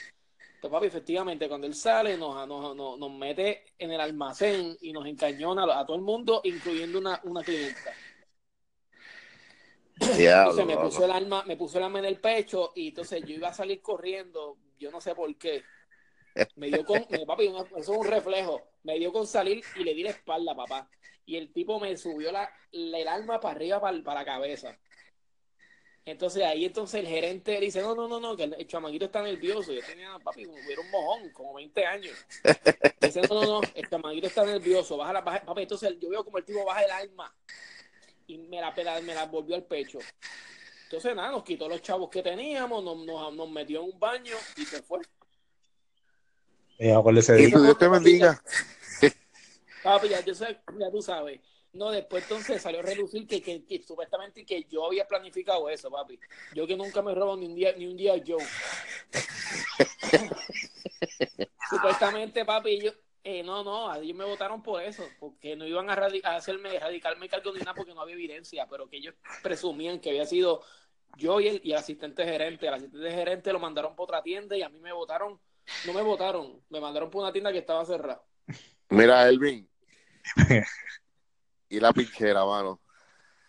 [0.55, 4.93] Entonces, papi, efectivamente, cuando él sale, nos, nos, nos, nos mete en el almacén y
[4.93, 7.93] nos encañona a, a todo el mundo, incluyendo una, una clienta.
[9.99, 13.35] Entonces me puso el alma, me puso el alma en el pecho y entonces yo
[13.35, 15.63] iba a salir corriendo, yo no sé por qué.
[16.57, 18.63] Me dio con, me- papi, eso es un reflejo.
[18.85, 20.89] Me dio con salir y le di la espalda, papá.
[21.27, 24.77] Y el tipo me subió la, el alma para arriba, para, para la cabeza.
[26.05, 29.23] Entonces ahí entonces el gerente dice, no, no, no, no, que el, el chamaquito está
[29.23, 29.73] nervioso.
[29.73, 32.17] Yo tenía, papi, como hubiera un mojón, como 20 años.
[33.01, 36.25] Dice, no, no, no, el chamaquito está nervioso, baja la, baja, papi, entonces yo veo
[36.25, 37.33] como el tipo baja el alma
[38.33, 38.73] y me la,
[39.03, 39.99] me la volvió al pecho.
[40.85, 44.37] Entonces nada, nos quitó los chavos que teníamos, nos, nos, nos metió en un baño
[44.57, 45.01] y se fue.
[46.79, 46.91] Y
[47.47, 47.57] día.
[47.57, 48.43] tú, Dios te bendiga.
[49.83, 51.41] Papi, ya, yo sé, ya tú sabes.
[51.73, 55.91] No, después entonces salió a relucir que, que, que supuestamente que yo había planificado eso,
[55.91, 56.19] papi.
[56.55, 58.37] Yo que nunca me robo ni un día, ni un día yo.
[61.71, 62.93] supuestamente, papi, yo,
[63.25, 66.79] eh, no, no, ellos me votaron por eso, porque no iban a, radi- a hacerme
[66.79, 70.63] radicarme cargo ni nada porque no había evidencia, pero que ellos presumían que había sido
[71.19, 72.67] yo y el, y el asistente gerente.
[72.67, 75.41] El asistente gerente lo mandaron por otra tienda y a mí me votaron,
[75.87, 78.23] no me votaron, me mandaron por una tienda que estaba cerrada.
[78.91, 79.69] Mira, Elvin.
[81.69, 82.81] y la pinchera, mano.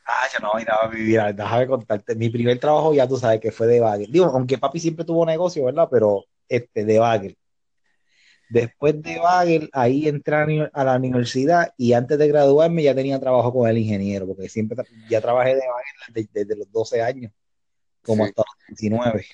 [0.05, 2.15] Ah, yo no, mira, mira, déjame contarte.
[2.15, 4.11] Mi primer trabajo ya tú sabes que fue de bagel.
[4.11, 5.87] Digo, aunque papi siempre tuvo negocio, ¿verdad?
[5.89, 7.37] Pero este, de bagel.
[8.53, 10.35] Después de bagel, ahí entré
[10.71, 14.77] a la universidad y antes de graduarme ya tenía trabajo con el ingeniero, porque siempre
[14.77, 17.31] tra- ya trabajé de bagel desde, desde los 12 años,
[18.03, 18.29] como Sí.
[18.29, 19.25] hasta los 19.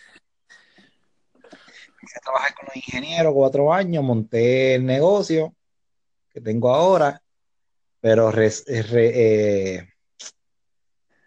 [2.02, 5.54] Empecé a trabajar con los ingenieros cuatro años, monté el negocio
[6.30, 7.22] que tengo ahora,
[8.00, 9.12] pero res- re-
[9.76, 9.90] eh,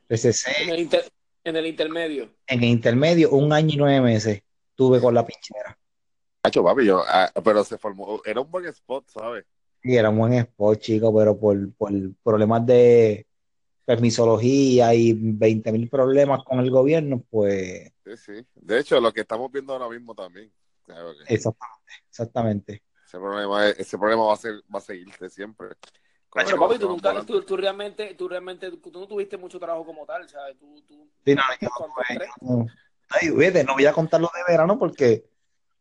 [0.09, 1.13] recesé En el, inter-
[1.45, 2.35] en el intermedio.
[2.47, 4.43] en el intermedio un año y nueve meses
[4.75, 5.79] tuve con la pinchera.
[6.45, 9.45] Hacho, papi, yo, ah, pero se formó, era un buen spot, ¿sabes?
[9.83, 11.93] Y era un buen spot, chico, pero por, por
[12.23, 13.27] problemas de
[13.85, 18.47] permisología y 20 mil problemas con el gobierno, pues Sí, sí.
[18.55, 20.53] De hecho, lo que estamos viendo ahora mismo también.
[21.29, 22.83] Exactamente, exactamente.
[23.07, 25.69] ese problema, ese problema va a ser, va a seguirse siempre.
[26.35, 30.05] Pero papi, tú nunca, tú, tú realmente, tú realmente, tú no tuviste mucho trabajo como
[30.07, 30.59] tal, ¿sabes?
[30.59, 31.43] Tú, tú, Sí, no,
[32.41, 32.67] no.
[33.11, 35.25] Ay, vete, no voy a contar los de verano porque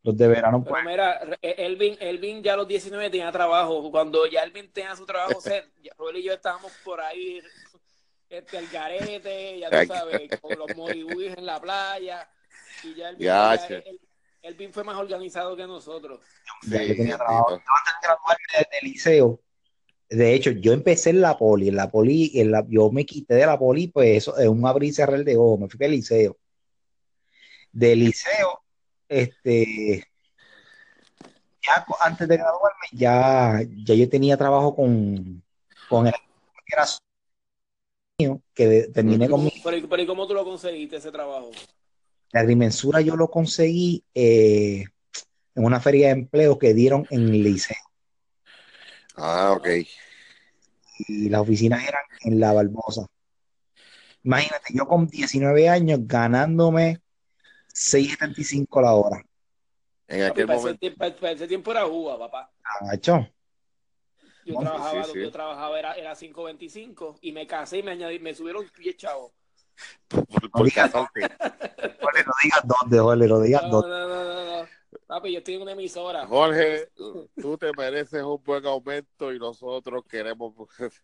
[0.03, 3.90] los de verano, Pero pues, mira, eh, Elvin, Elvin ya a los 19 tenía trabajo.
[3.91, 5.40] Cuando ya Elvin tenía su trabajo,
[5.84, 7.41] ya Robert y yo estábamos por ahí,
[8.30, 12.28] este, al garete, ya tú sabes, con los moribudis en la playa.
[12.84, 13.76] Y ya Elvin, Ya, ya- che.
[13.90, 13.99] el-
[14.44, 16.19] Elvin fue más organizado que nosotros.
[16.68, 17.49] ya Sí, yo tenía sí, trabajo.
[17.49, 17.64] sí.
[17.64, 19.40] Yo antes de graduarme de, de liceo,
[20.10, 23.36] de hecho, yo empecé en la poli, en la poli, en la, yo me quité
[23.36, 25.91] de la poli, pues eso, es un abrir y cerrar de ojos, me fui al
[25.91, 26.38] liceo.
[27.72, 28.64] De liceo,
[29.11, 30.05] este,
[31.65, 35.43] ya antes de graduarme, ya, ya yo tenía trabajo con,
[35.89, 36.85] con el que era
[38.19, 41.51] mío, que de- terminé con mi, Pero, pero ¿y cómo tú lo conseguiste ese trabajo?
[42.31, 44.85] la agrimensura yo lo conseguí eh,
[45.55, 47.75] en una feria de empleo que dieron en el liceo.
[49.17, 49.67] Ah, ok.
[51.07, 53.05] y las oficinas eran en La Barbosa.
[54.23, 57.01] Imagínate, yo con 19 años ganándome
[57.73, 59.26] 6.75 la hora.
[60.07, 60.80] En Papi, aquel para, ese momento.
[60.80, 62.52] tiempo, para- para ese tiempo era uva, papá.
[62.81, 63.27] Agacho.
[64.43, 65.22] Yo trabajaba, sí, sí.
[65.22, 69.31] yo trabajaba era, era 5.25 y me casé y me añadí, me subieron 10 chavos.
[70.07, 71.22] Por, por casarte.
[72.02, 73.89] Jorge, no digas dónde, Jorge, no digas No, dónde.
[73.89, 74.68] no, no, no, no.
[75.07, 76.26] Papi, yo estoy en una emisora.
[76.27, 76.89] Jorge,
[77.35, 80.53] tú te mereces un buen aumento y nosotros queremos.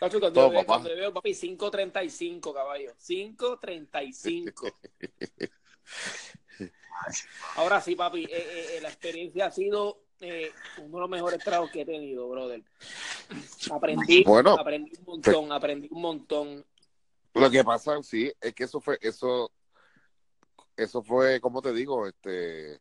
[0.00, 0.66] Cacho, cuando, Todo, yo veo, papá.
[0.74, 2.94] cuando yo veo, papi, 5.35, caballo.
[2.96, 4.72] 5.35.
[7.56, 11.42] Ahora sí, papi, eh, eh, eh, la experiencia ha sido eh, uno de los mejores
[11.44, 12.62] tragos que he tenido, brother.
[13.70, 16.64] Aprendí, Bueno, aprendí un montón, aprendí un montón.
[17.34, 19.50] Lo que pasa, sí, es que eso fue, eso,
[20.76, 22.80] eso fue, como te digo, este,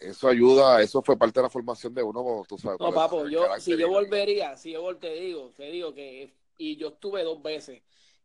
[0.00, 2.80] eso ayuda, eso fue parte de la formación de uno, tú sabes.
[2.80, 6.88] No, papo, yo, si yo volvería, si yo te digo, te digo que, y yo
[6.88, 7.82] estuve dos veces,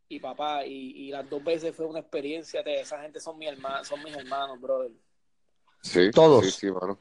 [0.07, 3.49] y papá, y, y las dos veces fue una experiencia, de esa gente son mis
[3.49, 4.91] hermanos, son mis hermanos, brother.
[5.82, 6.45] Sí, Todos.
[6.45, 6.99] Sí, sí, mano.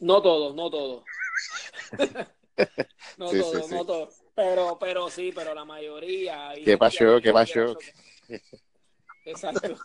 [0.00, 1.04] No todos, no todos.
[3.18, 3.74] no Sí, todos, sí.
[3.74, 4.22] no todos.
[4.34, 6.56] Pero, pero sí, pero la mayoría.
[6.58, 7.20] y ¿Qué pasó?
[7.20, 7.76] ¿Qué pasó?
[9.24, 9.76] Exacto.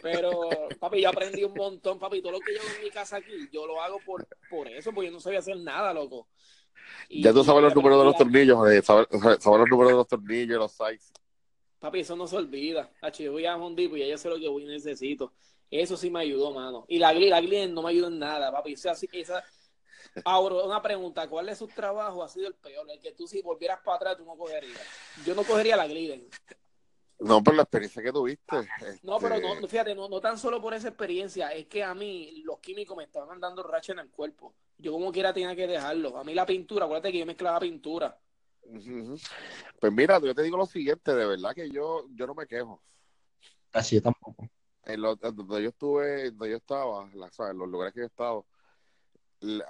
[0.00, 2.22] Pero, papi, yo aprendí un montón, papi.
[2.22, 4.92] Todo lo que yo hago en mi casa aquí, yo lo hago por, por eso,
[4.92, 6.28] porque yo no sabía hacer nada, loco.
[7.08, 9.96] Y- Ya tú sabes los números de los tornillos, eh, sabes, sabes los números de
[9.96, 11.12] los tornillos, los sites.
[11.82, 12.88] Papi, eso no se olvida.
[13.00, 15.32] Hacho, yo voy a Home Depot y ya yo sé lo que voy necesito.
[15.68, 16.84] Eso sí me ayudó, mano.
[16.86, 18.74] Y la la no me ayudó en nada, papi.
[18.74, 19.42] O sea, sí, esa...
[20.24, 21.28] Ahora, una pregunta.
[21.28, 22.88] ¿Cuál de sus trabajos ha sido el peor?
[22.88, 24.80] El que tú si volvieras para atrás tú no cogerías.
[25.26, 26.28] Yo no cogería la Gliden.
[27.18, 28.56] No, por la experiencia que tuviste.
[29.02, 31.94] No, pero este, no, fíjate, no, no tan solo por esa experiencia, es que a
[31.94, 34.54] mí los químicos me estaban dando racha en el cuerpo.
[34.78, 36.16] Yo como quiera tenía que dejarlo.
[36.16, 38.16] A mí la pintura, acuérdate que yo mezclaba pintura.
[39.80, 42.82] Pues mira, yo te digo lo siguiente, de verdad que yo, yo no me quejo.
[43.72, 44.48] Así yo tampoco.
[44.84, 47.52] En lo- en donde yo estuve, donde yo estaba, la- ¿sabes?
[47.52, 48.46] en los lugares que yo he estado,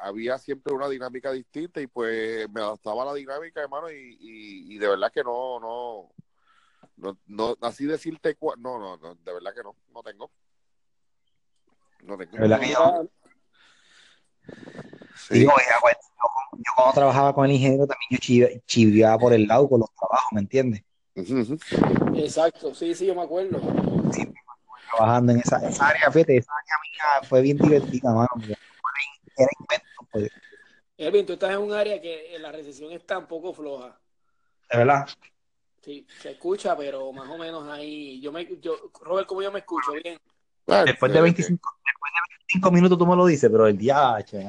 [0.00, 4.74] había siempre una dinámica distinta y pues me adaptaba a la dinámica, hermano, y, y,
[4.74, 6.12] y de verdad que no, no,
[6.96, 10.30] no, no, así decirte, cua- no, no, no, de verdad que no, no tengo.
[12.02, 12.32] No tengo.
[12.32, 13.08] De verdad que yo-
[15.14, 15.40] Sí.
[15.40, 19.46] Digo, pues, yo, yo cuando trabajaba con el ingeniero también yo chiv- chiviaba por el
[19.46, 20.82] lado con los trabajos, ¿me entiendes?
[22.14, 23.60] Exacto, sí, sí, yo me acuerdo.
[24.90, 28.28] Trabajando en esa, esa área, fíjate, esa área mía fue bien divertida, mano.
[29.36, 30.30] Era invento, pues,
[30.98, 33.98] Elvin, tú estás en un área que la recesión está un poco floja.
[34.70, 35.08] de verdad.
[35.80, 38.20] Sí, se escucha, pero más o menos ahí.
[38.20, 39.92] Yo me, yo, Robert, ¿cómo yo me escucho?
[39.92, 40.16] Bien.
[40.84, 44.16] Después de eh, 25, después de 25 minutos tú me lo dices, pero el día,
[44.24, 44.46] che.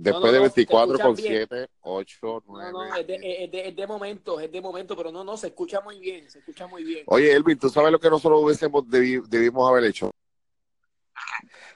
[0.00, 1.46] Después No, no, de no, te 24 con escuchas bien.
[1.48, 2.72] 7, 8, No, 9.
[2.72, 3.14] no, es de,
[3.44, 6.30] es, de, es de momento, es de momento, pero no, no, se escucha muy bien,
[6.30, 7.02] se escucha muy bien.
[7.08, 10.12] Oye, Elvin, ¿tú sabes lo que nosotros hubiésemos debi- debimos haber hecho?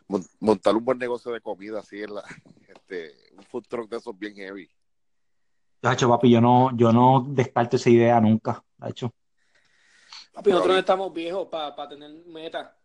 [0.07, 2.23] Mon- Montar un buen negocio de comida así en la,
[2.69, 4.70] este, un food truck de esos bien heavy.
[5.82, 9.12] Hacho, papi, yo no, yo no descarto esa idea nunca, hecho.
[10.32, 12.77] Papi, nosotros no estamos viejos para tener meta.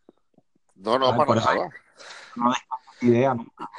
[0.73, 1.69] No, no, Ay, para por eso- nada.
[2.35, 3.69] No descarto esa idea nunca.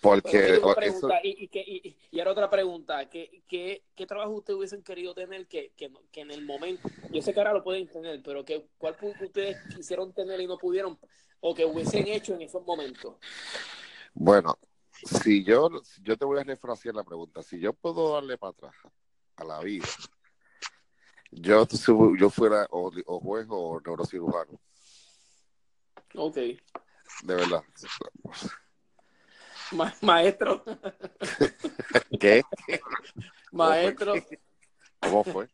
[0.00, 4.56] Porque pregunta, y, y, que- y, y ahora otra pregunta, ¿qué, qué, qué trabajo ustedes
[4.58, 7.88] hubiesen querido tener que, que, que en el momento, yo sé que ahora lo pueden
[7.88, 10.98] tener, pero que, ¿cuál ustedes quisieron tener y no pudieron,
[11.40, 13.16] o que hubiesen hecho en esos momentos?
[14.14, 14.58] bueno,
[14.92, 15.68] si yo,
[16.02, 18.74] yo te voy a refrasear la pregunta, si yo puedo darle para atrás
[19.36, 19.86] a la vida,
[21.30, 21.66] yo,
[22.18, 24.60] yo fuera o, o juez o neurocirujano,
[26.14, 26.36] Ok.
[26.36, 26.60] de
[27.34, 27.62] verdad.
[29.72, 30.64] Ma- maestro,
[32.20, 32.42] ¿Qué?
[33.52, 34.14] maestro.
[35.00, 35.48] ¿Cómo fue?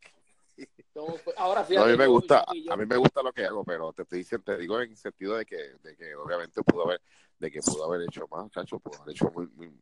[0.93, 1.35] ¿cómo fue?
[1.37, 3.45] Ahora No, fíjate, a mí me yo- gusta, yo- a mí me gusta lo que
[3.45, 6.63] hago, pero te estoy diciendo, te digo en el sentido de que, de que obviamente
[6.63, 7.01] pudo haber,
[7.39, 9.73] de que pudo haber hecho más, chacho, pudo haber hecho muy, muy.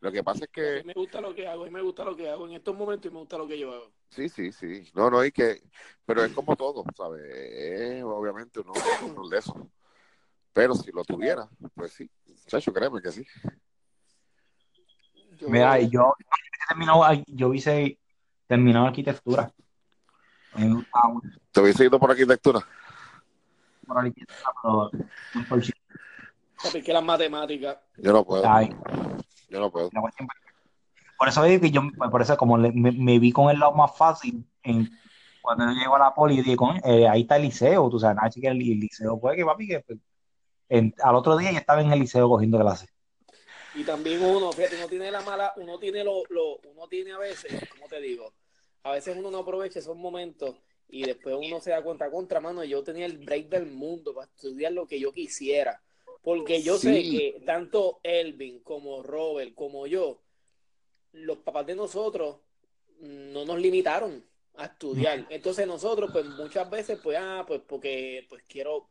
[0.00, 2.04] Lo que pasa es a que, mí me gusta lo que hago, mí me gusta
[2.04, 3.90] lo que hago en estos momentos y me gusta lo que yo hago.
[4.10, 5.62] sí, sí, sí, no, no, y que,
[6.06, 7.22] pero es como todo, ¿sabes?
[7.34, 8.72] Es obviamente uno,
[9.02, 9.56] uno de esos.
[10.54, 12.08] Pero si lo tuviera, pues sí,
[12.46, 13.26] chacho, créeme que sí.
[15.36, 16.14] Yo- Mira, yo, yo
[17.26, 17.98] yo hice
[18.46, 19.52] terminado arquitectura.
[20.52, 22.60] A mí me gustaba mucho ¿Te hubiese ido por arquitectura?
[23.88, 24.90] la arquitectura, pero
[25.34, 25.60] no por
[26.82, 27.78] que las matemáticas.
[27.98, 28.70] Yo no puedo, ay,
[29.50, 29.90] yo no puedo.
[31.18, 33.72] Por eso digo que yo, por eso como le- me, me vi con el lado
[33.74, 34.88] más fácil en,
[35.42, 38.16] cuando yo llego a la poli, dije, "Coño, eh, ahí está el liceo, tú sabes,
[38.16, 39.98] nada, que el, el liceo, pues que papi, que pues,
[40.78, 42.88] en- al otro día ya estaba en el liceo cogiendo clases.
[43.74, 47.18] Y también uno, fíjate, uno tiene la mala, uno tiene lo, lo, uno tiene a
[47.18, 48.32] veces, como te digo,
[48.84, 50.54] a veces uno no aprovecha esos momentos
[50.88, 54.26] y después uno se da cuenta contra mano, yo tenía el break del mundo para
[54.26, 55.82] estudiar lo que yo quisiera.
[56.22, 60.22] Porque yo sé que tanto Elvin como Robert como yo,
[61.12, 62.36] los papás de nosotros
[63.00, 64.24] no nos limitaron
[64.56, 65.26] a estudiar.
[65.30, 68.88] Entonces nosotros, pues muchas veces, pues, ah, pues porque pues quiero,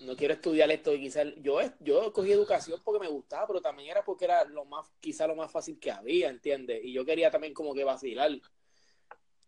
[0.00, 3.90] no quiero estudiar esto y quizás yo, yo cogí educación porque me gustaba, pero también
[3.90, 6.80] era porque era lo más, quizá lo más fácil que había, ¿entiendes?
[6.84, 8.30] Y yo quería también como que vacilar.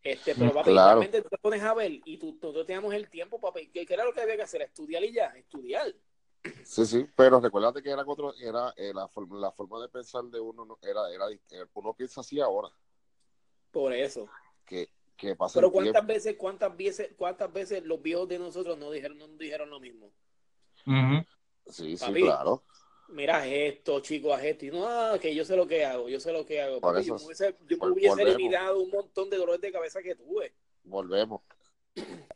[0.03, 3.41] Este, pero papi, realmente tú te pones a ver y tú, nosotros teníamos el tiempo,
[3.41, 4.62] papi, ¿qué, era lo que había que hacer?
[4.62, 5.95] Estudiar y ya, estudiar.
[6.65, 10.25] Sí, sí, pero recuérdate que era otro, era eh, la, forma, la forma de pensar
[10.25, 12.69] de uno era, era, eh, uno piensa así ahora.
[13.70, 14.29] Por eso.
[14.65, 18.91] Que, que pasa Pero cuántas veces, cuántas veces, cuántas veces los viejos de nosotros no
[18.91, 20.12] dijeron, no dijeron lo mismo.
[21.66, 22.65] Sí, sí, claro.
[23.09, 24.66] Mira esto, chicos, haz esto.
[24.66, 26.81] Y no, ah, que yo sé lo que hago, yo sé lo que hago.
[27.01, 30.55] yo me hubiese, yo me hubiese eliminado un montón de dolores de cabeza que tuve.
[30.85, 31.43] Volvemos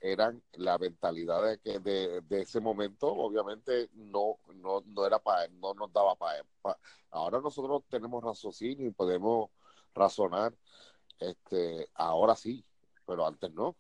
[0.00, 5.74] eran la mentalidad de que de, ese momento obviamente no no, no era para no
[5.74, 6.44] nos daba para
[7.10, 9.50] ahora nosotros tenemos raciocinio y podemos
[9.94, 10.54] razonar
[11.18, 12.64] este ahora sí
[13.06, 13.76] pero antes no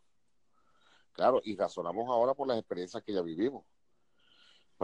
[1.12, 3.64] claro y razonamos ahora por las experiencias que ya vivimos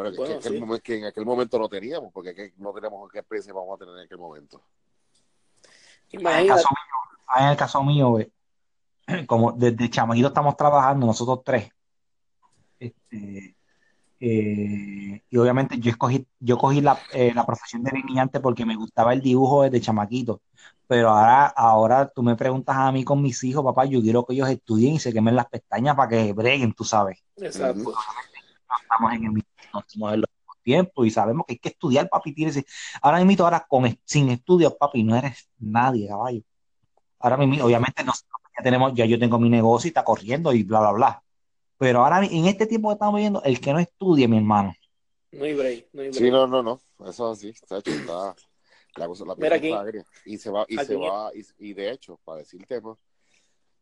[0.03, 3.95] pero que, en aquel momento no teníamos porque no teníamos qué experiencia vamos a tener
[3.97, 4.63] en aquel momento
[6.13, 8.19] en el caso mío, en el caso mío
[9.27, 11.71] como desde chamaquito estamos trabajando nosotros tres.
[12.79, 13.57] Este,
[14.21, 18.77] eh, y obviamente yo escogí, yo cogí la, eh, la, profesión de delineante porque me
[18.77, 20.41] gustaba el dibujo desde chamaquito.
[20.87, 24.35] Pero ahora, ahora tú me preguntas a mí con mis hijos, papá, yo quiero que
[24.35, 27.23] ellos estudien y se quemen las pestañas para que breguen, tú sabes.
[27.37, 27.95] Exacto.
[28.69, 30.27] No estamos en el mismo,
[30.63, 32.35] tiempo y sabemos que hay que estudiar, papi.
[32.35, 32.63] Tienes,
[33.01, 36.43] ahora mismo, ahora con, sin estudios, papi, no eres nadie, caballo.
[37.21, 40.65] Ahora mismo, obviamente, no, ya tenemos, ya yo tengo mi negocio y está corriendo y
[40.65, 41.23] bla, bla, bla.
[41.79, 44.75] Pero ahora, en este tiempo que estamos viviendo, el que no estudie, mi hermano.
[45.31, 46.81] No hay break, no hay Sí, no, no, no.
[47.07, 48.35] Eso sí, está hecho, está,
[48.97, 49.73] la cosa la Mira aquí,
[50.25, 52.97] y se va, y se va, y, de hecho, para decir tema,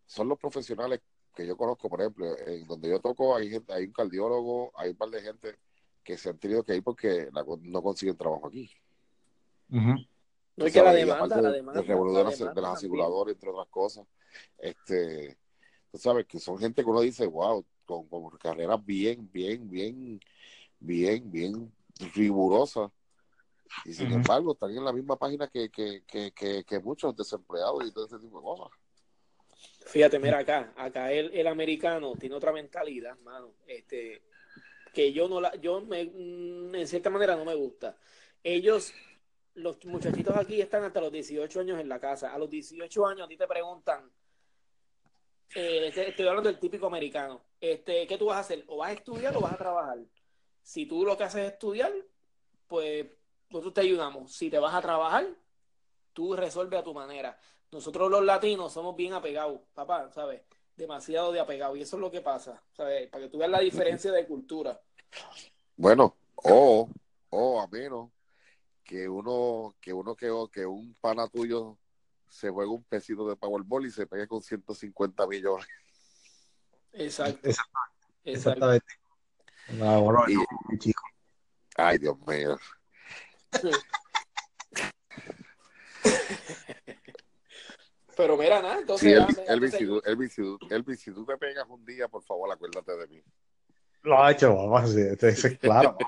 [0.05, 1.01] son los profesionales
[1.37, 4.91] que yo conozco, por ejemplo, en donde yo toco, hay gente, hay un cardiólogo, hay
[4.91, 5.59] un par de gente
[6.03, 7.29] que se han tenido que ir porque
[7.63, 8.71] no consiguen trabajo aquí.
[9.69, 14.07] No es que la demanda, la demanda, de, de las aseguradoras, entre otras cosas.
[14.57, 15.37] Este,
[15.93, 18.09] tú sabes que son gente que uno dice, wow, con,
[18.39, 20.21] carreras bien, bien, bien,
[20.81, 21.73] bien, bien
[22.15, 22.91] rigurosas.
[23.85, 27.93] Y sin embargo, están en la misma página que, que, que, que, muchos desempleados y
[27.93, 28.86] todo ese tipo de cosas.
[29.87, 34.23] Fíjate, mira acá, acá el, el americano tiene otra mentalidad, hermano, este,
[34.93, 37.97] que yo no la, yo me, mm, en cierta manera no me gusta.
[38.43, 38.93] Ellos
[39.55, 42.35] los muchachitos aquí están hasta los 18 años en la casa.
[42.35, 44.11] A los 18 años a ti te preguntan,
[45.55, 48.65] eh, estoy hablando del típico americano, este, ¿qué tú vas a hacer?
[48.67, 49.99] ¿O vas a estudiar o vas a trabajar?
[50.63, 51.93] Si tú lo que haces es estudiar,
[52.67, 53.07] pues
[53.51, 54.33] nosotros te ayudamos.
[54.33, 55.27] Si te vas a trabajar,
[56.13, 57.39] tú resuelves a tu manera.
[57.77, 60.41] Nosotros los latinos somos bien apegados, papá, ¿sabes?
[60.77, 61.77] Demasiado de apegados.
[61.77, 63.07] Y eso es lo que pasa, ¿sabes?
[63.11, 64.81] Para que tú veas la diferencia de cultura.
[65.77, 66.89] Bueno, o,
[67.29, 68.11] o a menos
[68.83, 71.77] que uno, que uno que, que un pana tuyo
[72.31, 75.67] se juega un pesito de Powerball y se pegue con 150 millones.
[76.95, 77.47] Exacto.
[78.25, 78.87] Exactamente.
[79.69, 80.47] Exactamente.
[80.79, 81.03] chico.
[81.77, 82.59] Ay, Dios mío.
[88.17, 89.27] Pero mira, nada, entonces.
[89.29, 89.75] Sí, Elvis,
[90.07, 93.23] Elvis, si, tú te pegas un día, por favor, acuérdate de mí.
[94.03, 95.99] Lo ha hecho, vamos, sí, claro.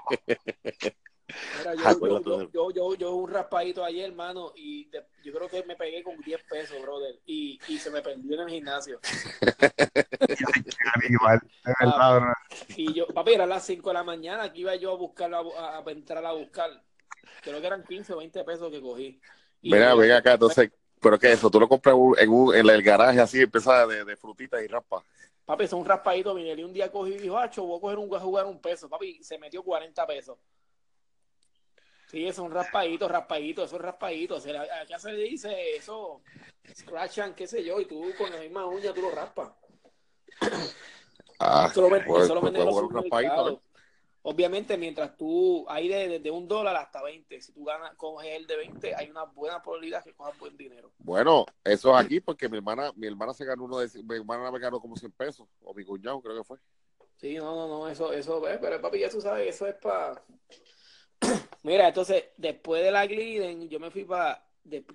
[2.52, 4.88] yo, yo, yo, un raspadito ayer, hermano, y
[5.22, 8.48] yo creo que me pegué con 10 pesos, brother, y, y se me perdió en
[8.48, 9.00] el gimnasio.
[11.80, 12.34] Ah,
[12.76, 15.82] y yo, papi, era las 5 de la mañana que iba yo a buscar, a,
[15.86, 16.70] entrar a buscar.
[17.42, 19.20] Creo que eran 15 o 20 pesos que cogí.
[19.62, 21.50] venga, venga acá, entonces, ¿pero qué es eso?
[21.50, 25.02] ¿Tú lo compras en, un, en el garaje así, empieza de, de frutitas y raspa?
[25.44, 27.98] Papi, es un raspadito, vine y un día cogí y dijo, acho, voy a coger
[27.98, 28.88] un, a jugar un peso.
[28.88, 30.38] Papi, se metió 40 pesos.
[32.10, 34.36] Sí, es un raspadito, raspadito, eso es raspadito.
[34.36, 36.22] Acá se le dice eso,
[36.74, 39.50] scratchan, qué sé yo, y tú con la misma uña tú lo raspas.
[41.38, 43.58] Ah, eso lo, venden, pues, pues, los
[44.22, 47.40] Obviamente, mientras tú, hay desde de un dólar hasta 20.
[47.40, 50.92] Si tú ganas, coges el de 20, hay una buena probabilidad que cojas buen dinero.
[50.98, 54.50] Bueno, eso es aquí porque mi hermana, mi hermana se ganó uno de, mi hermana
[54.50, 56.58] me ganó como 100 pesos, o mi cuñado creo que fue.
[57.16, 60.22] Sí, no, no, no, eso, eso, pero papi, ya tú sabes, eso es para
[61.62, 64.44] Mira, entonces, después de la Gliden, yo me fui para.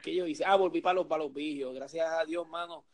[0.01, 0.45] ¿Qué yo hice?
[0.45, 1.23] Ah, volví para los, para
[1.73, 2.85] Gracias a Dios, mano.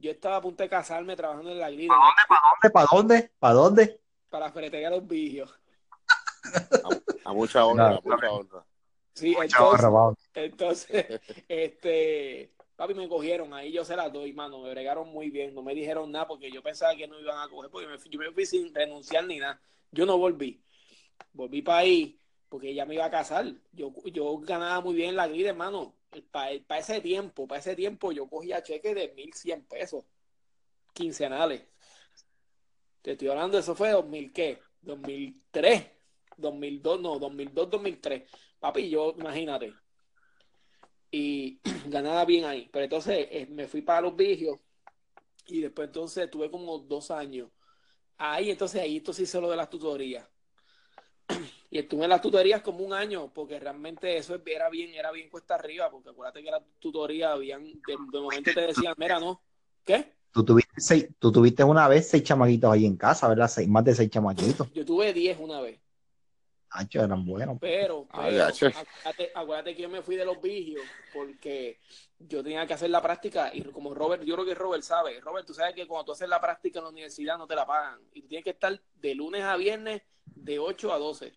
[0.00, 1.90] Yo estaba a punto de casarme trabajando en la Gliden.
[1.92, 2.70] ¿Para dónde?
[2.70, 3.30] ¿Para dónde?
[3.38, 3.86] ¿Para dónde?
[3.86, 4.03] Para
[4.52, 5.52] Ferretería Los Vigios.
[7.24, 8.64] A, mucha honra, a mucha honra.
[9.14, 9.90] Sí, entonces,
[10.34, 15.54] entonces, este, Papi, me cogieron, ahí yo se las doy, mano, me bregaron muy bien,
[15.54, 18.18] no me dijeron nada porque yo pensaba que no iban a coger, porque me, yo
[18.18, 19.60] me fui sin renunciar ni nada.
[19.92, 20.60] Yo no volví.
[21.32, 23.52] Volví para ahí porque ella me iba a casar.
[23.72, 25.96] Yo, yo ganaba muy bien la grida, hermano.
[26.30, 30.04] Para ese tiempo, para ese tiempo yo cogía cheques de 1.100 pesos
[30.92, 31.64] quincenales.
[33.04, 34.60] Te estoy hablando, eso fue 2000, ¿qué?
[34.80, 35.90] 2003,
[36.38, 38.22] 2002, no, 2002, 2003.
[38.58, 39.74] Papi, yo, imagínate.
[41.10, 42.66] Y ganaba bien ahí.
[42.72, 44.58] Pero entonces eh, me fui para los vigios
[45.46, 47.50] y después entonces tuve como dos años.
[48.16, 50.26] Ahí, entonces ahí entonces hice lo de las tutorías.
[51.70, 55.28] Y estuve en las tutorías como un año, porque realmente eso era bien, era bien
[55.28, 59.42] cuesta arriba, porque acuérdate que las tutorías habían, de, momento te decían, mira, no,
[59.84, 60.13] ¿qué?
[60.34, 63.46] Tú tuviste, seis, tú tuviste una vez seis chamaquitos ahí en casa, ¿verdad?
[63.46, 64.68] Seis, más de seis chamaquitos.
[64.72, 65.78] Yo tuve diez una vez.
[66.70, 67.56] Ancho, eran buenos.
[67.60, 70.82] Pero, acuérdate, acuérdate, que yo me fui de los vigios
[71.12, 71.78] porque
[72.18, 75.46] yo tenía que hacer la práctica y como Robert, yo creo que Robert sabe, Robert,
[75.46, 78.00] tú sabes que cuando tú haces la práctica en la universidad no te la pagan
[78.12, 81.32] y tú tienes que estar de lunes a viernes de 8 a 12.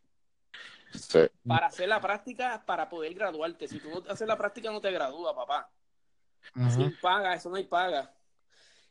[0.92, 1.20] Sí.
[1.46, 3.68] Para hacer la práctica, para poder graduarte.
[3.68, 5.70] Si tú no haces la práctica, no te gradúas, papá.
[6.72, 8.17] Sin paga, eso no hay paga.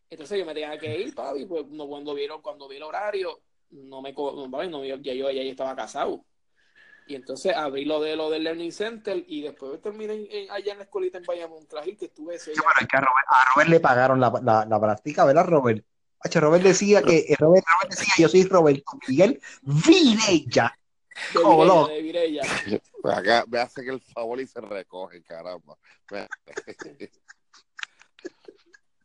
[0.09, 3.41] Entonces yo me tenía que ir, papi, pues no, cuando vieron, cuando vi el horario,
[3.71, 6.25] no me no, ya yo ya estaba casado.
[7.09, 10.85] Y entonces abrí lo de lo del Learning Center y después terminé allá en la
[10.85, 12.53] escuelita en Bayamón Trail, que estuve ese.
[12.53, 15.85] a Robert, le pagaron la, la, la práctica, ¿verdad, Robert?
[16.35, 20.77] Robert decía que eh, Robert, Robert, decía yo soy Roberto Miguel Virella.
[21.33, 25.77] De Virella, de Acá me hace que el favor y se recoge, caramba.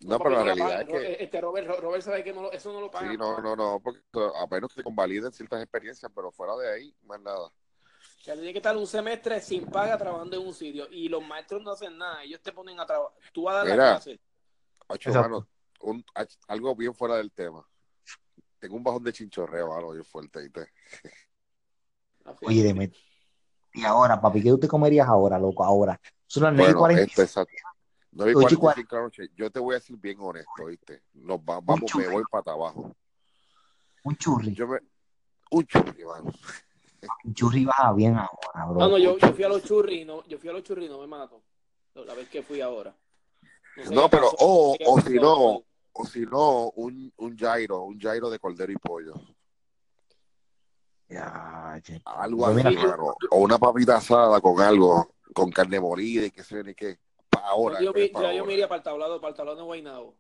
[0.04, 1.24] No, pero la realidad es que.
[1.24, 3.10] Este Robert, Robert sabe que no, eso no lo paga.
[3.10, 4.02] Sí, no, no, no, porque
[4.40, 7.48] apenas que convaliden ciertas experiencias, pero fuera de ahí, más nada.
[7.48, 11.26] O sea, tiene que estar un semestre sin paga trabajando en un sitio y los
[11.26, 13.18] maestros no hacen nada, ellos te ponen a trabajar.
[13.32, 14.20] Tú vas a dar la clase.
[14.88, 15.48] Ocho,
[15.82, 16.04] un,
[16.48, 17.66] algo bien fuera del tema.
[18.60, 20.42] Tengo un bajón de chinchorreo, algo bien fuerte.
[20.42, 20.68] ¿viste?
[22.44, 22.92] Oye, dime.
[23.74, 25.64] Y ahora, papi, ¿qué tú te comerías ahora, loco?
[25.64, 26.00] Ahora.
[26.28, 27.28] Son las 9 bueno, este,
[28.12, 31.04] Yo te voy a decir bien honesto, ¿viste?
[31.14, 32.96] Nos vamos, me voy para abajo.
[34.04, 34.54] Un churri.
[34.54, 34.80] Yo me,
[35.52, 36.32] un churri, mano.
[37.24, 38.80] Un churri baja bien ahora, bro.
[38.80, 41.00] No, no, yo, yo fui a los churri, no, yo fui a los churri no
[41.00, 41.42] me mato.
[41.96, 42.96] La vez que fui ahora.
[43.90, 45.64] No, pero, o, o si no,
[45.94, 49.16] o si no, un, un gyro, un gyro de cordero y pollo.
[51.10, 53.16] Ya, algo así, claro.
[53.32, 57.00] O una papita asada con algo, con carne molida y que se ni qué.
[57.32, 57.82] Para ahora.
[57.82, 60.16] Yo, yo, me iría para el tablado, para el tablado de Guaynabo.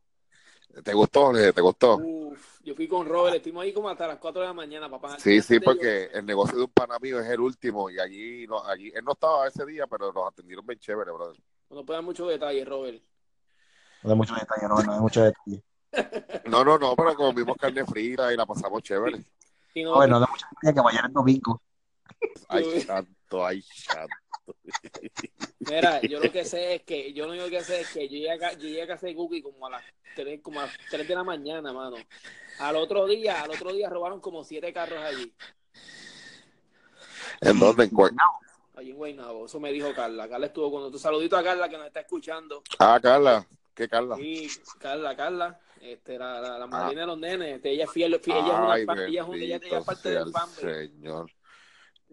[0.83, 1.31] ¿Te gustó?
[1.33, 1.97] ¿Te gustó?
[1.97, 5.19] Uf, yo fui con Robert, estuvimos ahí como hasta las 4 de la mañana, papá.
[5.19, 8.63] Sí, sí, porque el negocio de un pana mío es el último y allí, no,
[8.65, 11.37] allí él no estaba ese día, pero nos atendieron bien chévere, brother.
[11.69, 13.03] No puede dar muchos detalles, Robert.
[14.03, 15.63] No da mucho detalle, no, no hay mucho detalle.
[16.45, 19.23] No, no, no, pero comimos carne frita y la pasamos chévere.
[19.73, 21.61] Sí, no, no da mucho detalle que mañana es domingo.
[22.47, 24.15] Ay, santo, ay, santo.
[25.59, 28.17] Mira, yo lo que sé es que, yo lo único que sé es que yo
[28.17, 29.83] llegué a, yo llegué a hacer cookie como a las
[30.15, 31.97] 3, como a las 3 de la mañana, mano.
[32.59, 35.33] Al otro día, al otro día robaron como 7 carros allí.
[37.41, 37.85] ¿En dónde?
[37.85, 37.91] ¿En
[38.75, 40.29] Allí en Guaynabo, eso me dijo Carla.
[40.29, 42.63] Carla estuvo con tu saludito a Carla que nos está escuchando.
[42.79, 43.45] Ah, Carla.
[43.75, 44.15] ¿Qué Carla?
[44.15, 44.49] Sí,
[44.79, 45.59] Carla, Carla.
[45.81, 47.55] Este, la, la, la madrina de los nenes.
[47.55, 50.09] Este, ella es fiel, fiel ella, es una, ella, es una, ella, ella es parte
[50.09, 50.49] del fan.
[50.49, 51.31] Señor.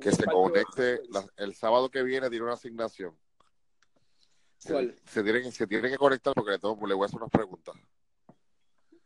[0.01, 3.17] Que se conecte la, el sábado que viene tiene una asignación.
[4.67, 4.95] ¿Cuál?
[5.05, 7.31] Se, se, tiene, se tiene que conectar porque le, tengo, le voy a hacer unas
[7.31, 7.75] preguntas.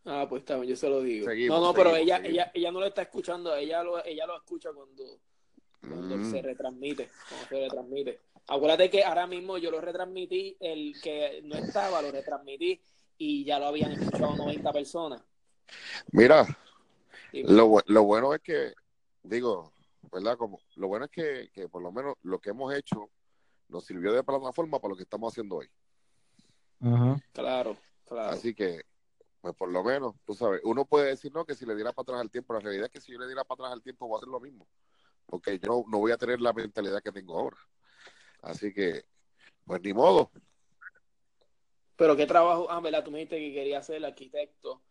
[0.05, 1.27] Ah, pues está bien, yo se lo digo.
[1.27, 4.37] Seguimos, no, no, pero ella, ella, ella no lo está escuchando, ella lo, ella lo
[4.37, 5.21] escucha cuando,
[5.81, 6.31] cuando mm.
[6.31, 8.21] se retransmite, cuando se retransmite.
[8.49, 12.81] Acuérdate que ahora mismo yo lo retransmití, el que no estaba lo retransmití
[13.17, 15.23] y ya lo habían escuchado 90 personas.
[16.11, 16.47] Mira,
[17.33, 18.75] lo, lo, bueno es que,
[19.23, 19.72] digo,
[20.11, 20.37] ¿verdad?
[20.37, 23.11] Como, lo bueno es que, que, por lo menos lo que hemos hecho
[23.69, 25.71] nos sirvió de plataforma para lo que estamos haciendo hoy.
[27.33, 28.31] Claro, claro.
[28.31, 28.83] Así que,
[29.41, 32.03] pues por lo menos, tú sabes, uno puede decir no que si le diera para
[32.03, 34.09] atrás al tiempo, la realidad es que si yo le diera para atrás al tiempo
[34.09, 34.67] voy a hacer lo mismo,
[35.27, 37.57] porque yo no, no voy a tener la mentalidad que tengo ahora.
[38.43, 39.05] Así que,
[39.65, 40.31] pues ni modo.
[41.97, 43.05] Pero qué trabajo, ah, ¿verdad?
[43.05, 44.83] Tú me dijiste que quería ser el arquitecto.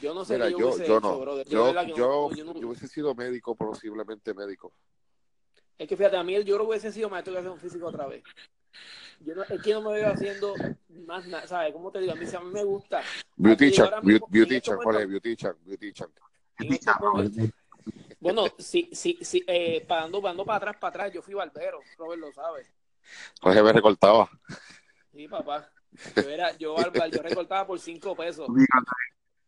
[0.00, 1.44] Yo no sé Mira, qué yo, yo, yo no.
[1.44, 4.72] Yo, yo, yo, yo, hubiese sido médico, posiblemente médico.
[5.78, 8.06] Es que fíjate, a mí yo no hubiese sido maestro que hacer un físico otra
[8.06, 8.22] vez.
[9.20, 10.54] Yo no, es que no me veo haciendo
[11.06, 11.72] más nada, ¿sabes?
[11.72, 12.12] ¿Cómo te digo?
[12.12, 13.02] A mí, a mí me gusta.
[13.36, 15.08] Beauty Chan, Beauty Chan, ¿cuál es?
[15.08, 16.10] Beauty Chan, Beauty Chan.
[18.20, 22.32] Bueno, sí, sí, sí, eh, parando, para atrás, para atrás, yo fui barbero, Robert lo
[22.32, 22.66] sabe.
[23.40, 24.30] Jorge me recortaba.
[25.12, 25.70] Sí, papá.
[26.16, 26.76] Yo era, yo,
[27.10, 28.48] yo recortaba por 5 pesos.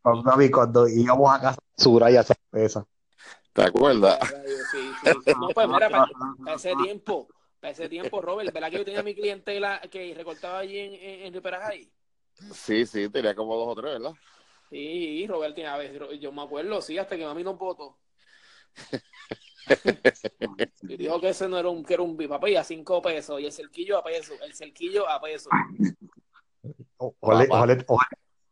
[0.03, 2.85] Cuando, cuando, cuando íbamos a casa basura y a hacer pesas.
[3.53, 4.19] ¿Te acuerdas?
[4.71, 5.33] Sí, sí.
[5.39, 6.07] No, pues mira, para,
[6.45, 7.29] para ese tiempo,
[7.61, 11.35] para ese tiempo, Robert, ¿verdad que yo tenía mi clientela que recortaba allí en, en,
[11.35, 11.93] en?
[12.53, 14.15] Sí, sí, tenía como dos o tres, ¿verdad?
[14.71, 17.99] Sí, Robert tenía, a ver, yo me acuerdo, sí, hasta que mami nos votó.
[20.83, 23.47] y dijo que ese no era un, que era un papá a cinco pesos y
[23.47, 25.51] el cerquillo a peso, el cerquillo a peso.
[27.21, 27.85] Ole, ole,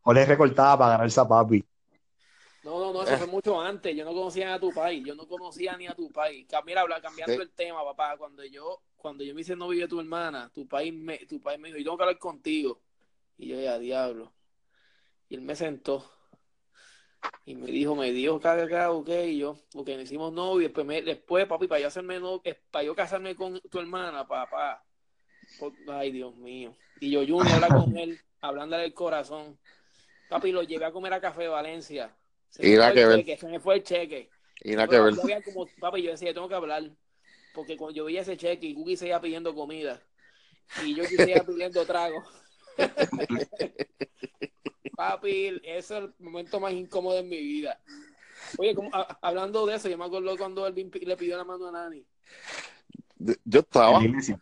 [0.03, 1.65] ole, ole recortaba para ganarse a papi.
[2.63, 3.95] No, no, no, eso fue mucho antes.
[3.95, 6.47] Yo no conocía a tu país, yo no conocía ni a tu país.
[6.65, 7.41] Mira, habla, cambiando Sí.
[7.41, 10.93] el tema, papá, cuando yo, cuando yo me hice novio de tu hermana, tu país
[10.93, 12.79] me, tu país me dijo, yo tengo que hablar contigo.
[13.37, 14.31] Y yo, ya, diablo.
[15.27, 16.05] Y él me sentó.
[17.45, 20.85] Y me dijo, me dijo, caga, caga, ok, y yo, porque nos hicimos novio, después,
[20.85, 24.83] me- después, papi, para yo hacerme no, eh, para yo casarme con tu hermana, papá.
[25.57, 26.75] Por- ay, Dios mío.
[26.99, 29.57] Y yo, Junior, habla con él, hablándole del corazón.
[30.31, 32.15] Papi, lo llevé a comer a Café Valencia.
[32.47, 33.17] Se Y nada que ver.
[33.17, 34.29] cheque, se me fue el cheque.
[34.63, 35.13] Y nada que ver.
[35.43, 36.89] como, papi, yo decía, yo tengo que hablar.
[37.53, 40.01] Porque cuando yo veía ese cheque y Cookie seguía pidiendo comida
[40.81, 42.23] y yo seguía pidiendo trago.
[44.95, 47.81] papi, ese es el momento más incómodo en mi vida.
[48.57, 51.67] Oye, como, a- hablando de eso, yo me acuerdo cuando Elvin le pidió la mano
[51.67, 52.05] a Nani.
[53.43, 54.41] Yo estaba, En la iglesia.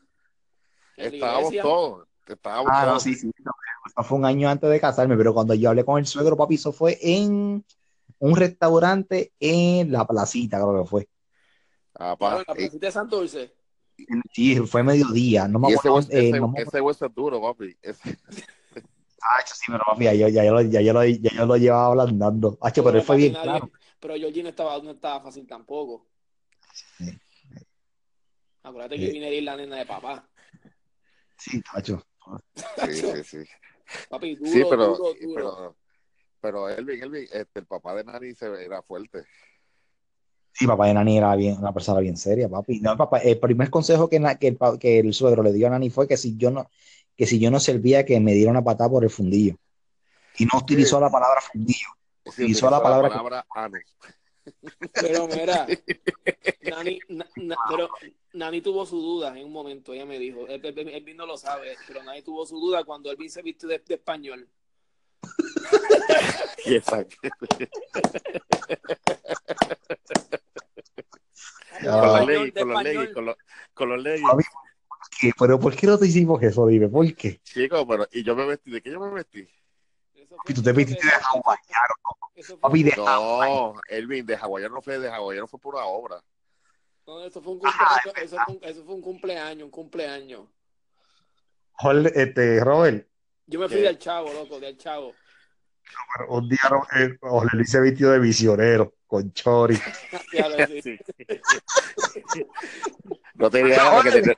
[0.98, 3.04] En la estábamos todos, estábamos Ah, no, todos.
[3.04, 3.32] sí, sí.
[4.04, 6.72] Fue un año antes de casarme, pero cuando yo hablé con el suegro, papi, eso
[6.72, 7.64] fue en
[8.20, 11.10] un restaurante en la placita, creo que fue.
[11.96, 13.54] Ah, pa, en la placita de Santurce.
[14.34, 15.96] Sí, fue mediodía, no me ese, acuerdo.
[15.98, 17.78] hueso, eh, ese, no me ese hueso es duro, papi.
[17.82, 18.18] Ese-
[19.22, 22.58] Ah, sí, pero papi, ya, yo- ya, ya, lo, ya yo lo llevaba ablandando.
[22.62, 23.72] Hacho, pero él fue bien nadie- claro.
[24.00, 26.08] Pero Georgie no estaba, no estaba fácil tampoco.
[26.74, 27.20] Sí.
[28.64, 29.06] Acuérdate Sí.
[29.06, 30.26] que viene a ir la nena de papá.
[31.38, 32.02] Sí, tacho.
[32.86, 33.38] Sí, sí, sí.
[34.10, 35.34] Papi, duro, Sí, pero, duro, duro.
[35.36, 35.76] pero,
[36.42, 39.26] pero Elvin, Elvin, este, el papá de Nani se era fuerte.
[40.52, 42.80] Sí, papá de Nani era bien, una persona bien seria, papi.
[42.82, 45.90] No, papá, el primer consejo que, que, el, que el suegro le dio a Nani
[45.90, 46.70] fue que si yo no,
[47.16, 49.56] que si yo no servía, que me diera una patada por el fundillo.
[50.38, 51.88] Y no utilizó la palabra fundillo.
[52.26, 53.78] Sí, Utilizó la palabra- ano.
[54.94, 55.68] Pero mira,
[56.62, 57.90] Nani, na- na- pero
[58.34, 61.38] Nani tuvo su duda en un momento, ella me dijo, Elvin, Elvin- Elvin no lo
[61.38, 64.48] sabe, pero Nani tuvo su duda cuando Elvin se vistió de, de español.
[66.66, 67.16] Exacto.
[71.88, 72.24] Ah.
[72.26, 73.36] con los de con los con los,
[73.74, 74.04] con los
[75.20, 75.32] ¿qué?
[75.38, 76.68] Pero ¿por qué no te hicimos eso?
[76.68, 77.40] Dime, ¿por qué?
[77.44, 79.48] Chico, pero, y yo me vestí, ¿de qué yo me vestí?
[80.40, 82.60] Papi, tú te vestiste de hawaiano.
[82.62, 86.24] Papi, de No, Elvin, de hawaiano no fue, de hawaiano fue por una obra.
[87.06, 90.42] No, eso fue un cumpleaños, eso fue un, eso fue un cumpleaños, un cumpleaños.
[91.74, 93.08] Jorge, este, Robert,
[93.48, 93.84] Yo me fui ¿Qué?
[93.84, 95.14] del chavo, loco, del chavo.
[96.28, 96.60] un día
[96.96, 99.78] eh, Jorge le hice vestido de visionero, con chori.
[103.36, 104.38] No tenía nada que tener.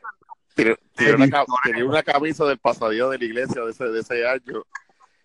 [0.53, 4.63] Tenía, una, tenía una camisa del pasadillo de la iglesia de ese, de ese año.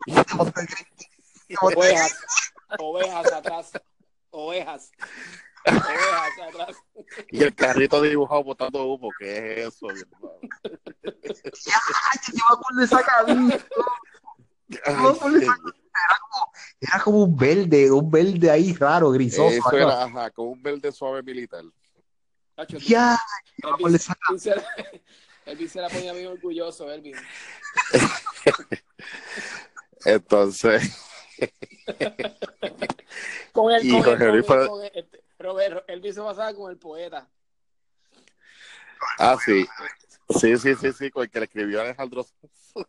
[1.60, 2.14] Ovejas,
[2.78, 3.70] ovejas atrás,
[4.30, 4.90] ovejas,
[5.64, 6.76] ovejas atrás.
[7.30, 9.10] Y el carrito dibujado botando humo.
[9.18, 10.32] ¿Qué es eso, mi hermano?
[10.42, 13.66] Ay, yo me acuerdo de esa camisa.
[14.84, 15.46] Ay,
[16.80, 19.50] Era como un verde, un verde ahí raro, grisoso.
[19.50, 21.62] eso era ajá, con un verde suave militar.
[22.86, 23.18] Ya,
[25.46, 27.14] Elvin se la, ponía bien orgulloso, Elvin.
[30.06, 30.82] Entonces,
[33.52, 36.70] Con el, Y con el, Jorge con el- con el- Robert, Elvin se basaba con
[36.70, 37.28] el poeta.
[39.18, 39.66] ah, sí.
[40.30, 42.26] Sí, sí, sí, sí, con el que le escribió Alejandro.
[42.74, 42.84] No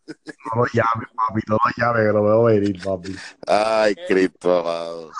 [0.55, 3.15] lo llames, papi, no lo llames, que lo veo venir, papi.
[3.45, 5.11] Ay, Cristo, amado.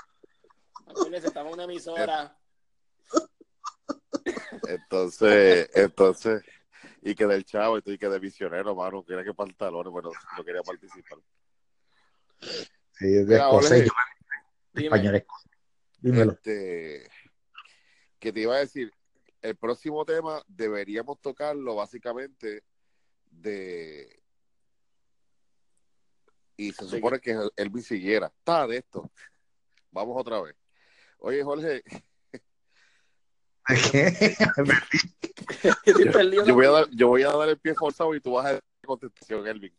[1.13, 2.37] Estaba en una emisora.
[4.67, 6.43] Entonces, entonces,
[7.01, 10.61] y que del chavo, y que de visionero, mano, quería que pantalones, bueno, no quería
[10.63, 11.19] participar.
[12.39, 13.93] Sí, es de Mira, escocés, Jorge, yo
[14.73, 14.95] me Dime.
[14.95, 15.51] español escocés.
[15.99, 16.31] Dímelo.
[16.33, 17.09] este,
[18.19, 18.91] que te iba a decir,
[19.41, 22.63] el próximo tema deberíamos tocarlo básicamente
[23.31, 24.21] de
[26.55, 28.27] y se supone que Elvis siguiera.
[28.27, 29.11] Está de esto.
[29.91, 30.55] Vamos otra vez.
[31.19, 31.83] Oye, Jorge,
[33.91, 34.35] ¿Qué?
[36.13, 38.45] Perdido yo voy a dar, yo voy a dar el pie forzado y tú vas
[38.45, 39.73] a dar la contestación, Elvin.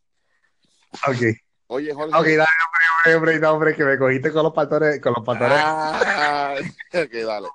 [1.07, 1.37] Ok,
[1.69, 2.17] Oye, Jorge.
[2.17, 5.63] ok, dale, hombre, hombre, hombre, hombre, que me cogiste con los pantalones, con los pantalones.
[5.65, 6.55] Ah,
[6.95, 7.49] ok, dale.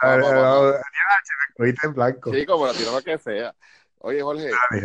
[0.00, 2.32] Vamos, no, me cogiste en blanco.
[2.32, 3.54] Sí, como la tirada que sea.
[3.98, 4.84] Oye, Jorge, Dale.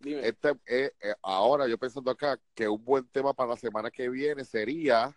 [0.00, 0.26] Dime.
[0.26, 4.08] Este, eh, eh, ahora yo pensando acá que un buen tema para la semana que
[4.08, 5.14] viene sería.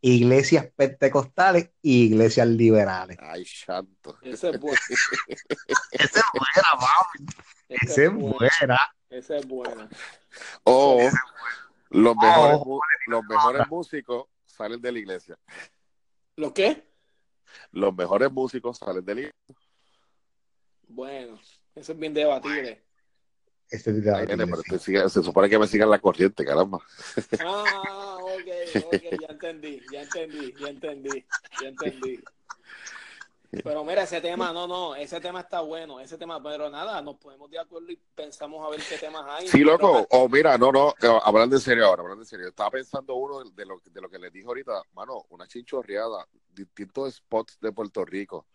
[0.00, 3.18] Iglesias pentecostales y iglesias liberales.
[3.20, 4.18] Ay, santo.
[4.22, 4.78] Ese es bueno.
[5.92, 7.26] Esa es buena, mami.
[7.68, 8.94] Ese Esa es buena.
[9.12, 9.88] Ese es bueno.
[10.64, 11.08] O
[11.90, 15.38] los mejores, Oh, los mejores músicos salen de la iglesia.
[16.36, 16.88] ¿Lo qué?
[17.72, 19.56] Los mejores músicos salen de la iglesia.
[20.88, 21.38] Bueno,
[21.74, 22.82] eso es bien debatible.
[23.70, 24.78] Ese es de Ay, nene, pero iglesia.
[24.78, 26.78] te siga- se supone que me sigan la corriente, caramba.
[27.40, 28.48] Ah, ok,
[28.86, 31.24] ok, ya entendí, ya entendí, ya entendí,
[31.60, 32.24] ya entendí.
[33.60, 37.16] Pero mira, ese tema, no, no, ese tema está bueno, ese tema, pero nada, nos
[37.16, 39.46] ponemos de acuerdo y pensamos a ver qué temas hay.
[39.46, 40.06] Sí, loco.
[40.10, 42.48] O mira, no, no, hablando en serio ahora, hablando en serio.
[42.48, 47.16] Estaba pensando uno de lo, de lo que les dije ahorita, mano, una chinchorreada, distintos
[47.16, 48.46] spots de Puerto Rico.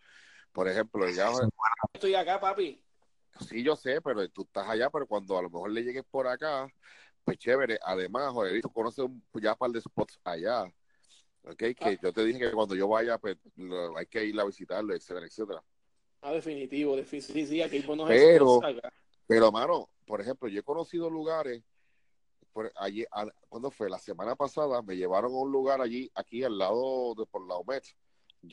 [0.50, 1.30] Por ejemplo, ya,
[1.92, 2.82] Estoy acá, papi.
[3.48, 6.26] sí, yo sé, pero tú estás allá, pero cuando a lo mejor le llegues por
[6.26, 6.66] acá,
[7.22, 7.78] pues chévere.
[7.84, 10.64] Además, joder, tú conoces un, ya un par de spots allá.
[11.50, 11.98] Ok, que Ah.
[12.02, 15.26] yo te dije que cuando yo vaya, pues lo- hay que ir a visitarlo, etcétera,
[15.26, 15.62] etcétera.
[16.20, 18.60] Ah, definitivo, defi- sí, sí, aquí buenos Pero-.
[19.26, 21.62] Pero, mano, por ejemplo, yo he conocido lugares,
[22.52, 23.88] por allí, a- ¿cuándo fue?
[23.88, 27.54] La semana pasada me llevaron a un lugar allí, aquí al lado de por la
[27.54, 27.84] OMET.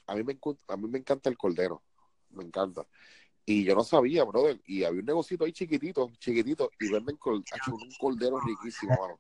[0.08, 1.82] A mí me, a mí me encanta el cordero,
[2.30, 2.86] me encanta.
[3.46, 7.44] Y yo no sabía, brother, y había un negocito ahí chiquitito, chiquitito, y venden col-
[7.72, 9.20] un cordero riquísimo, mano.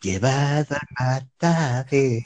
[0.00, 2.22] Llevado al mataje.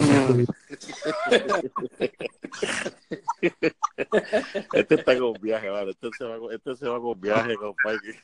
[4.72, 8.22] Este está con viaje, mano, este se va, este se va con viaje, compadre.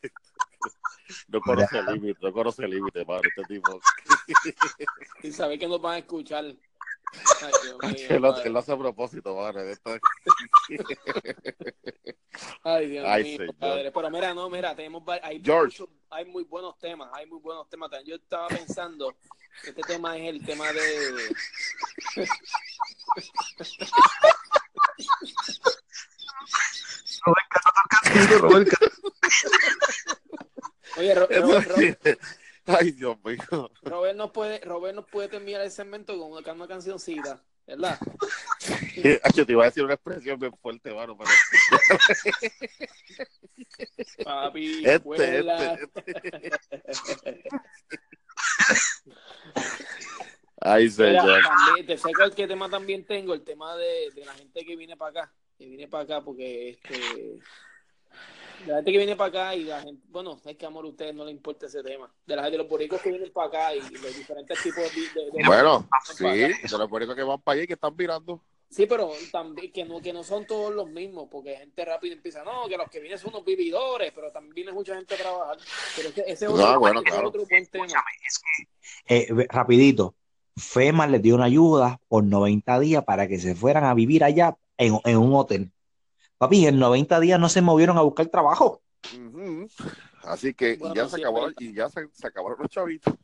[1.28, 3.81] No conoce límite, no conoce límite, mano, este tipo.
[5.23, 6.44] Y saber que nos van a escuchar.
[7.43, 8.43] Ay, Dios mío, Él lo, padre.
[8.59, 9.34] hace a propósito,
[9.70, 9.98] esto-
[12.62, 13.55] Ay, Dios Ay, mío, señor.
[13.56, 13.93] padre.
[13.93, 17.90] Pero mira, no, mira, tenemos hay, muchos- hay muy buenos temas, hay muy buenos temas.
[18.05, 19.14] Yo estaba pensando,
[19.64, 20.80] este tema es el tema de
[30.98, 31.76] Oye, Ro- Ro- Ro-
[32.66, 33.70] Ay, Dios mío.
[33.82, 37.98] Robert nos puede, Robert nos puede terminar el segmento con una, una cancioncita, ¿verdad?
[39.34, 41.30] Yo te iba a decir una expresión bien fuerte, mano, pero
[44.24, 45.78] Papi, este, este,
[46.84, 47.43] este.
[50.60, 51.40] Ay, señor.
[51.84, 55.22] te cuál que tema también tengo, el tema de, de la gente que viene para
[55.22, 57.40] acá, que viene para acá porque este
[58.66, 61.14] la gente que viene para acá y la gente, bueno, es que amor a ustedes
[61.14, 63.80] no les importa ese tema, de la de los boricos que vienen para acá y
[63.80, 67.64] los diferentes tipos de, de- de- Bueno, sí, de los boricuas que van para allá
[67.64, 68.40] y que están mirando.
[68.70, 72.43] sí, pero también que no que no son todos los mismos, porque gente rápida empieza,
[72.44, 75.59] no, que los que vienen son unos vividores, pero también viene mucha gente a trabajar,
[75.97, 77.28] pero ese, ese es otro, Ah, bueno, claro.
[77.28, 77.86] otro buen tema.
[79.09, 80.14] Eh, ve- rapidito,
[80.56, 84.56] FEMA les dio una ayuda por 90 días para que se fueran a vivir allá
[84.76, 85.70] en, en un hotel.
[86.43, 88.82] Papi, en 90 días no se movieron a buscar trabajo.
[90.24, 91.52] Así que Bueno, ya se sí, verdad.
[91.56, 93.14] y ya se, se acabaron los chavitos.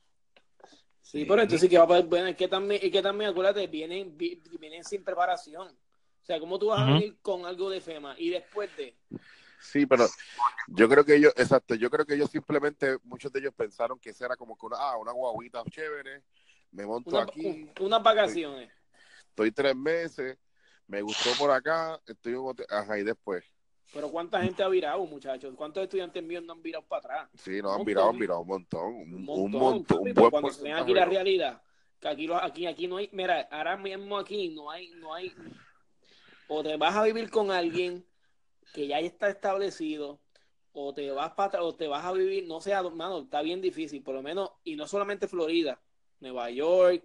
[1.02, 3.66] Sí, pero entonces sí que va a bueno, es que también, es que también acuérdate,
[3.66, 5.66] vienen, vi- vienen sin preparación.
[5.66, 8.96] O sea, ¿cómo tú vas a venir con algo de FEMA y después de
[9.60, 10.06] Sí, pero
[10.68, 14.10] yo creo que ellos, exacto, yo creo que ellos simplemente, muchos de ellos pensaron que
[14.10, 16.22] esa era como que una, ah, una guaguita chévere,
[16.70, 18.70] me monto una- aquí, un- unas vacaciones?
[19.30, 20.38] estoy tres meses,
[20.88, 22.34] me gustó por acá, estoy
[22.68, 23.44] ajá, y después,
[23.92, 25.54] Pero ¿cuánta gente ha virado, muchachos?
[25.54, 27.30] ¿Cuántos estudiantes míos no han virado para atrás?
[27.34, 29.98] sí, nos han virado, han virado un montón, un, montón.
[30.00, 31.62] un buen cuando se ven aquí la realidad,
[32.00, 35.32] que aquí, aquí, aquí no hay, mira, ahora mismo aquí no hay, no hay,
[36.48, 38.04] o te vas a vivir con alguien
[38.72, 40.20] que ya está establecido,
[40.72, 44.02] o te vas para o te vas a vivir, no sé, mano, está bien difícil,
[44.02, 45.80] por lo menos, y no solamente Florida,
[46.20, 47.04] Nueva York,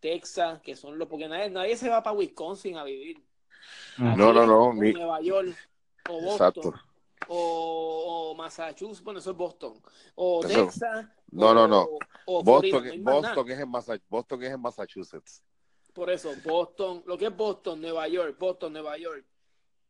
[0.00, 3.18] Texas, que son los, porque nadie, nadie se va para Wisconsin a vivir.
[3.98, 4.16] Ujú.
[4.16, 5.56] No, no, no, ni- Nueva York,
[6.08, 6.74] o Boston, Exacto.
[7.28, 9.80] o, o Massachusetts, bueno, eso es Boston,
[10.14, 11.88] o Eso- Texas, No, o- no, no.
[12.26, 13.34] o Florida, Boston, no nada.
[13.34, 15.42] Boston, es en Massa- Boston es en Massachusetts.
[15.92, 19.24] Por eso, Boston, lo que es Boston, Nueva York, Boston, Nueva York,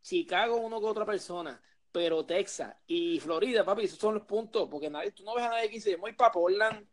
[0.03, 1.61] Chicago, uno con otra persona,
[1.93, 5.49] pero Texas y Florida, papi, esos son los puntos, porque nadie, tú no ves a
[5.51, 6.87] nadie que dice, voy para Portland,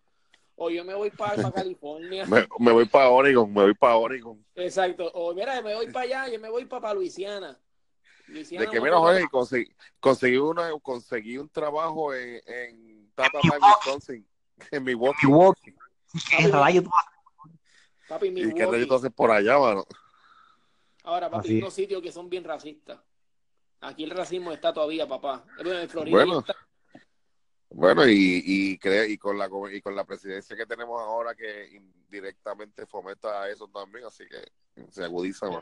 [0.56, 2.26] o yo me voy para, California.
[2.26, 4.44] Me, me voy para Oregon, me voy para Oregon.
[4.56, 7.60] Exacto, o mira, me voy para allá, yo me voy para, Luisiana.
[8.28, 13.58] Luisiana De que, tengo- Jorge, conseguí, conseguí, una, conseguí un trabajo en, en Tata Time,
[13.60, 14.28] Wisconsin,
[14.72, 15.28] en Milwaukee.
[15.28, 15.76] Milwaukee.
[16.30, 16.90] ¿Qué rayos tú
[18.08, 18.66] Papi, ¿Y qué Milwaukee.
[18.66, 19.86] rayos tú haces por allá, mano?
[21.04, 23.00] Ahora, papi, Así hay unos sitios que son bien racistas.
[23.82, 25.44] Aquí el racismo está todavía, papá.
[25.58, 26.40] Bueno, En Florida Bueno.
[26.40, 26.56] está.
[27.78, 31.68] Bueno, y, y, cre- y, con la, y con la presidencia que tenemos ahora que
[31.76, 35.62] indirectamente fomenta eso también, así que se agudiza más.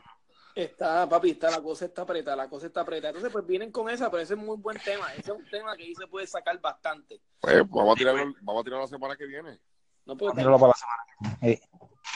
[0.54, 3.08] Está, papi, está, la cosa está apretada, la cosa está apretada.
[3.08, 5.12] Entonces, pues vienen con esa, pero ese es muy buen tema.
[5.14, 7.20] Ese es un tema que ahí se puede sacar bastante.
[7.40, 9.58] Pues vamos a tirarlo, vamos a tirarlo la semana que viene.
[10.06, 11.38] No puedo Míralo para la semana.
[11.42, 11.60] Eh,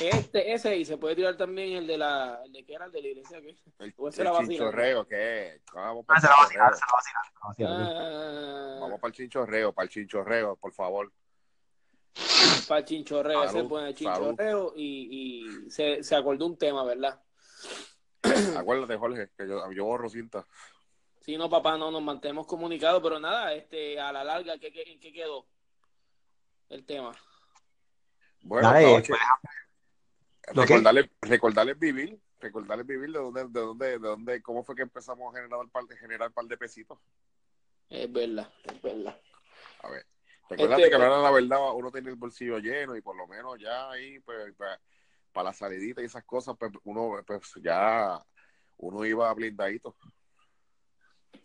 [0.01, 2.93] Este, ese, y se puede tirar también el de la, el de que era el
[2.93, 3.57] de la iglesia, ¿qué?
[3.81, 5.61] El, O ese el la chinchorreo, ¿qué?
[5.75, 6.79] Vamos ah, para se el la va a tirar, chinchorreo.
[6.79, 8.77] se la va a tirar, se la va a tirar.
[8.77, 11.13] Ah, Vamos para el chinchorreo, para el chinchorreo, por favor.
[12.69, 16.57] para el chinchorreo, ese Salud, es bueno, el chinchorreo, y, y se, se acordó un
[16.57, 17.21] tema, ¿verdad?
[18.57, 20.47] Acuérdate, Jorge, que yo, yo borro cinta.
[21.21, 24.83] Sí, no, papá, no nos mantenemos comunicados, pero nada, este, a la larga, ¿qué, qué,
[24.93, 25.47] en qué quedó
[26.69, 27.13] el tema?
[28.43, 29.59] Bueno, Dale, no, che, pues, ¿Lo qué?
[30.55, 35.33] Recordarles, recordarles vivir, recordarles vivir de dónde, de dónde, de dónde, cómo fue que empezamos
[35.35, 36.99] a generar el par de, generar par de pesitos.
[37.91, 39.21] Es verdad, es verdad.
[39.83, 40.07] A ver,
[40.49, 43.59] recuérdate Este- que ahora la verdad uno tiene el bolsillo lleno y por lo menos
[43.59, 44.81] ya ahí, pues, para,
[45.33, 48.19] para la salidita y esas cosas, pues uno, pues ya
[48.79, 49.97] uno iba blindadito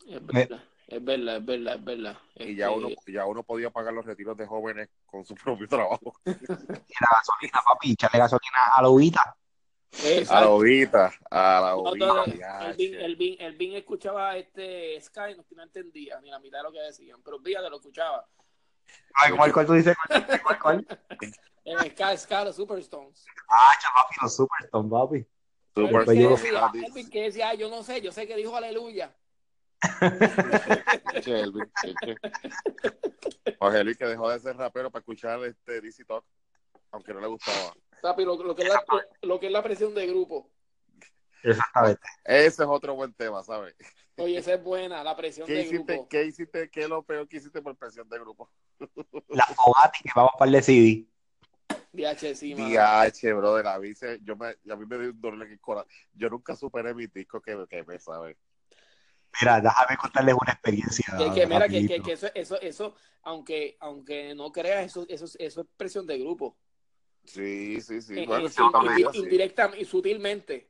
[0.07, 2.17] Es Me- verdad, es verdad, es verdad, es verdad.
[2.35, 5.67] y ya Este, uno, ya uno podía pagar los retiros de jóvenes con su propio
[5.67, 6.13] trabajo.
[6.25, 9.35] Y la gasolina, papi, echarle gasolina a la uvita.
[10.29, 12.23] A la ovita, a la ovita.
[12.77, 16.79] el, el, el escuchaba este Sky, no, no entendía ni la mitad de lo que
[16.79, 18.27] decían, pero fíjate, lo escuchaba.
[19.13, 19.95] Ay, ¿Cuál, cuál tú dices?
[20.07, 20.87] ¿Cuál, cuál, cuál?
[21.63, 23.25] El Sky, Sky, los Superstones.
[23.47, 25.25] Ah, papi, los Superstone, papi.
[25.75, 28.11] Super El Bin yo- que decía, el Bin que decía, "Ay, yo no sé, yo
[28.11, 29.15] sé que dijo aleluya.
[31.21, 31.43] Che,
[32.03, 32.15] che.
[33.59, 36.25] Jorge Luis que dejó de ser rapero para escuchar este DC Talk,
[36.91, 37.73] aunque no le gustaba.
[38.01, 38.83] Papi, lo, lo que es la,
[39.21, 40.49] lo que es la presión de grupo.
[41.43, 42.01] Exactamente.
[42.23, 43.75] Ese es otro buen tema, ¿sabes?
[44.17, 46.09] Oye, esa es buena, la presión ¿Qué de hiciste, grupo.
[46.09, 46.69] ¿Qué hiciste?
[46.69, 48.49] ¿Qué es lo peor que hiciste por presión de grupo?
[49.29, 49.45] La
[49.99, 51.05] y que vamos para el CD.
[51.91, 52.53] DH, sí.
[52.53, 55.59] DH, brother, a mí, se- yo me, a mí me dio un dolor en el
[55.59, 55.91] corazón.
[56.13, 58.37] Yo nunca superé mi disco que, que me sabe.
[59.41, 61.05] Mira, déjame contarles una experiencia.
[61.17, 62.03] Que, que mira, que, que, rapidito.
[62.03, 66.55] que eso, eso, eso, aunque, aunque no creas, eso, eso, eso es presión de grupo.
[67.25, 68.19] Sí, sí, sí.
[68.19, 69.19] Eh, bueno, eh, en cierta indi- medida, sí.
[69.19, 70.69] indirectamente y sutilmente.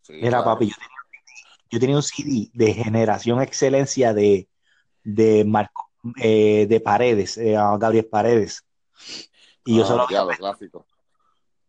[0.00, 0.44] Sí, Mira, claro.
[0.44, 4.48] papi, yo tenía, un CD yo tenía un CD de Generación Excelencia de,
[5.04, 8.64] de Marco, eh, de Paredes, eh, a Gabriel Paredes.
[9.64, 10.26] Y yo Ah, había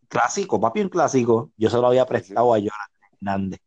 [0.07, 1.51] clásico, papi, un clásico.
[1.57, 3.59] Yo se lo había prestado a Jonathan Hernández.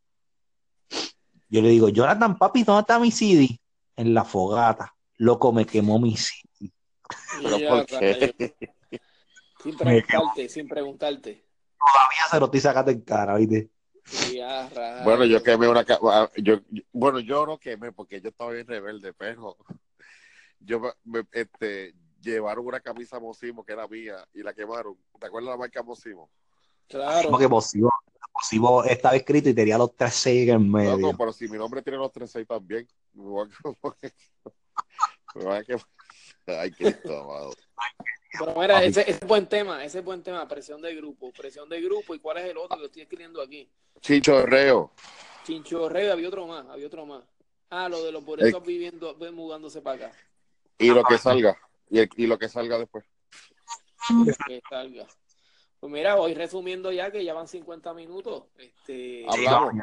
[1.49, 3.59] Yo le digo, Jonathan, papi, ¿dónde está mi CD?
[3.95, 4.93] En la fogata.
[5.17, 6.71] Loco, me quemó mi CD.
[7.43, 8.35] ¿Pero Ya, por qué?
[9.63, 11.45] Sin preguntarte, sin preguntarte.
[11.79, 13.69] Todavía se lo estoy sacando en cara, ¿viste?
[14.33, 14.69] Ya.
[15.03, 15.85] Bueno, yo quemé una.
[16.03, 19.57] ah, Yo, yo- bueno, yo no quemé porque yo estaba bien rebelde, pero
[20.59, 24.97] yo me- este, llevaron una camisa Mosimo que era mía y la quemaron.
[25.19, 26.29] ¿Te acuerdas la marca Mosimo?
[26.87, 27.29] Claro.
[27.29, 27.91] Porque Posivo,
[28.39, 30.97] Posivo estaba escrito y tenía los tres seis en medio.
[30.97, 32.87] No, pero si mi nombre tiene los 36 también.
[33.13, 33.69] Me voy a-
[35.35, 35.85] me voy a quemar.
[36.45, 37.51] Ay, qué tomado.
[38.39, 41.67] Pero mira, ese, ese es buen tema, ese es buen tema, presión de grupo, presión
[41.67, 42.13] de grupo.
[42.13, 43.69] ¿Y cuál es el otro que estoy escribiendo aquí?
[44.01, 44.91] Chinchorreo.
[45.43, 47.23] Chinchorreo, había otro más, había otro más.
[47.69, 50.17] Ah, lo de los boletos viviendo, mudándose para acá.
[50.77, 51.57] Y lo que salga.
[51.89, 53.03] Y, el- y lo que salga después.
[54.45, 55.07] Que salga.
[55.79, 58.45] Pues mira, voy resumiendo ya que ya van 50 minutos.
[58.57, 59.73] Este, Hablamos.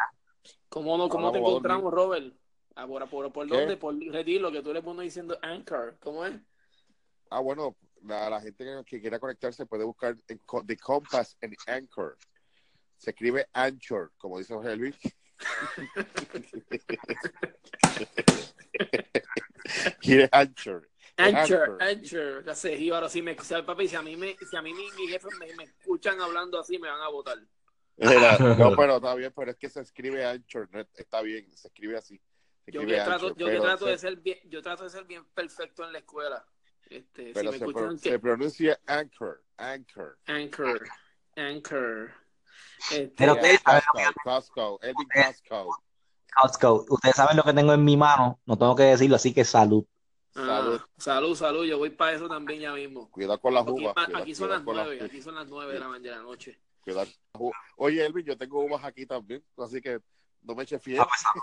[0.68, 2.34] ¿Cómo, no, cómo te encontramos, Robert?
[2.74, 3.76] Ah, por, por, ¿por dónde?
[3.76, 5.96] Por Redir, lo que tú le pones diciendo Anchor.
[6.00, 6.34] ¿Cómo es?
[7.30, 11.54] Ah, bueno, la, la gente que, que quiera conectarse puede buscar en The Compass en
[11.66, 12.18] Anchor.
[12.98, 14.96] Se escribe Anchor, como dice Jorge Luis.
[20.00, 20.88] Quiere Anchor.
[21.16, 22.44] Anchor, Anchor.
[22.44, 24.72] Ya sé, y ahora sí me si, papi, si a mí me, si a mí
[24.74, 27.38] mi, mi jefe me, me escuchan hablando así, me van a votar.
[27.96, 31.68] Era- no, pero está bien, pero es que se escribe Anchor, no, está bien, se
[31.68, 32.20] escribe así.
[32.64, 34.62] Se Yo escribe que trato, Anchor, yo que pero trato se- de ser bien, yo
[34.62, 36.44] trato de ser bien perfecto en la escuela.
[36.90, 40.18] Este, si pero me se, escuchan pro- que se pronuncia Anchor, Anchor.
[40.26, 40.88] Anchor,
[41.36, 42.12] Anchor.
[42.90, 43.36] Este, Pero
[44.24, 45.78] Costco, Elvin Costco.
[46.36, 49.44] Costco, ustedes saben lo que tengo en mi mano, no tengo que decirlo, así que
[49.44, 49.84] salud.
[50.36, 50.80] Ah, Salud.
[50.98, 51.64] salud, salud.
[51.64, 53.10] Yo voy para eso también ya mismo.
[53.10, 53.94] Cuidado con las uvas.
[53.94, 56.16] cuidado- aquí son las con las- nueve, aquí son las nueve de la mañana de
[56.16, 56.60] la noche.
[56.80, 57.58] cuidado con las uvas.
[57.76, 60.00] Oye, Elvin, yo tengo uvas aquí también, así que
[60.42, 61.00] no me eches fiel.
[61.00, 61.42] Ah, pues salud.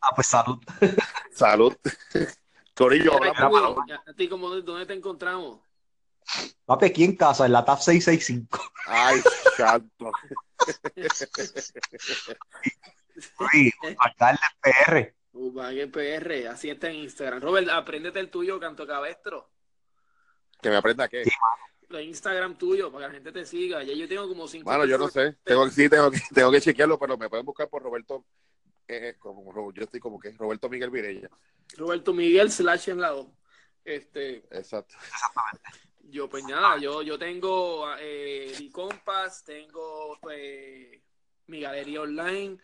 [0.00, 0.58] Ah, pues salud.
[1.32, 1.74] Salud.
[2.76, 5.60] Corillo, a ti, como, ¿dónde te encontramos?
[6.64, 8.58] Papi, aquí en casa, en la TAP 665.
[8.86, 9.20] Ay,
[9.56, 10.10] santo.
[13.40, 15.14] Uy, alcalde PR.
[15.34, 17.40] Ubague PR, así está en Instagram.
[17.40, 19.50] Robert, apréndete el tuyo, Canto Cabestro.
[20.62, 21.24] Que me aprenda qué.
[21.88, 23.82] Los Instagram tuyo, para que la gente te siga.
[23.82, 24.70] Ya yo tengo como cinco.
[24.70, 25.36] Mano, yo no sé.
[25.42, 28.24] Tengo, sí, tengo que, tengo que chequearlo, pero me pueden buscar por Roberto.
[28.88, 31.28] eh, eh, como, yo estoy como que Roberto Miguel Virella.
[31.76, 33.34] Roberto Miguel slash en la O.
[33.84, 34.94] Este, Exacto.
[36.04, 41.02] yo pues nada, yo, yo tengo eh, The Compass, tengo pues
[41.48, 42.56] mi galería online,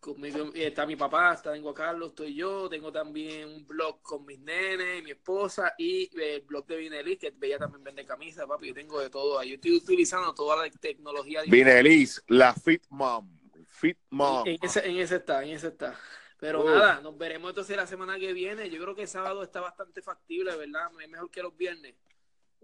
[0.00, 4.00] conmigo eh, está mi papá, está tengo a Carlos, estoy yo, tengo también un blog
[4.02, 8.04] con mis nenes, mi esposa y eh, el blog de Vinelis, que ella también vende
[8.06, 9.50] camisas, papi, yo tengo de todo ahí.
[9.50, 13.28] Yo estoy utilizando toda la tecnología Vinelis, la Fit Mom.
[13.66, 14.46] Fit Mom.
[14.46, 15.94] En ese, en ese está, en ese está.
[16.38, 16.70] Pero Uf.
[16.70, 18.70] nada, nos veremos entonces la semana que viene.
[18.70, 20.90] Yo creo que el sábado está bastante factible, ¿verdad?
[21.02, 21.94] Es mejor que los viernes.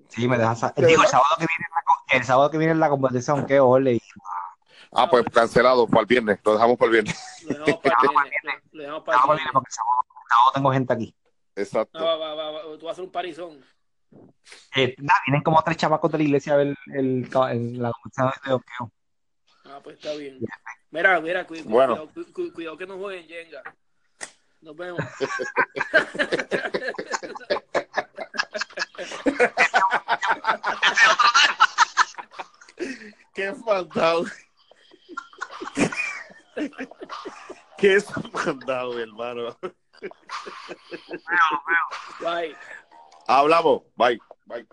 [0.09, 0.75] Sí, me dejas.
[0.75, 4.01] ¿De Digo, el sábado que viene, la el sábado que viene la competición, qué ole.
[4.95, 6.39] Ah, pues cancelado para el viernes.
[6.45, 7.17] Lo dejamos para el viernes.
[7.43, 8.63] Lo dejamos para el viernes.
[8.73, 9.51] Lo dejamos para el viernes.
[9.53, 10.03] porque el sábado,
[10.55, 11.15] tengo gente aquí.
[11.57, 12.05] Exacto.
[12.05, 12.63] Va, va, va, va.
[12.79, 13.65] Tú vas a hacer un parizón.
[14.77, 18.31] Eh, nada, vienen como tres chamacos de la iglesia a ver el, el- la competición
[18.45, 18.93] de doqueo.
[19.65, 20.39] Ah, pues está bien.
[20.91, 21.97] Mira, mira, Bueno.
[21.97, 23.63] cuidado, cu- cu- cuidado que no jueguen Jenga.
[24.61, 25.01] Nos vemos.
[33.35, 34.25] Qué espantado.
[37.79, 39.57] Qué espantado, hermano.
[42.21, 42.55] Bye.
[43.27, 43.83] Hablamos.
[43.97, 44.19] Bye.
[44.47, 44.67] Bye.